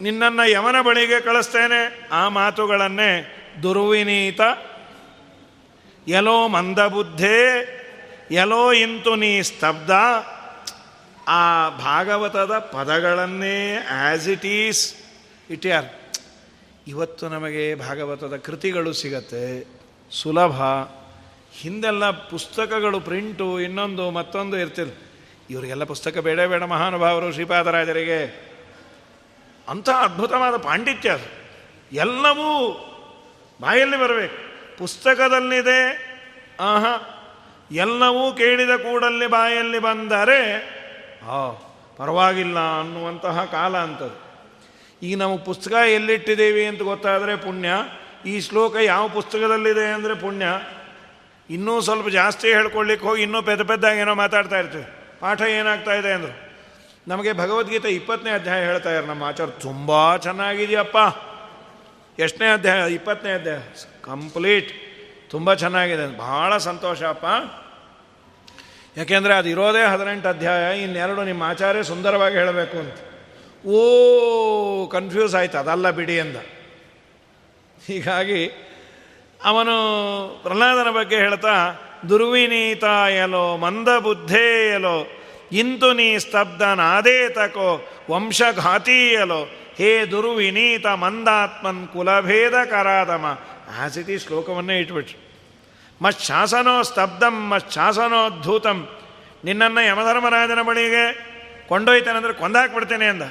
[0.00, 2.08] ನಿನ್ನನ್ನು ಯಮನ ಬಳಿಗೆ ಕಳಿಸ್ತೇನೆ.
[2.12, 4.40] ಆ ಮಾತುಗಳನ್ನೇ ದುರ್ವಿನೀತ
[6.08, 7.72] ಎಲೋ ಮಂದಬುದ್ಧೇ
[8.30, 9.90] ಎಲೋ ಇಂತು ನೀ ಸ್ತಬ್ಧ.
[11.28, 14.94] ಆ ಭಾಗವತದ ಪದಗಳನ್ನೇ ಆ್ಯಸ್ ಇಟ್ ಈಸ್
[15.50, 15.86] ಇಟ್ ಯಾರ್
[16.86, 19.66] ಇವತ್ತು ನಮಗೆ ಭಾಗವತದ ಕೃತಿಗಳು ಸಿಗತ್ತೆ.
[20.10, 20.62] ಸುಲಭ.
[21.60, 24.92] ಹಿಂದೆಲ್ಲ ಪುಸ್ತಕಗಳು ಪ್ರಿಂಟು ಇನ್ನೊಂದು ಮತ್ತೊಂದು ಇರ್ತಿಲ್ಲ
[25.50, 28.46] ಇವರಿಗೆಲ್ಲ ಪುಸ್ತಕ ಬೇಡ ಬೇಡ ಮಹಾನುಭಾವರು ಶ್ರೀಪಾದರಾಜರಿಗೆ
[29.68, 31.46] ಅಂಥ ಅದ್ಭುತವಾದ ಪಾಂಡಿತ್ಯ ಅದು.
[31.92, 32.72] ಎಲ್ಲವೂ
[33.60, 34.46] ಬಾಯಲ್ಲಿ ಬರಬೇಕು.
[34.78, 36.06] ಪುಸ್ತಕದಲ್ಲಿದೆ,
[36.60, 37.12] ಆಹಾ,
[37.72, 40.52] ಎಲ್ಲವೂ ಕೇಳಿದ ಕೂಡಲ್ಲಿ ಬಾಯಲ್ಲಿ ಬಂದರೆ,
[41.22, 41.50] ಆ,
[41.96, 44.26] ಪರವಾಗಿಲ್ಲ ಅನ್ನುವಂತಹ ಕಾಲ ಅಂಥದ್ದು.
[45.02, 47.68] ಈಗ ನಾವು ಪುಸ್ತಕ ಎಲ್ಲಿಟ್ಟಿದ್ದೀವಿ ಅಂತ ಗೊತ್ತಾದರೆ ಪುಣ್ಯ.
[48.26, 50.46] ಈ ಶ್ಲೋಕ ಯಾವ ಪುಸ್ತಕದಲ್ಲಿದೆ ಅಂದರೆ ಪುಣ್ಯ.
[51.50, 54.84] ಇನ್ನೂ ಸ್ವಲ್ಪ ಜಾಸ್ತಿ ಹೇಳ್ಕೊಳ್ಲಿಕ್ಕೆ ಹೋಗಿ ಇನ್ನೂ ಪೆದ್ದ ಪೆದ್ದಾಗಿ ಏನೋ ಮಾತಾಡ್ತಾ ಇರ್ತೀವಿ.
[55.20, 56.45] ಪಾಠ ಏನಾಗ್ತಾ ಇದೆ ಅಂದರು.
[57.08, 60.96] ನಮಗೆ ಭಗವದ್ಗೀತೆ ಇಪ್ಪತ್ತನೇ ಅಧ್ಯಾಯ ಹೇಳ್ತಾ ಇದ್ದಾರೆ ನಮ್ಮ ಆಚಾರ ತುಂಬ ಚೆನ್ನಾಗಿದೆಯಪ್ಪ.
[62.20, 62.92] ಎಷ್ಟನೇ ಅಧ್ಯಾಯ?
[62.92, 63.58] ಇಪ್ಪತ್ತನೇ ಅಧ್ಯಾಯ.
[64.02, 64.72] ಕಂಪ್ಲೀಟ್
[65.30, 66.18] ತುಂಬ ಚೆನ್ನಾಗಿದೆ.
[66.18, 67.24] ಭಾಳ ಸಂತೋಷ ಅಪ್ಪ
[68.98, 70.82] ಯಾಕೆಂದರೆ ಅದು ಇರೋದೇ ಹದಿನೆಂಟು ಅಧ್ಯಾಯ.
[70.82, 72.94] ಇನ್ನೆರಡು ನಿಮ್ಮ ಆಚಾರ್ಯ ಸುಂದರವಾಗಿ ಹೇಳಬೇಕು ಅಂತ.
[73.66, 75.58] ಓ ಕನ್ಫ್ಯೂಸ್ ಆಯ್ತು.
[75.58, 76.36] ಅದಲ್ಲ ಬಿಡಿ ಅಂದ
[77.86, 78.46] ಹೀಗಾಗಿ
[79.44, 79.74] ಅವನು
[80.42, 81.74] ಪ್ರಹ್ಲಾದನ ಬಗ್ಗೆ ಹೇಳ್ತಾ,
[82.08, 82.84] ದುರ್ವಿನೀತ
[84.74, 85.06] ಎಲೋ
[85.52, 89.44] ಮಂದ ನೀ ಸ್ತಬ್ಧನಾದೇತಕೋ ವಂಶಘಾತೀಯಲೋ.
[89.78, 93.38] ಹೇ ದುರ್ವಿನೀತ ಮಂದಾತ್ಮನ್ ಕುಲಭೇದ ಕರಾದಮ
[93.82, 95.26] ಆ ಸ್ಥಿತಿ ಶ್ಲೋಕವನ್ನೇ ಇಟ್ಬಿಟ್ರು.
[96.04, 98.88] ಮಶಾಸನೋ ಸ್ತಬ್ಧಂ ಮಶಾಸನೋದ್ಧೂತಂ
[99.44, 101.36] ನಿನ್ನನ್ನು ಯಮಧರ್ಮರಾಜನ ಬಳಿಗೆ
[101.68, 103.22] ಕೊಂಡೊಯ್ತಾನಂದ್ರೆ ಕೊಂದಾಕ್ಬಿಡ್ತೇನೆ ಅಂದ.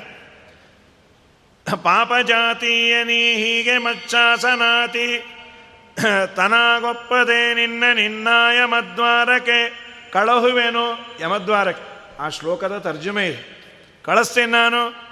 [1.83, 5.25] ಪಾಪ ಜಾತೀಯ ನೀ ಹೀಗೆ ಮಚ್ಚಾಸನಾತಿ.
[6.35, 8.27] ತನಾಗೊಪ್ಪದೆ ನಿನ್ನ ನಿನ್ನ
[8.65, 11.94] ಮದ್ವಾರಕ್ಕೆ ಕಳಹುವೆನು ಯಮದ್ವಾರಕ್ಕೆ.
[12.19, 13.63] ಆ ಶ್ಲೋಕದ ತರ್ಜುಮೆ ಇದೆ.
[14.03, 15.05] ಕಳಿಸ್ತೇನೆ ನಾನು.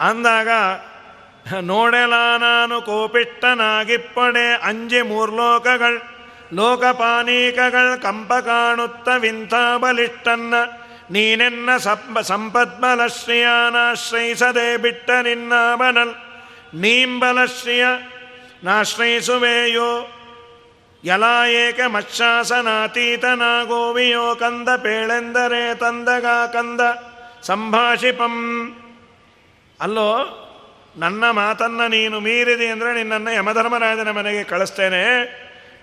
[0.00, 0.48] ಅಂದಾಗ
[1.60, 6.12] ನೋಡೆಲ ನಾನು ಕೋಪಿಟ್ಟನಾಗಿಪ್ಪಡೆ ಅಂಜಿ ಮೂರ್ಲೋಕಗಳು,
[6.56, 10.54] ಲೋಕಪಾನೀಕಗಳು ಕಂಪ ಕಾಣುತ್ತ ವಿಂಥ ಬಲಿಷ್ಟನ್ನ
[11.10, 16.14] ನೀನೆನ್ನ ಸಂಪ, ಸಂಪದ್ಬಲಶ್ರಿಯಾನಾಶ್ರಯಿಸದೆ ಬಿಟ್ಟ ನಿನ್ನ ಬನಲ್
[16.74, 17.84] ನೀಂಬಲಶ್ರೀಯ,
[18.64, 20.18] ನಾಶ್ರಯಿಸುವೆಯೋ
[21.04, 26.80] ಯಲಾ ಏಕ ಮತ್ಸಾಸನಾತೀತನ ಗೋವಿಯೋ ಕಂದ ಪೇಳೆಂದರೆ ತಂದಗ ಕಂದ
[27.42, 28.36] ಸಂಭಾಷಿಪಂ.
[29.80, 30.10] ಅಲ್ಲೋ,
[30.96, 35.04] ನನ್ನ ಮಾತನ್ನು ನೀನು ಮೀರಿದೆ ಅಂದರೆ ನಿನ್ನನ್ನು ಯಮಧರ್ಮರಾಜನ ಮನೆಗೆ ಕಳಿಸ್ತೇನೆ.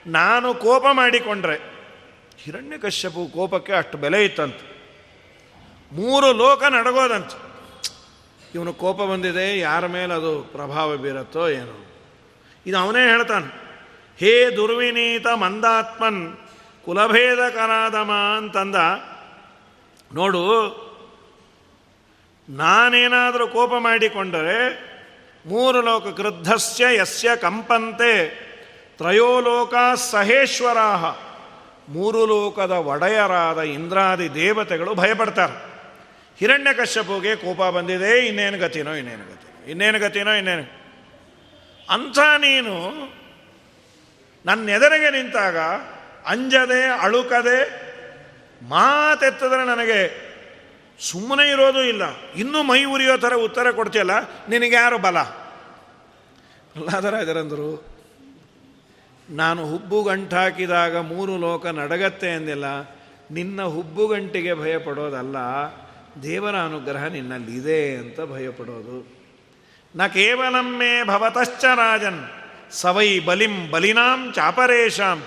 [0.08, 1.60] ನಾನು ಕೋಪ ಮಾಡಿಕೊಂಡ್ರೆ,
[2.40, 4.56] ಹಿರಣ್ಯಕಶ್ಯಪು ಕೋಪಕ್ಕೆ ಅಷ್ಟು ಬೆಲೆ ಇತ್ತಂತ.
[5.92, 7.32] ಮೂರು ಲೋಕ ನಡಗೋದಂತ.
[8.56, 11.86] ಇವನು ಕೋಪ ಬಂದಿದೆ, ಯಾರ ಮೇಲೆ ಅದು ಪ್ರಭಾವ ಬೀರತ್ತೋ ಏನೋ.
[12.66, 13.69] ಇದು ಅವನೇ ಹೇಳ್ತಾನೆ.
[14.20, 16.22] ಹೇ ದುರ್ವಿನೀತ ಮಂದಾತ್ಮನ್
[16.86, 18.76] ಕುಲಭೇದ ಕರಾದಮ ಅಂತಂದ
[20.16, 20.44] ನೋಡು,
[22.50, 24.60] ನಾನೇನಾದರೂ ಕೋಪ ಮಾಡಿಕೊಂಡರೆ
[25.46, 28.14] ಮೂರು ಲೋಕ ಕ್ರುದ್ಧಸ್ಯ ಯಸ್ಯ ಕಂಪಂತೆ,
[28.98, 29.74] ತ್ರಯೋಲೋಕ
[30.12, 31.04] ಸಹೇಶ್ವರಾಹ.
[31.90, 35.56] ಮೂರು ಲೋಕದ ಒಡೆಯರಾದ ಇಂದ್ರಾದಿ ದೇವತೆಗಳು ಭಯಪಡ್ತಾರೆ.
[36.40, 40.66] ಹಿರಣ್ಯಕಶ್ಯಪುಗೆ ಕೋಪ ಬಂದಿದೆ, ಇನ್ನೇನು ಗತಿನೋ ಇನ್ನೇನು ಗತಿನೋ ಇನ್ನೇನು ಗತಿನೋ, ಇನ್ನೇನು.
[41.90, 42.76] ಅಂಥ ನೀನು
[44.46, 45.58] ನನ್ನ ಎದುರಿಗೆ ನಿಂತಾಗ
[46.26, 47.60] ಅಂಜದೆ, ಅಳುಕದೆ,
[48.62, 50.00] ಮಾತೆತ್ತಿದ್ರೆ ನನಗೆ
[51.00, 52.04] ಸುಮ್ಮನೆ ಇರೋದು ಇಲ್ಲ.
[52.36, 54.16] ಇನ್ನೂ ಮೈ ಉರಿಯೋ ಥರ ಉತ್ತರ ಕೊಡ್ತೀಯಲ್ಲ,
[54.50, 55.18] ನಿನಗೆ ಯಾರು ಬಲ?
[56.72, 57.70] ಪ್ರಹ್ಲಾದರಾಜರಂದರು
[59.30, 62.66] ನಾನು ಹುಬ್ಬು ಗಂಟಾಕಿದಾಗ ಮೂರು ಲೋಕ ನಡಗತ್ತೆ ಅಂದಿಲ್ಲ,
[63.32, 65.38] ನಿನ್ನ ಹುಬ್ಬು ಗಂಟಿಗೆ ಭಯಪಡೋದಲ್ಲ,
[66.24, 68.98] ದೇವರ ಅನುಗ್ರಹ ನಿನ್ನಲ್ಲಿದೆ ಅಂತ ಭಯಪಡೋದು.
[69.96, 72.22] ನ ಕೇವಲಮ್ಮೆ ಭವತಶ್ಚ ರಾಜನ್.
[72.72, 75.24] ಸವೈ ಬಲಿಂ ಬಲಿನಾಂ ಚಾಪರೇಶಾಂ.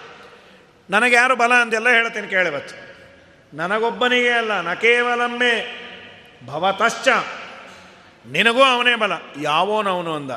[0.90, 2.92] ನನಗೆ ಯಾರು ಬಲ ಅಂತೆಲ್ಲ ಹೇಳ್ತೀನಿ ಕೇಳಿವತ್ತು
[3.56, 5.82] ನನಗೊಬ್ಬನಿಗೆ ಅಲ್ಲ, ನ ಕೇವಲಮ್ಮೆ
[6.46, 7.08] ಭವತಶ್ಚ.
[8.26, 10.30] ನಿನಗೂ ಅವನೇ ಬಲ, ಯಾವೋನವನು ಅಂದ.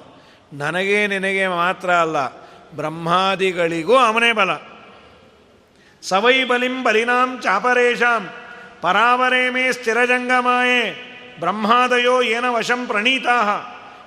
[0.53, 2.27] ನನಗೆ ನಿನಗೆ ಮಾತ್ರ ಅಲ್ಲ,
[2.75, 4.55] ಬ್ರಹ್ಮಾದಿಗಳಿಗೂ ಅವನೇ ಬಲ.
[6.01, 8.29] ಸವೈ ಬಲಿಂ ಬಲಿನಾಂ ಚಾಪರೇಶಾಂ.
[8.81, 11.11] ಪರಾವರೇ ಮೇ ಸ್ಥಿರಜಂಗಮಾಯೇ.
[11.39, 13.37] ಬ್ರಹ್ಮಾದಯೋ ಏನ ವಶಂ ಪ್ರಣೀತಾ.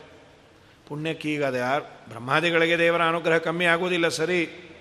[0.88, 4.72] ಪುಣ್ಯಕ್ಕೀಗ ಯಾರು ಬ್ರಹ್ಮಾದಿಗಳಿಗೆ ದೇವರ ಅನುಗ್ರಹ ಕಮ್ಮಿ ಆಗೋದಿಲ್ಲ ಸರಿ.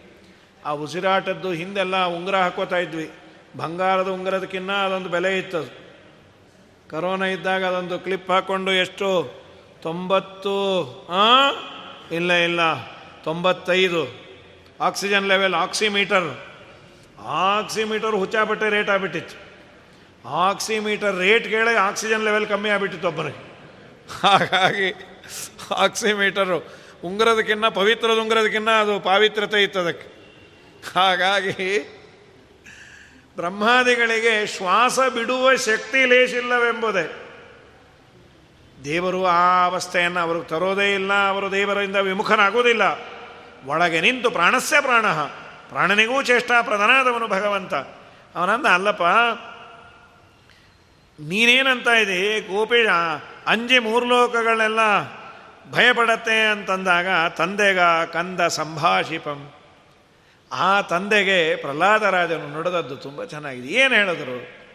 [0.65, 3.09] ಆ ಉಸಿರಾಟದ್ದು ಹಿಂದೆಲ್ಲ ಉಂಗುರ ಹಾಕೋತಾ ಇದ್ವಿ.
[3.57, 5.85] ಬಂಗಾರದ ಉಂಗರದಕ್ಕಿನ್ನ ಅದೊಂದು ಬೆಲೆ ಇತ್ತು
[6.89, 9.33] ಕರೋನಾ ಇದ್ದಾಗ ಅದೊಂದು ಕ್ಲಿಪ್ ಹಾಕ್ಕೊಂಡು ಎಷ್ಟು?
[9.81, 10.53] ತೊಂಬತ್ತು
[12.11, 12.87] ಇಲ್ಲ ಇಲ್ಲ.
[13.23, 14.25] ತೊಂಬತ್ತೈದು.
[14.81, 16.45] Oxygen level, oximeter.
[17.25, 19.45] ಆಕ್ಸಿಮೀಟರ್ ಹುಚ್ಚಾಪಟ್ಟೆ ರೇಟ್ ಆಗಿಬಿಟ್ಟಿತ್ತು.
[20.29, 23.55] ಆಕ್ಸಿಮೀಟರ್ ರೇಟ್ ಕೇಳಿ ಆಕ್ಸಿಜನ್ ಲೆವೆಲ್ ಕಮ್ಮಿ ಆಗಿಬಿಟ್ಟಿತ್ತು ಒಬ್ಬನಿಗೆ
[24.21, 24.93] ಹಾಗಾಗಿ
[25.75, 26.57] ಆಕ್ಸಿಮೀಟರು
[27.03, 30.07] ಉಂಗುರದಕ್ಕಿನ್ನ, ಪವಿತ್ರದ ಉಂಗುರದಕ್ಕಿನ್ನ ಅದು ಪಾವಿತ್ರತೆ ಇತ್ತು ಅದಕ್ಕೆ.
[30.95, 31.89] ಹಾಗಾಗಿ
[33.35, 37.21] ಬ್ರಹ್ಮಾದಿಗಳಿಗೆ ಶ್ವಾಸ ಬಿಡುವ ಶಕ್ತಿ ಲೇಶಿಲ್ಲವೆಂಬುದೇ
[38.83, 42.81] ದೇವರು ಆ ಅವಸ್ಥೆಯನ್ನು ಅವರು ತರೋದೇ ಇಲ್ಲ, ಅವರು ದೇವರಿಂದ ವಿಮುಖನಾಗುವುದಿಲ್ಲ.
[43.65, 45.05] ಒಳಗೆ ನಿಂತು ಪ್ರಾಣಸ್ಯ ಪ್ರಾಣ,
[45.69, 47.73] ಪ್ರಾಣನಿಗೂ ಚೇಷ್ಟಾ ಪ್ರಧಾನಾದವನು ಭಗವಂತ.
[48.35, 49.03] ಅವನಂದ ಅಲ್ಲಪ್ಪ,
[51.19, 52.39] ನೀನೇನಂತ ಇದೆ?
[52.41, 52.87] ಗೋಪೇಶ
[53.47, 54.79] ಅಂಜಿ ಮೂರು ಲೋಕಗಳೆಲ್ಲ
[55.71, 57.79] ಭಯಪಡತ್ತೆ ಅಂತಂದಾಗ, ತಂದೆಗ
[58.13, 59.54] ಕಂದ ಸಂಭಾಷಿಪಂ.
[60.51, 63.67] ಆ ತಂದೆಗೆ ಪ್ರಹ್ಲಾದರಾಜನು ನುಡಿದದ್ದು ತುಂಬ ಚೆನ್ನಾಗಿದೆ.
[63.67, 64.65] ಏನು ಹೇಳಿದ್ರು?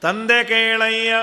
[0.00, 1.14] ತಂದೆ ಕೇಳಯ್ಯ,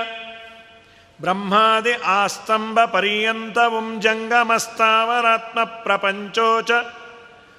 [1.20, 6.70] ಬ್ರಹ್ಮಾದಿ ಆಸ್ತಂಭ ಪರ್ಯಂತವುಂ ಜಂಗಮಸ್ತಾವರಾತ್ಮ ಪ್ರಪಂಚೋಚ,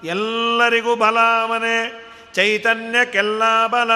[0.05, 3.91] ಎಲ್ಲರಿಗೂ ಬಲಾವನೆ ಚೈತನ್ಯಕ್ಕೆಲ್ಲ ಬಲ.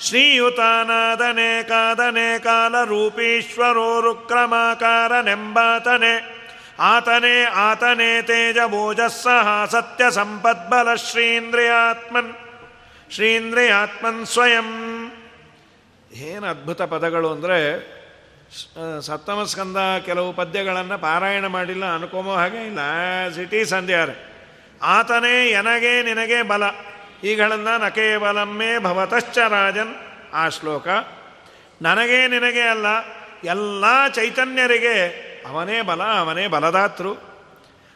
[0.00, 6.44] ಶ್ರೀಯುತಾನಾದನೆ, ಕಾದನೆ ಕಾಲ ರೂಪೀಶ್ವರೋ ರುಕ್ರಮಾಕಾರನೆಂಬಾತನೆ.
[6.78, 12.34] ಆತನೇ ಆತನೇ ತೇಜ ಭೋಜಸ್ಸಹ ಸತ್ಯ ಸಂಪದ್ಬಲ ಶ್ರೀಂದ್ರಿಯಾತ್ಮನ್.
[13.10, 14.74] ಶ್ರೀಂದ್ರಿಯಾತ್ಮನ್ ಸ್ವಯಂ.
[16.12, 17.94] ಏನು ಅದ್ಭುತ ಪದಗಳು ಅಂದರೆ
[19.00, 19.76] ಸಪ್ತಮ ಸ್ಕಂದ
[20.06, 22.78] ಕೆಲವು ಪದ್ಯಗಳನ್ನು ಪಾರಾಯಣ ಮಾಡಿಲ್ಲ, ಅನ್ಕೋಮೋ ಹಾಗೆ ಇಲ್ಲ.
[23.34, 23.60] ಸಿಟಿ
[24.82, 26.62] ಆತನೇ ಎನಗೆ ನಿನಗೆ ಬಲ.
[27.24, 29.94] ಈಗಳನ್ನು ನ ಕೇವಲಮ್ಮೇ ಭವತಶ್ಚ ರಾಜನ್.
[30.34, 30.88] ಆ ಶ್ಲೋಕ.
[31.82, 32.86] ನನಗೆ ನಿನಗೆ ಅಲ್ಲ,
[33.44, 34.96] ಎಲ್ಲ ಚೈತನ್ಯರಿಗೆ
[35.46, 37.12] ಅವನೇ ಬಲ, ಅವನೇ ಬಲದಾತೃ.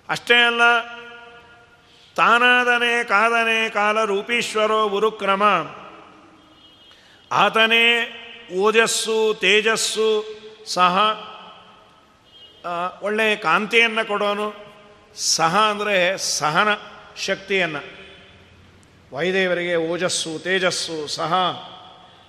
[0.09, 0.63] ಅಷ್ಟೇ ಅಲ್ಲ,
[2.17, 5.43] ತಾನಾದನೆ ಕಾದನೆ ಕಾಲ ರೂಪೀಶ್ವರೋ ಗುರುಕ್ರಮ.
[7.33, 7.85] ಆತನೇ
[8.59, 10.38] ಓಜಸ್ಸು, ತೇಜಸ್ಸು
[10.69, 10.97] ಸಹ
[13.03, 14.55] ಒಳ್ಳೆಯ ಕಾಂತಿಯನ್ನು ಕೊಡೋನು.
[15.15, 16.69] ಸಹ ಅಂದರೆ ಸಹನ
[17.17, 17.83] ಶಕ್ತಿಯನ್ನು.
[19.15, 21.35] ವಾಯುದೇವರಿಗೆ ಓಜಸ್ಸು, ತೇಜಸ್ಸು, ಸಹ,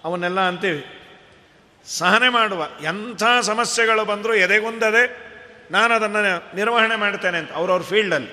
[0.03, 0.85] ಅವನ್ನೆಲ್ಲ ಅಂತೀವಿ.
[1.85, 5.03] ಸಹನೆ ಮಾಡುವ, ಎಂಥ ಸಮಸ್ಯೆಗಳು ಬಂದರೂ ಎದೆಗುಂದದೆ
[5.71, 8.31] ನಾನು ಅದನ್ನು ನಿರ್ವಹಣೆ ಮಾಡ್ತೇನೆ ಅಂತ, ಅವ್ರವ್ರ ಫೀಲ್ಡಲ್ಲಿ.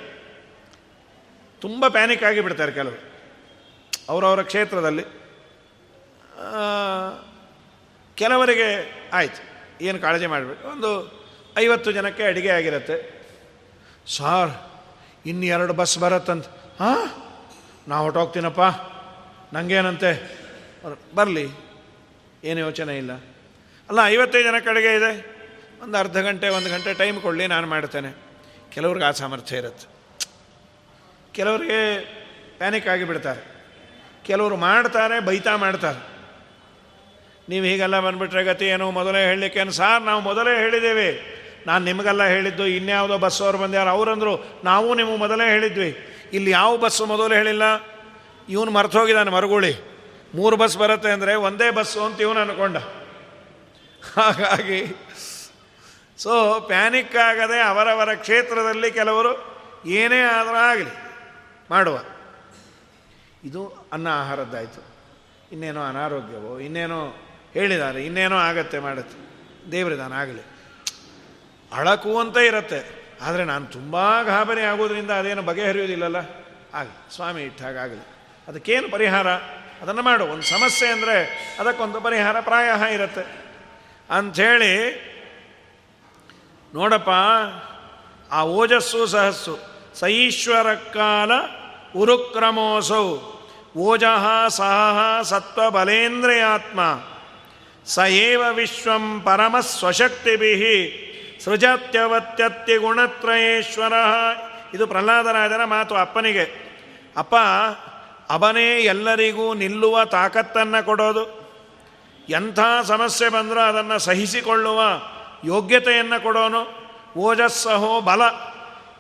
[1.61, 3.01] ತುಂಬ ಪ್ಯಾನಿಕ್ ಆಗಿಬಿಡ್ತಾರೆ ಕೆಲವರು.
[4.09, 5.05] ಅವರವರ ಕ್ಷೇತ್ರದಲ್ಲಿ.
[8.15, 8.69] ಕೆಲವರಿಗೆ
[9.13, 9.56] ಆಯ್ತು.
[9.81, 10.69] ಏನು ಕಾಳಜಿ ಮಾಡಬೇಕು?
[10.69, 10.91] ಒಂದು
[11.59, 13.17] ಐವತ್ತು ಜನಕ್ಕೆ ಅಡುಗೆ ಆಗಿರುತ್ತೆ.
[14.17, 14.51] ಸಾರ್,
[15.27, 16.47] ಇನ್ನು ಎರಡು ಬಸ್ ಬರತ್ತಂತ.
[16.81, 17.23] ಹಾಂ?
[17.89, 18.61] ನಾ ಹೊಟ್ಟೋಗ್ತೀನಪ್ಪ
[19.55, 20.11] ನನಗೇನಂತೆ
[21.15, 21.49] ಬರಲಿ.
[22.45, 23.13] ಏನು ಯೋಚನೆ ಇಲ್ಲ.
[23.89, 25.37] ಅಲ್ಲ, ಐವತ್ತೈದು ಜನಕ್ಕೆ ಅಡುಗೆ ಇದೆ.
[25.83, 28.17] ಒಂದು ಅರ್ಧ ಗಂಟೆ, ಒಂದು ಗಂಟೆ ಟೈಮ್ ಕೊಡಲಿ, ನಾನು ಮಾಡ್ತೇನೆ.
[28.71, 29.87] ಕೆಲವ್ರಿಗೆ ಆ ಸಾಮರ್ಥ್ಯ ಇರುತ್ತೆ.
[31.33, 32.05] ಕೆಲವರಿಗೆ
[32.59, 33.57] ಪ್ಯಾನಿಕ್ ಆಗಿಬಿಡ್ತಾರೆ.
[34.23, 36.16] ಕೆಲವರು ಮಾಡ್ತಾರೆ, ಬೈತಾ ಮಾಡ್ತಾರೆ.
[37.49, 38.87] ನೀವು ಹೀಗೆಲ್ಲ ಬಂದುಬಿಟ್ರೆ ಗತಿ ಏನೋ?
[38.99, 41.09] ಮೊದಲೇ ಹೇಳಲಿಕ್ಕೆ ಸಾರ್, ನಾವು ಮೊದಲೇ ಹೇಳಿದ್ದೇವೆ.
[41.67, 44.33] ನಾನು ನಿಮಗೆಲ್ಲ ಹೇಳಿದ್ದು ಇನ್ಯಾವುದೋ ಬಸ್ ಅವ್ರು ಬಂದ್ಯಾರು, ಅವರಂದರು,
[44.65, 45.91] ನಾವು ನಿಮಗೆ ಮೊದಲೇ ಹೇಳಿದ್ವಿ.
[46.33, 47.65] ಇಲ್ಲಿ ಯಾವ ಬಸ್ಸು ಮೊದಲು ಹೇಳಿಲ್ಲ?
[48.49, 49.73] ಇವನು ಮರ್ತು ಹೋಗಿದ್ದಾನೆ ಮರುಗುಳಿ.
[50.35, 52.79] ಮೂರು ಬಸ್ ಬರುತ್ತೆ ಅಂದರೆ ಒಂದೇ ಬಸ್ಸು ಅಂತ ಇವನು ಅನ್ಕೊಂಡ.
[54.03, 54.81] ಹಾಗಾಗಿ
[56.19, 56.33] ಸೊ
[56.69, 59.33] ಪ್ಯಾನಿಕ್ ಆಗದೆ ಅವರವರ ಕ್ಷೇತ್ರದಲ್ಲಿ ಕೆಲವರು
[60.01, 60.93] ಏನೇ ಆದರೂ ಆಗಲಿ,
[61.71, 61.97] ಮಾಡುವ.
[63.45, 64.83] ಇದು ಅನ್ನ ಆಹಾರದ್ದಾಯಿತು.
[65.53, 67.01] ಇನ್ನೇನೋ ಅನಾರೋಗ್ಯವೋ, ಇನ್ನೇನೋ
[67.57, 69.17] ಹೇಳಿದ್ದಾರೆ, ಇನ್ನೇನೋ ಆಗತ್ತೆ ಮಾಡುತ್ತೆ.
[69.73, 70.45] ದೇವರಿದಾನ ಆಗಲಿ.
[71.73, 72.81] ಅಳಕು ಅಂತ ಇರುತ್ತೆ,
[73.27, 76.21] ಆದರೆ ನಾನು ತುಂಬ ಗಾಬರಿ ಆಗೋದ್ರಿಂದ ಅದೇನು ಬಗೆಹರಿಯೋದಿಲ್ಲಲ್ಲ?
[76.75, 78.05] ಆಗಲಿ, ಸ್ವಾಮಿ ಇಟ್ಟಾಗಲಿ
[78.49, 79.29] ಅದಕ್ಕೇನು ಪರಿಹಾರ?
[79.83, 80.25] ಅದನ್ನು ಮಾಡು.
[80.33, 81.17] ಒಂದು ಸಮಸ್ಯೆ ಅಂದರೆ
[81.61, 83.25] ಅದಕ್ಕೊಂದು ಪರಿಹಾರ ಪ್ರಾಯ ಇರುತ್ತೆ.
[84.11, 84.75] ಅಂಥೇಳಿ,
[86.75, 87.11] ನೋಡಪ್ಪ,
[88.33, 89.55] ಆ ಓಜಸ್ಸು ಸಹಸ್ಸು,
[90.01, 91.33] ಸೈಶ್ವರ ಕಾಲ
[91.97, 93.07] ಉರುಕ್ರಮೋಸೌ,
[93.81, 96.81] ಓಜಃ ಸಹ ಸತ್ವಬಲೇಂದ್ರಿಯಾತ್ಮ
[97.87, 101.03] ಸ ಏವ ವಿಶ್ವಂ ಪರಮ ಸ್ವಶಕ್ತಿಭಿ
[101.45, 103.93] ಸೃಜತ್ಯವತ್ಯತ್ಯ ಗುಣತ್ರಯೇಶ್ವರ.
[104.75, 106.77] ಇದು ಪ್ರಹ್ಲಾದರಾಜನ ಮಾತು ಅಪ್ಪನಿಗೆ.
[107.17, 107.35] ಅಪ್ಪ,
[108.31, 111.55] ಅವನೇ ಎಲ್ಲರಿಗೂ ನಿಲ್ಲುವ ತಾಕತ್ತನ್ನು ಕೊಡೋದು.
[112.29, 114.81] ಎಂಥ ಸಮಸ್ಯೆ ಬಂದರೂ ಅದನ್ನು ಸಹಿಸಿಕೊಳ್ಳುವ
[115.45, 116.93] ಯೋಗ್ಯತೆಯನ್ನು ಕೊಡೋನು.
[117.19, 118.23] ಓಜಸ್ಸಹೋ ಬಲ.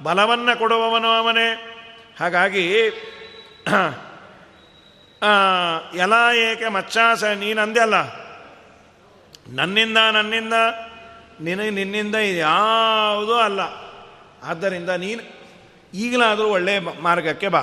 [0.02, 1.76] ಬಲವನ್ನು ಕೊಡುವವನು ಅವನೇ.
[2.20, 2.90] ಹಾಗಾಗಿ
[5.94, 8.25] ಎಲ್ಲ ಏಕೆ ಮಚ್ಚಾಸ ನೀನಂದೆಲ್ಲ
[9.48, 10.52] ನನ್ನಿಂದ ನನ್ನಿಂದ,
[11.40, 13.60] ನಿನಗೆ ನಿನ್ನಿಂದ ಯಾವುದೂ ಅಲ್ಲ.
[14.44, 15.22] ಆದ್ದರಿಂದ ನೀನು
[15.94, 17.62] ಈಗಲಾದರೂ ಒಳ್ಳೆಯ ಮಾರ್ಗಕ್ಕೆ ಬಾ.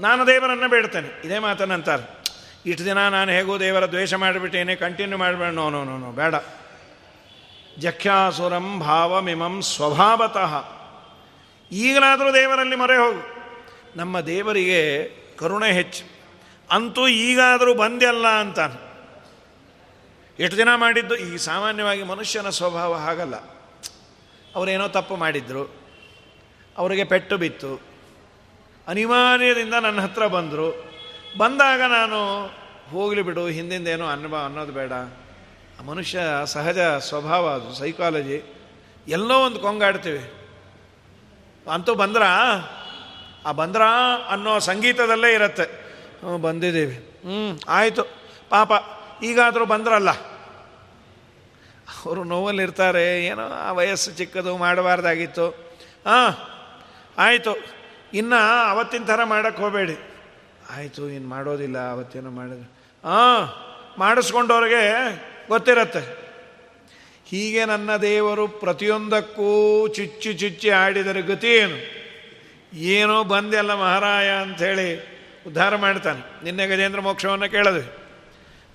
[0.00, 1.22] ನಾನು ದೇವರನ್ನು ಬೇಡ್ತೇನೆ.
[1.24, 2.16] ಇದೇ ಮಾತನ್ನಂತಾರೆ
[2.66, 6.34] ಇಷ್ಟು ದಿನ ನಾನು ಹೇಗೋ ದೇವರ ದ್ವೇಷ ಮಾಡಿಬಿಟ್ಟೇನೆ, ಕಂಟಿನ್ಯೂ ಮಾಡಬೇಡ ನೋ ನೋ ನೋ ಬೇಡ.
[7.78, 10.76] ಜಖ್ಯಾಸುರಂ ಭಾವಮಿಮಂ ಸ್ವಭಾವತಃ.
[11.72, 13.36] ಈಗಲಾದರೂ ದೇವರಲ್ಲಿ ಮೊರೆ ಹೋಗು.
[13.96, 16.10] ನಮ್ಮ ದೇವರಿಗೆ ಕರುಣೆ ಹೆಚ್ಚು.
[16.70, 18.85] ಅಂತೂ ಈಗಾದರೂ ಬಂದೆಲ್ಲ ಅಂತಾನೆ.
[20.40, 21.16] ಎಷ್ಟು ದಿನ ಮಾಡಿದ್ದು?
[21.16, 23.34] ಈ ಸಾಮಾನ್ಯವಾಗಿ ಮನುಷ್ಯನ ಸ್ವಭಾವ ಹಾಗಲ್ಲ.
[24.54, 25.74] ಅವರೇನೋ ತಪ್ಪು ಮಾಡಿದ್ರು.
[26.78, 27.80] ಅವರಿಗೆ ಪೆಟ್ಟು ಬಿತ್ತು.
[28.88, 30.92] ಅನಿವಾರ್ಯದಿಂದ ನನ್ನ ಹತ್ರ ಬಂದರು.
[31.38, 32.46] ಬಂದಾಗ ನಾನು
[32.90, 34.92] ಹೋಗಲಿ ಬಿಡು, ಹಿಂದಿಂದ ಏನೋ ಅನುಭವ ಅನ್ನೋದು ಬೇಡ.
[35.84, 38.42] ಮನುಷ್ಯ ಸಹಜ ಸ್ವಭಾವ ಅದು ಸೈಕಾಲಜಿ
[39.08, 40.32] ಎಲ್ಲೋ ಒಂದು ಕೊಂಗಾಡ್ತೀವಿ.
[41.72, 42.22] ಅಂತೂ ಬಂದ್ರ?
[43.46, 43.82] ಆ ಬಂದ್ರ
[44.28, 45.62] ಅನ್ನೋ ಸಂಗೀತದಲ್ಲೇ ಇರುತ್ತೆ.
[45.62, 46.94] ಹ್ಞೂ ಬಂದಿದ್ದೀವಿ.
[47.20, 48.02] ಹ್ಞೂ ಆಯಿತು.
[48.50, 48.72] ಪಾಪ
[49.22, 50.10] ಈಗಾದರೂ ಬಂದ್ರಲ್ಲ.
[52.06, 55.48] ಅವರು ನೋವಲ್ಲಿರ್ತಾರೆ, ಏನೋ ಆ ವಯಸ್ಸು ಚಿಕ್ಕದು ಮಾಡಬಾರ್ದಾಗಿತ್ತು.
[56.06, 56.32] ಹಾಂ
[57.18, 57.56] ಆಯಿತು,
[58.14, 59.96] ಇನ್ನು ಅವತ್ತಿನ ಥರ ಮಾಡೋಕ್ಕೆ ಹೋಗಬೇಡಿ.
[60.76, 62.70] ಆಯಿತು ಇನ್ನು ಮಾಡೋದಿಲ್ಲ, ಅವತ್ತೇನೋ ಮಾಡಿದ್ರು.
[63.08, 63.48] ಹಾಂ
[63.98, 64.82] ಮಾಡಿಸ್ಕೊಂಡವ್ರಿಗೆ
[65.48, 66.26] ಗೊತ್ತಿರತ್ತೆ.
[67.26, 71.78] ಹೀಗೆ ನನ್ನ ದೇವರು ಪ್ರತಿಯೊಂದಕ್ಕೂ ಚುಚ್ಚಿ ಚುಚ್ಚಿ ಆಡಿದರೆ ಗತಿ ಏನು?
[72.74, 75.00] ಏನೋ ಬಂದೆಲ್ಲ ಮಹಾರಾಯ ಅಂಥೇಳಿ
[75.46, 76.44] ಉದ್ಧಾರ ಮಾಡ್ತಾನೆ.
[76.44, 78.05] ನಿನ್ನೆ ಗಜೇಂದ್ರ ಮೋಕ್ಷವನ್ನು ಕೇಳಿದ್ವಿ.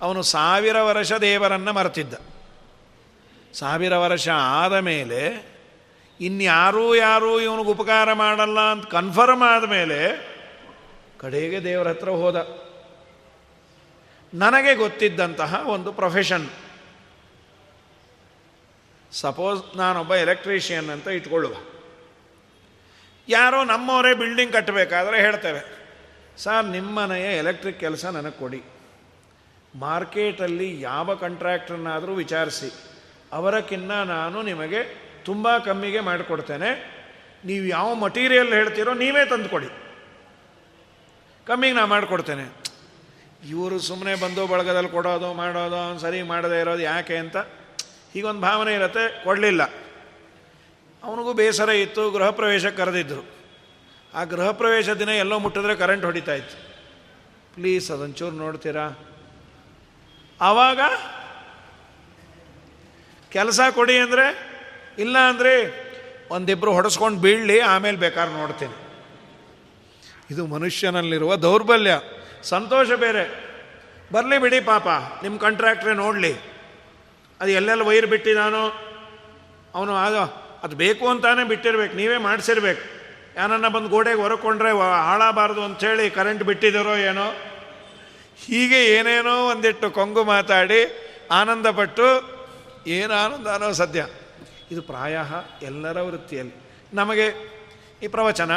[0.02, 2.14] ಅವನು ಸಾವಿರ ವರ್ಷ ದೇವರನ್ನು ಮರೆತಿದ್ದ.
[3.54, 5.52] ಸಾವಿರ ವರ್ಷ ಆದ ಮೇಲೆ
[6.20, 10.32] ಇನ್ಯಾರೂ ಯಾರೂ ಇವನಿಗೆ ಉಪಕಾರ ಮಾಡಲ್ಲ ಅಂತ ಕನ್ಫರ್ಮ್ ಆದ ಮೇಲೆ
[11.20, 12.36] ಕಡೆಗೆ ದೇವರ ಹತ್ರ ಹೋದ.
[14.34, 16.50] ನನಗೆ ಗೊತ್ತಿದ್ದಂತಹ ಒಂದು ಪ್ರೊಫೆಷನ್
[19.12, 21.54] ಸಪೋಸ್ ನಾನೊಬ್ಬ ಎಲೆಕ್ಟ್ರಿಷಿಯನ್ ಅಂತ ಇಟ್ಕೊಳ್ಳುವ.
[23.28, 25.62] ಯಾರೋ ನಮ್ಮವರೇ ಬಿಲ್ಡಿಂಗ್ ಕಟ್ಟಬೇಕಾದ್ರೆ ಹೇಳ್ತೇವೆ
[26.38, 28.64] ಸರ್ ನಿಮ್ಮನೆಯ ಎಲೆಕ್ಟ್ರಿಕ್ ಕೆಲಸ ನನಗೆ ಕೊಡಿ.
[29.76, 32.74] ಮಾರ್ಕೆಟಲ್ಲಿ ಯಾವ ಕಾಂಟ್ರಾಕ್ಟ್ರನ್ನಾದರೂ ವಿಚಾರಿಸಿ
[33.32, 37.02] ಅವರಕ್ಕಿನ್ನ ನಾನು ನಿಮಗೆ ತುಂಬ ಕಮ್ಮಿಗೆ ಮಾಡಿಕೊಡ್ತೇನೆ.
[37.46, 39.68] ನೀವು ಯಾವ ಮಟೀರಿಯಲ್ ಹೇಳ್ತೀರೋ ನೀವೇ ತಂದುಕೊಡಿ.
[41.48, 42.62] ಕಮ್ಮಿಗೆ ನಾನು ಮಾಡಿಕೊಡ್ತೇನೆ.
[43.50, 47.38] ಇವರು ಸುಮ್ಮನೆ ಬಂದು ಬಳಗದಲ್ಲಿ ಕೊಡೋದು ಮಾಡೋದು ಸರಿ ಮಾಡದೇ ಇರೋದು ಯಾಕೆ ಅಂತ
[48.14, 49.64] ಹೀಗೊಂದು ಭಾವನೆ ಇರುತ್ತೆ, ಕೊಡಲಿಲ್ಲ.
[51.04, 53.26] ಅವನಿಗೂ ಬೇಸರ ಇತ್ತು, ಗೃಹ ಪ್ರವೇಶಕ್ಕೆ ಕರೆದಿದ್ದರು
[54.14, 56.76] ಆ ಗೃಹ ಪ್ರವೇಶ ದಿನ ಎಲ್ಲೋ ಮುಟ್ಟಿದ್ರೆ ಕರೆಂಟ್ ಹೊಡಿತಾ ಇತ್ತು.
[57.54, 59.11] ಪ್ಲೀಸ್ ಅದೊಂಚೂರು ನೋಡ್ತೀರಾ?
[60.42, 60.82] ಆವಾಗ
[63.32, 64.26] ಕೆಲಸ ಕೊಡಿ ಅಂದರೆ,
[64.98, 65.54] ಇಲ್ಲ ಅಂದರೆ
[66.30, 68.76] ಒಂದಿಬ್ಬರು ಹೊಡೆಸ್ಕೊಂಡು ಬೀಳಲಿ, ಆಮೇಲೆ ಬೇಕಾದ್ರೆ ನೋಡ್ತೀನಿ.
[70.32, 71.94] ಇದು ಮನುಷ್ಯನಲ್ಲಿರುವ ದೌರ್ಬಲ್ಯ.
[72.44, 73.24] ಸಂತೋಷ ಬೇರೆ.
[74.14, 74.88] ಬರಲಿ ಬಿಡಿ ಪಾಪ
[75.24, 76.34] ನಿಮ್ಮ ಕಾಂಟ್ರಾಕ್ಟ್ರೇ ನೋಡಲಿ.
[77.42, 78.64] ಅದು ಎಲ್ಲೆಲ್ಲ ವೈರ್ ಬಿಟ್ಟಿದ್ದಾನೋ
[79.76, 80.16] ಅವನು, ಆಗ,
[80.64, 82.84] ಅದು ಬೇಕು ಅಂತಾನೆ ಬಿಟ್ಟಿರ್ಬೇಕು, ನೀವೇ ಮಾಡಿಸಿರ್ಬೇಕು.
[83.36, 84.72] ಯಾನನ್ನ ಬಂದು ಗೋಡೆಗೆ ಹೊರಕೊಂಡ್ರೆ
[85.06, 87.28] ಹಾಳಾಗಬಾರ್ದು ಅಂಥೇಳಿ ಕರೆಂಟ್ ಬಿಟ್ಟಿದ್ದಾರೋ ಏನೋ?
[88.46, 92.32] ಹೀಗೆ ಏನೇನೋ ಒಂದಿಟ್ಟು ಕೊಂಗು ಮಾತಾಡಿ ಆನಂದಪಟ್ಟು
[92.88, 94.08] ಏನು ಆನಂದ ಅನ್ನೋ ಸದ್ಯ.
[94.72, 95.18] ಇದು ಪ್ರಾಯ
[95.62, 96.54] ಎಲ್ಲರ ವೃತ್ತಿಯಲ್ಲಿ.
[96.94, 97.52] ನಮಗೆ
[98.04, 98.52] ಈ ಪ್ರವಚನ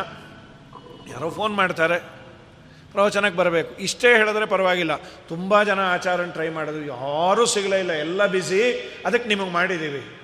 [1.09, 1.99] ಯಾರೋ ಫೋನ್ ಮಾಡ್ತಾರೆ.
[2.93, 3.75] ಪ್ರವಚನಕ್ಕೆ ಬರಬೇಕು.
[3.75, 4.97] ಇಷ್ಟೇ ಹೇಳಿದ್ರೆ ಪರವಾಗಿಲ್ಲ.
[5.29, 6.85] ತುಂಬ ಜನ ಆಚಾರನ ಟ್ರೈ ಮಾಡಿದ್ರು.
[6.85, 7.93] ಯಾರೂ ಸಿಗಲೇ ಇಲ್ಲ.
[7.93, 10.21] ಎಲ್ಲ ಬಿಸಿ ಅದಕ್ಕೆ ನಿಮಗೆ ಮಾಡಿದ್ದೀವಿ.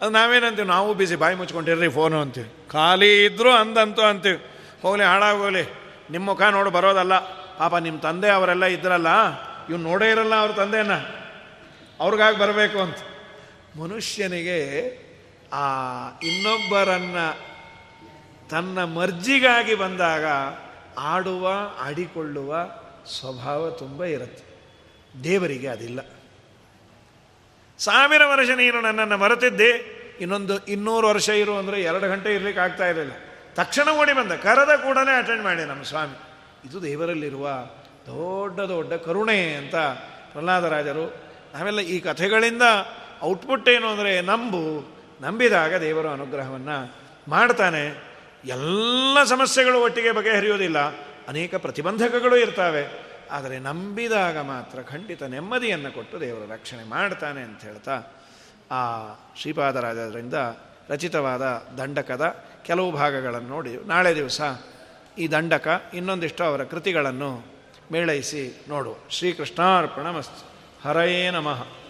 [0.00, 0.68] ಅದು ನಾವೇನಂತೀವಿ?
[0.68, 2.68] ನಾವು ಬಿಸಿ ಬಾಯಿ ಮುಚ್ಕೊಂಡಿರ್ರಿ ಫೋನು ಅಂತೀವಿ.
[2.70, 4.46] ಖಾಲಿ ಇದ್ದರೂ ಅಂದಂತೂ ಅಂತೀವಿ.
[4.82, 5.62] ಹೋಗಲಿ, ಹಾಳಾಗೋಗಲಿ.
[6.10, 7.41] ನಿಮ್ಮ ಮುಖ ನೋಡಿ, ಬರೋದಲ್ಲ.
[7.58, 9.10] ಪಾಪ ನಿಮ್ಮ ತಂದೆ ಅವರೆಲ್ಲ ಇದ್ರಲ್ಲ,
[9.68, 10.94] ಇವ್ನು ನೋಡೇ ಇರಲ್ಲ ಅವ್ರ ತಂದೆನ.
[12.00, 12.96] ಅವ್ರಿಗಾಗಿ ಬರಬೇಕು ಅಂತ.
[13.78, 14.58] ಮನುಷ್ಯನಿಗೆ
[15.52, 15.66] ಆ
[16.22, 17.16] ಇನ್ನೊಬ್ಬರನ್ನ
[18.50, 20.24] ತನ್ನ ಮರ್ಜಿಗಾಗಿ ಬಂದಾಗ
[20.98, 21.48] ಆಡುವ,
[21.78, 22.54] ಆಡಿಕೊಳ್ಳುವ
[23.18, 24.44] ಸ್ವಭಾವ ತುಂಬ ಇರುತ್ತೆ.
[25.24, 26.00] ದೇವರಿಗೆ ಅದಿಲ್ಲ.
[27.78, 29.70] ಸಾವಿರ ವರ್ಷ ನೀನು ನನ್ನನ್ನು ಮರೆತಿದ್ದೆ,
[30.20, 33.12] ಇನ್ನೊಂದು ಇನ್ನೂರು ವರ್ಷ ಇರು ಅಂದರೆ ಎರಡು ಗಂಟೆ ಇರಲಿಕ್ಕೆ ಆಗ್ತಾ ಇರಲಿಲ್ಲ.
[33.54, 34.32] ತಕ್ಷಣ ಓಡಿ ಬಂದ.
[34.32, 36.31] ಕರೆದ ಕೂಡಲೇ ಅಟೆಂಡ್ ಮಾಡಿ ನಮ್ಮ ಸ್ವಾಮಿ.
[36.64, 37.48] ಇದು ದೇವರಲ್ಲಿರುವ
[38.06, 39.74] ದೊಡ್ಡ ದೊಡ್ಡ ಕರುಣೆ ಅಂತ
[40.32, 41.14] ಪ್ರಹ್ಲಾದರಾಜರು.
[41.54, 42.62] ಆಮೇಲೆ ಈ ಕಥೆಗಳಿಂದ
[43.22, 46.94] ಔಟ್ಪುಟ್ ಏನು ಅಂದರೆ ನಂಬು, ನಂಬಿದಾಗ ದೇವರ ಅನುಗ್ರಹವನ್ನು
[47.28, 48.12] ಮಾಡ್ತಾನೆ.
[48.44, 50.78] ಎಲ್ಲ ಸಮಸ್ಯೆಗಳು ಒಟ್ಟಿಗೆ ಬಗೆಹರಿಯೋದಿಲ್ಲ.
[51.28, 53.12] ಅನೇಕ ಪ್ರತಿಬಂಧಕಗಳು ಇರ್ತವೆ.
[53.30, 57.94] ಆದರೆ ನಂಬಿದಾಗ ಮಾತ್ರ ಖಂಡಿತ ನೆಮ್ಮದಿಯನ್ನು ಕೊಟ್ಟು ದೇವರು ರಕ್ಷಣೆ ಮಾಡ್ತಾನೆ ಅಂತ ಹೇಳ್ತಾ
[58.70, 58.80] ಆ
[59.36, 60.34] ಶ್ರೀಪಾದರಾಜರಿಂದ
[60.88, 64.40] ರಚಿತವಾದ ದಂಡಕದ ಕೆಲವು ಭಾಗಗಳನ್ನು ನೋಡಿ ನಾಳೆ ದಿವಸ
[65.18, 67.46] ಈ ದಂಡಕ ಇನ್ನೊಂದಿಷ್ಟು ಅವರ ಕೃತಿಗಳನ್ನು
[67.92, 68.96] ಮೇಳೈಸಿ ನೋಡು.
[69.10, 70.44] ಶ್ರೀಕೃಷ್ಣಾರ್ಪಣ ಮಸ್ತ್
[70.84, 71.81] ಹರಯೇ ನಮಃ.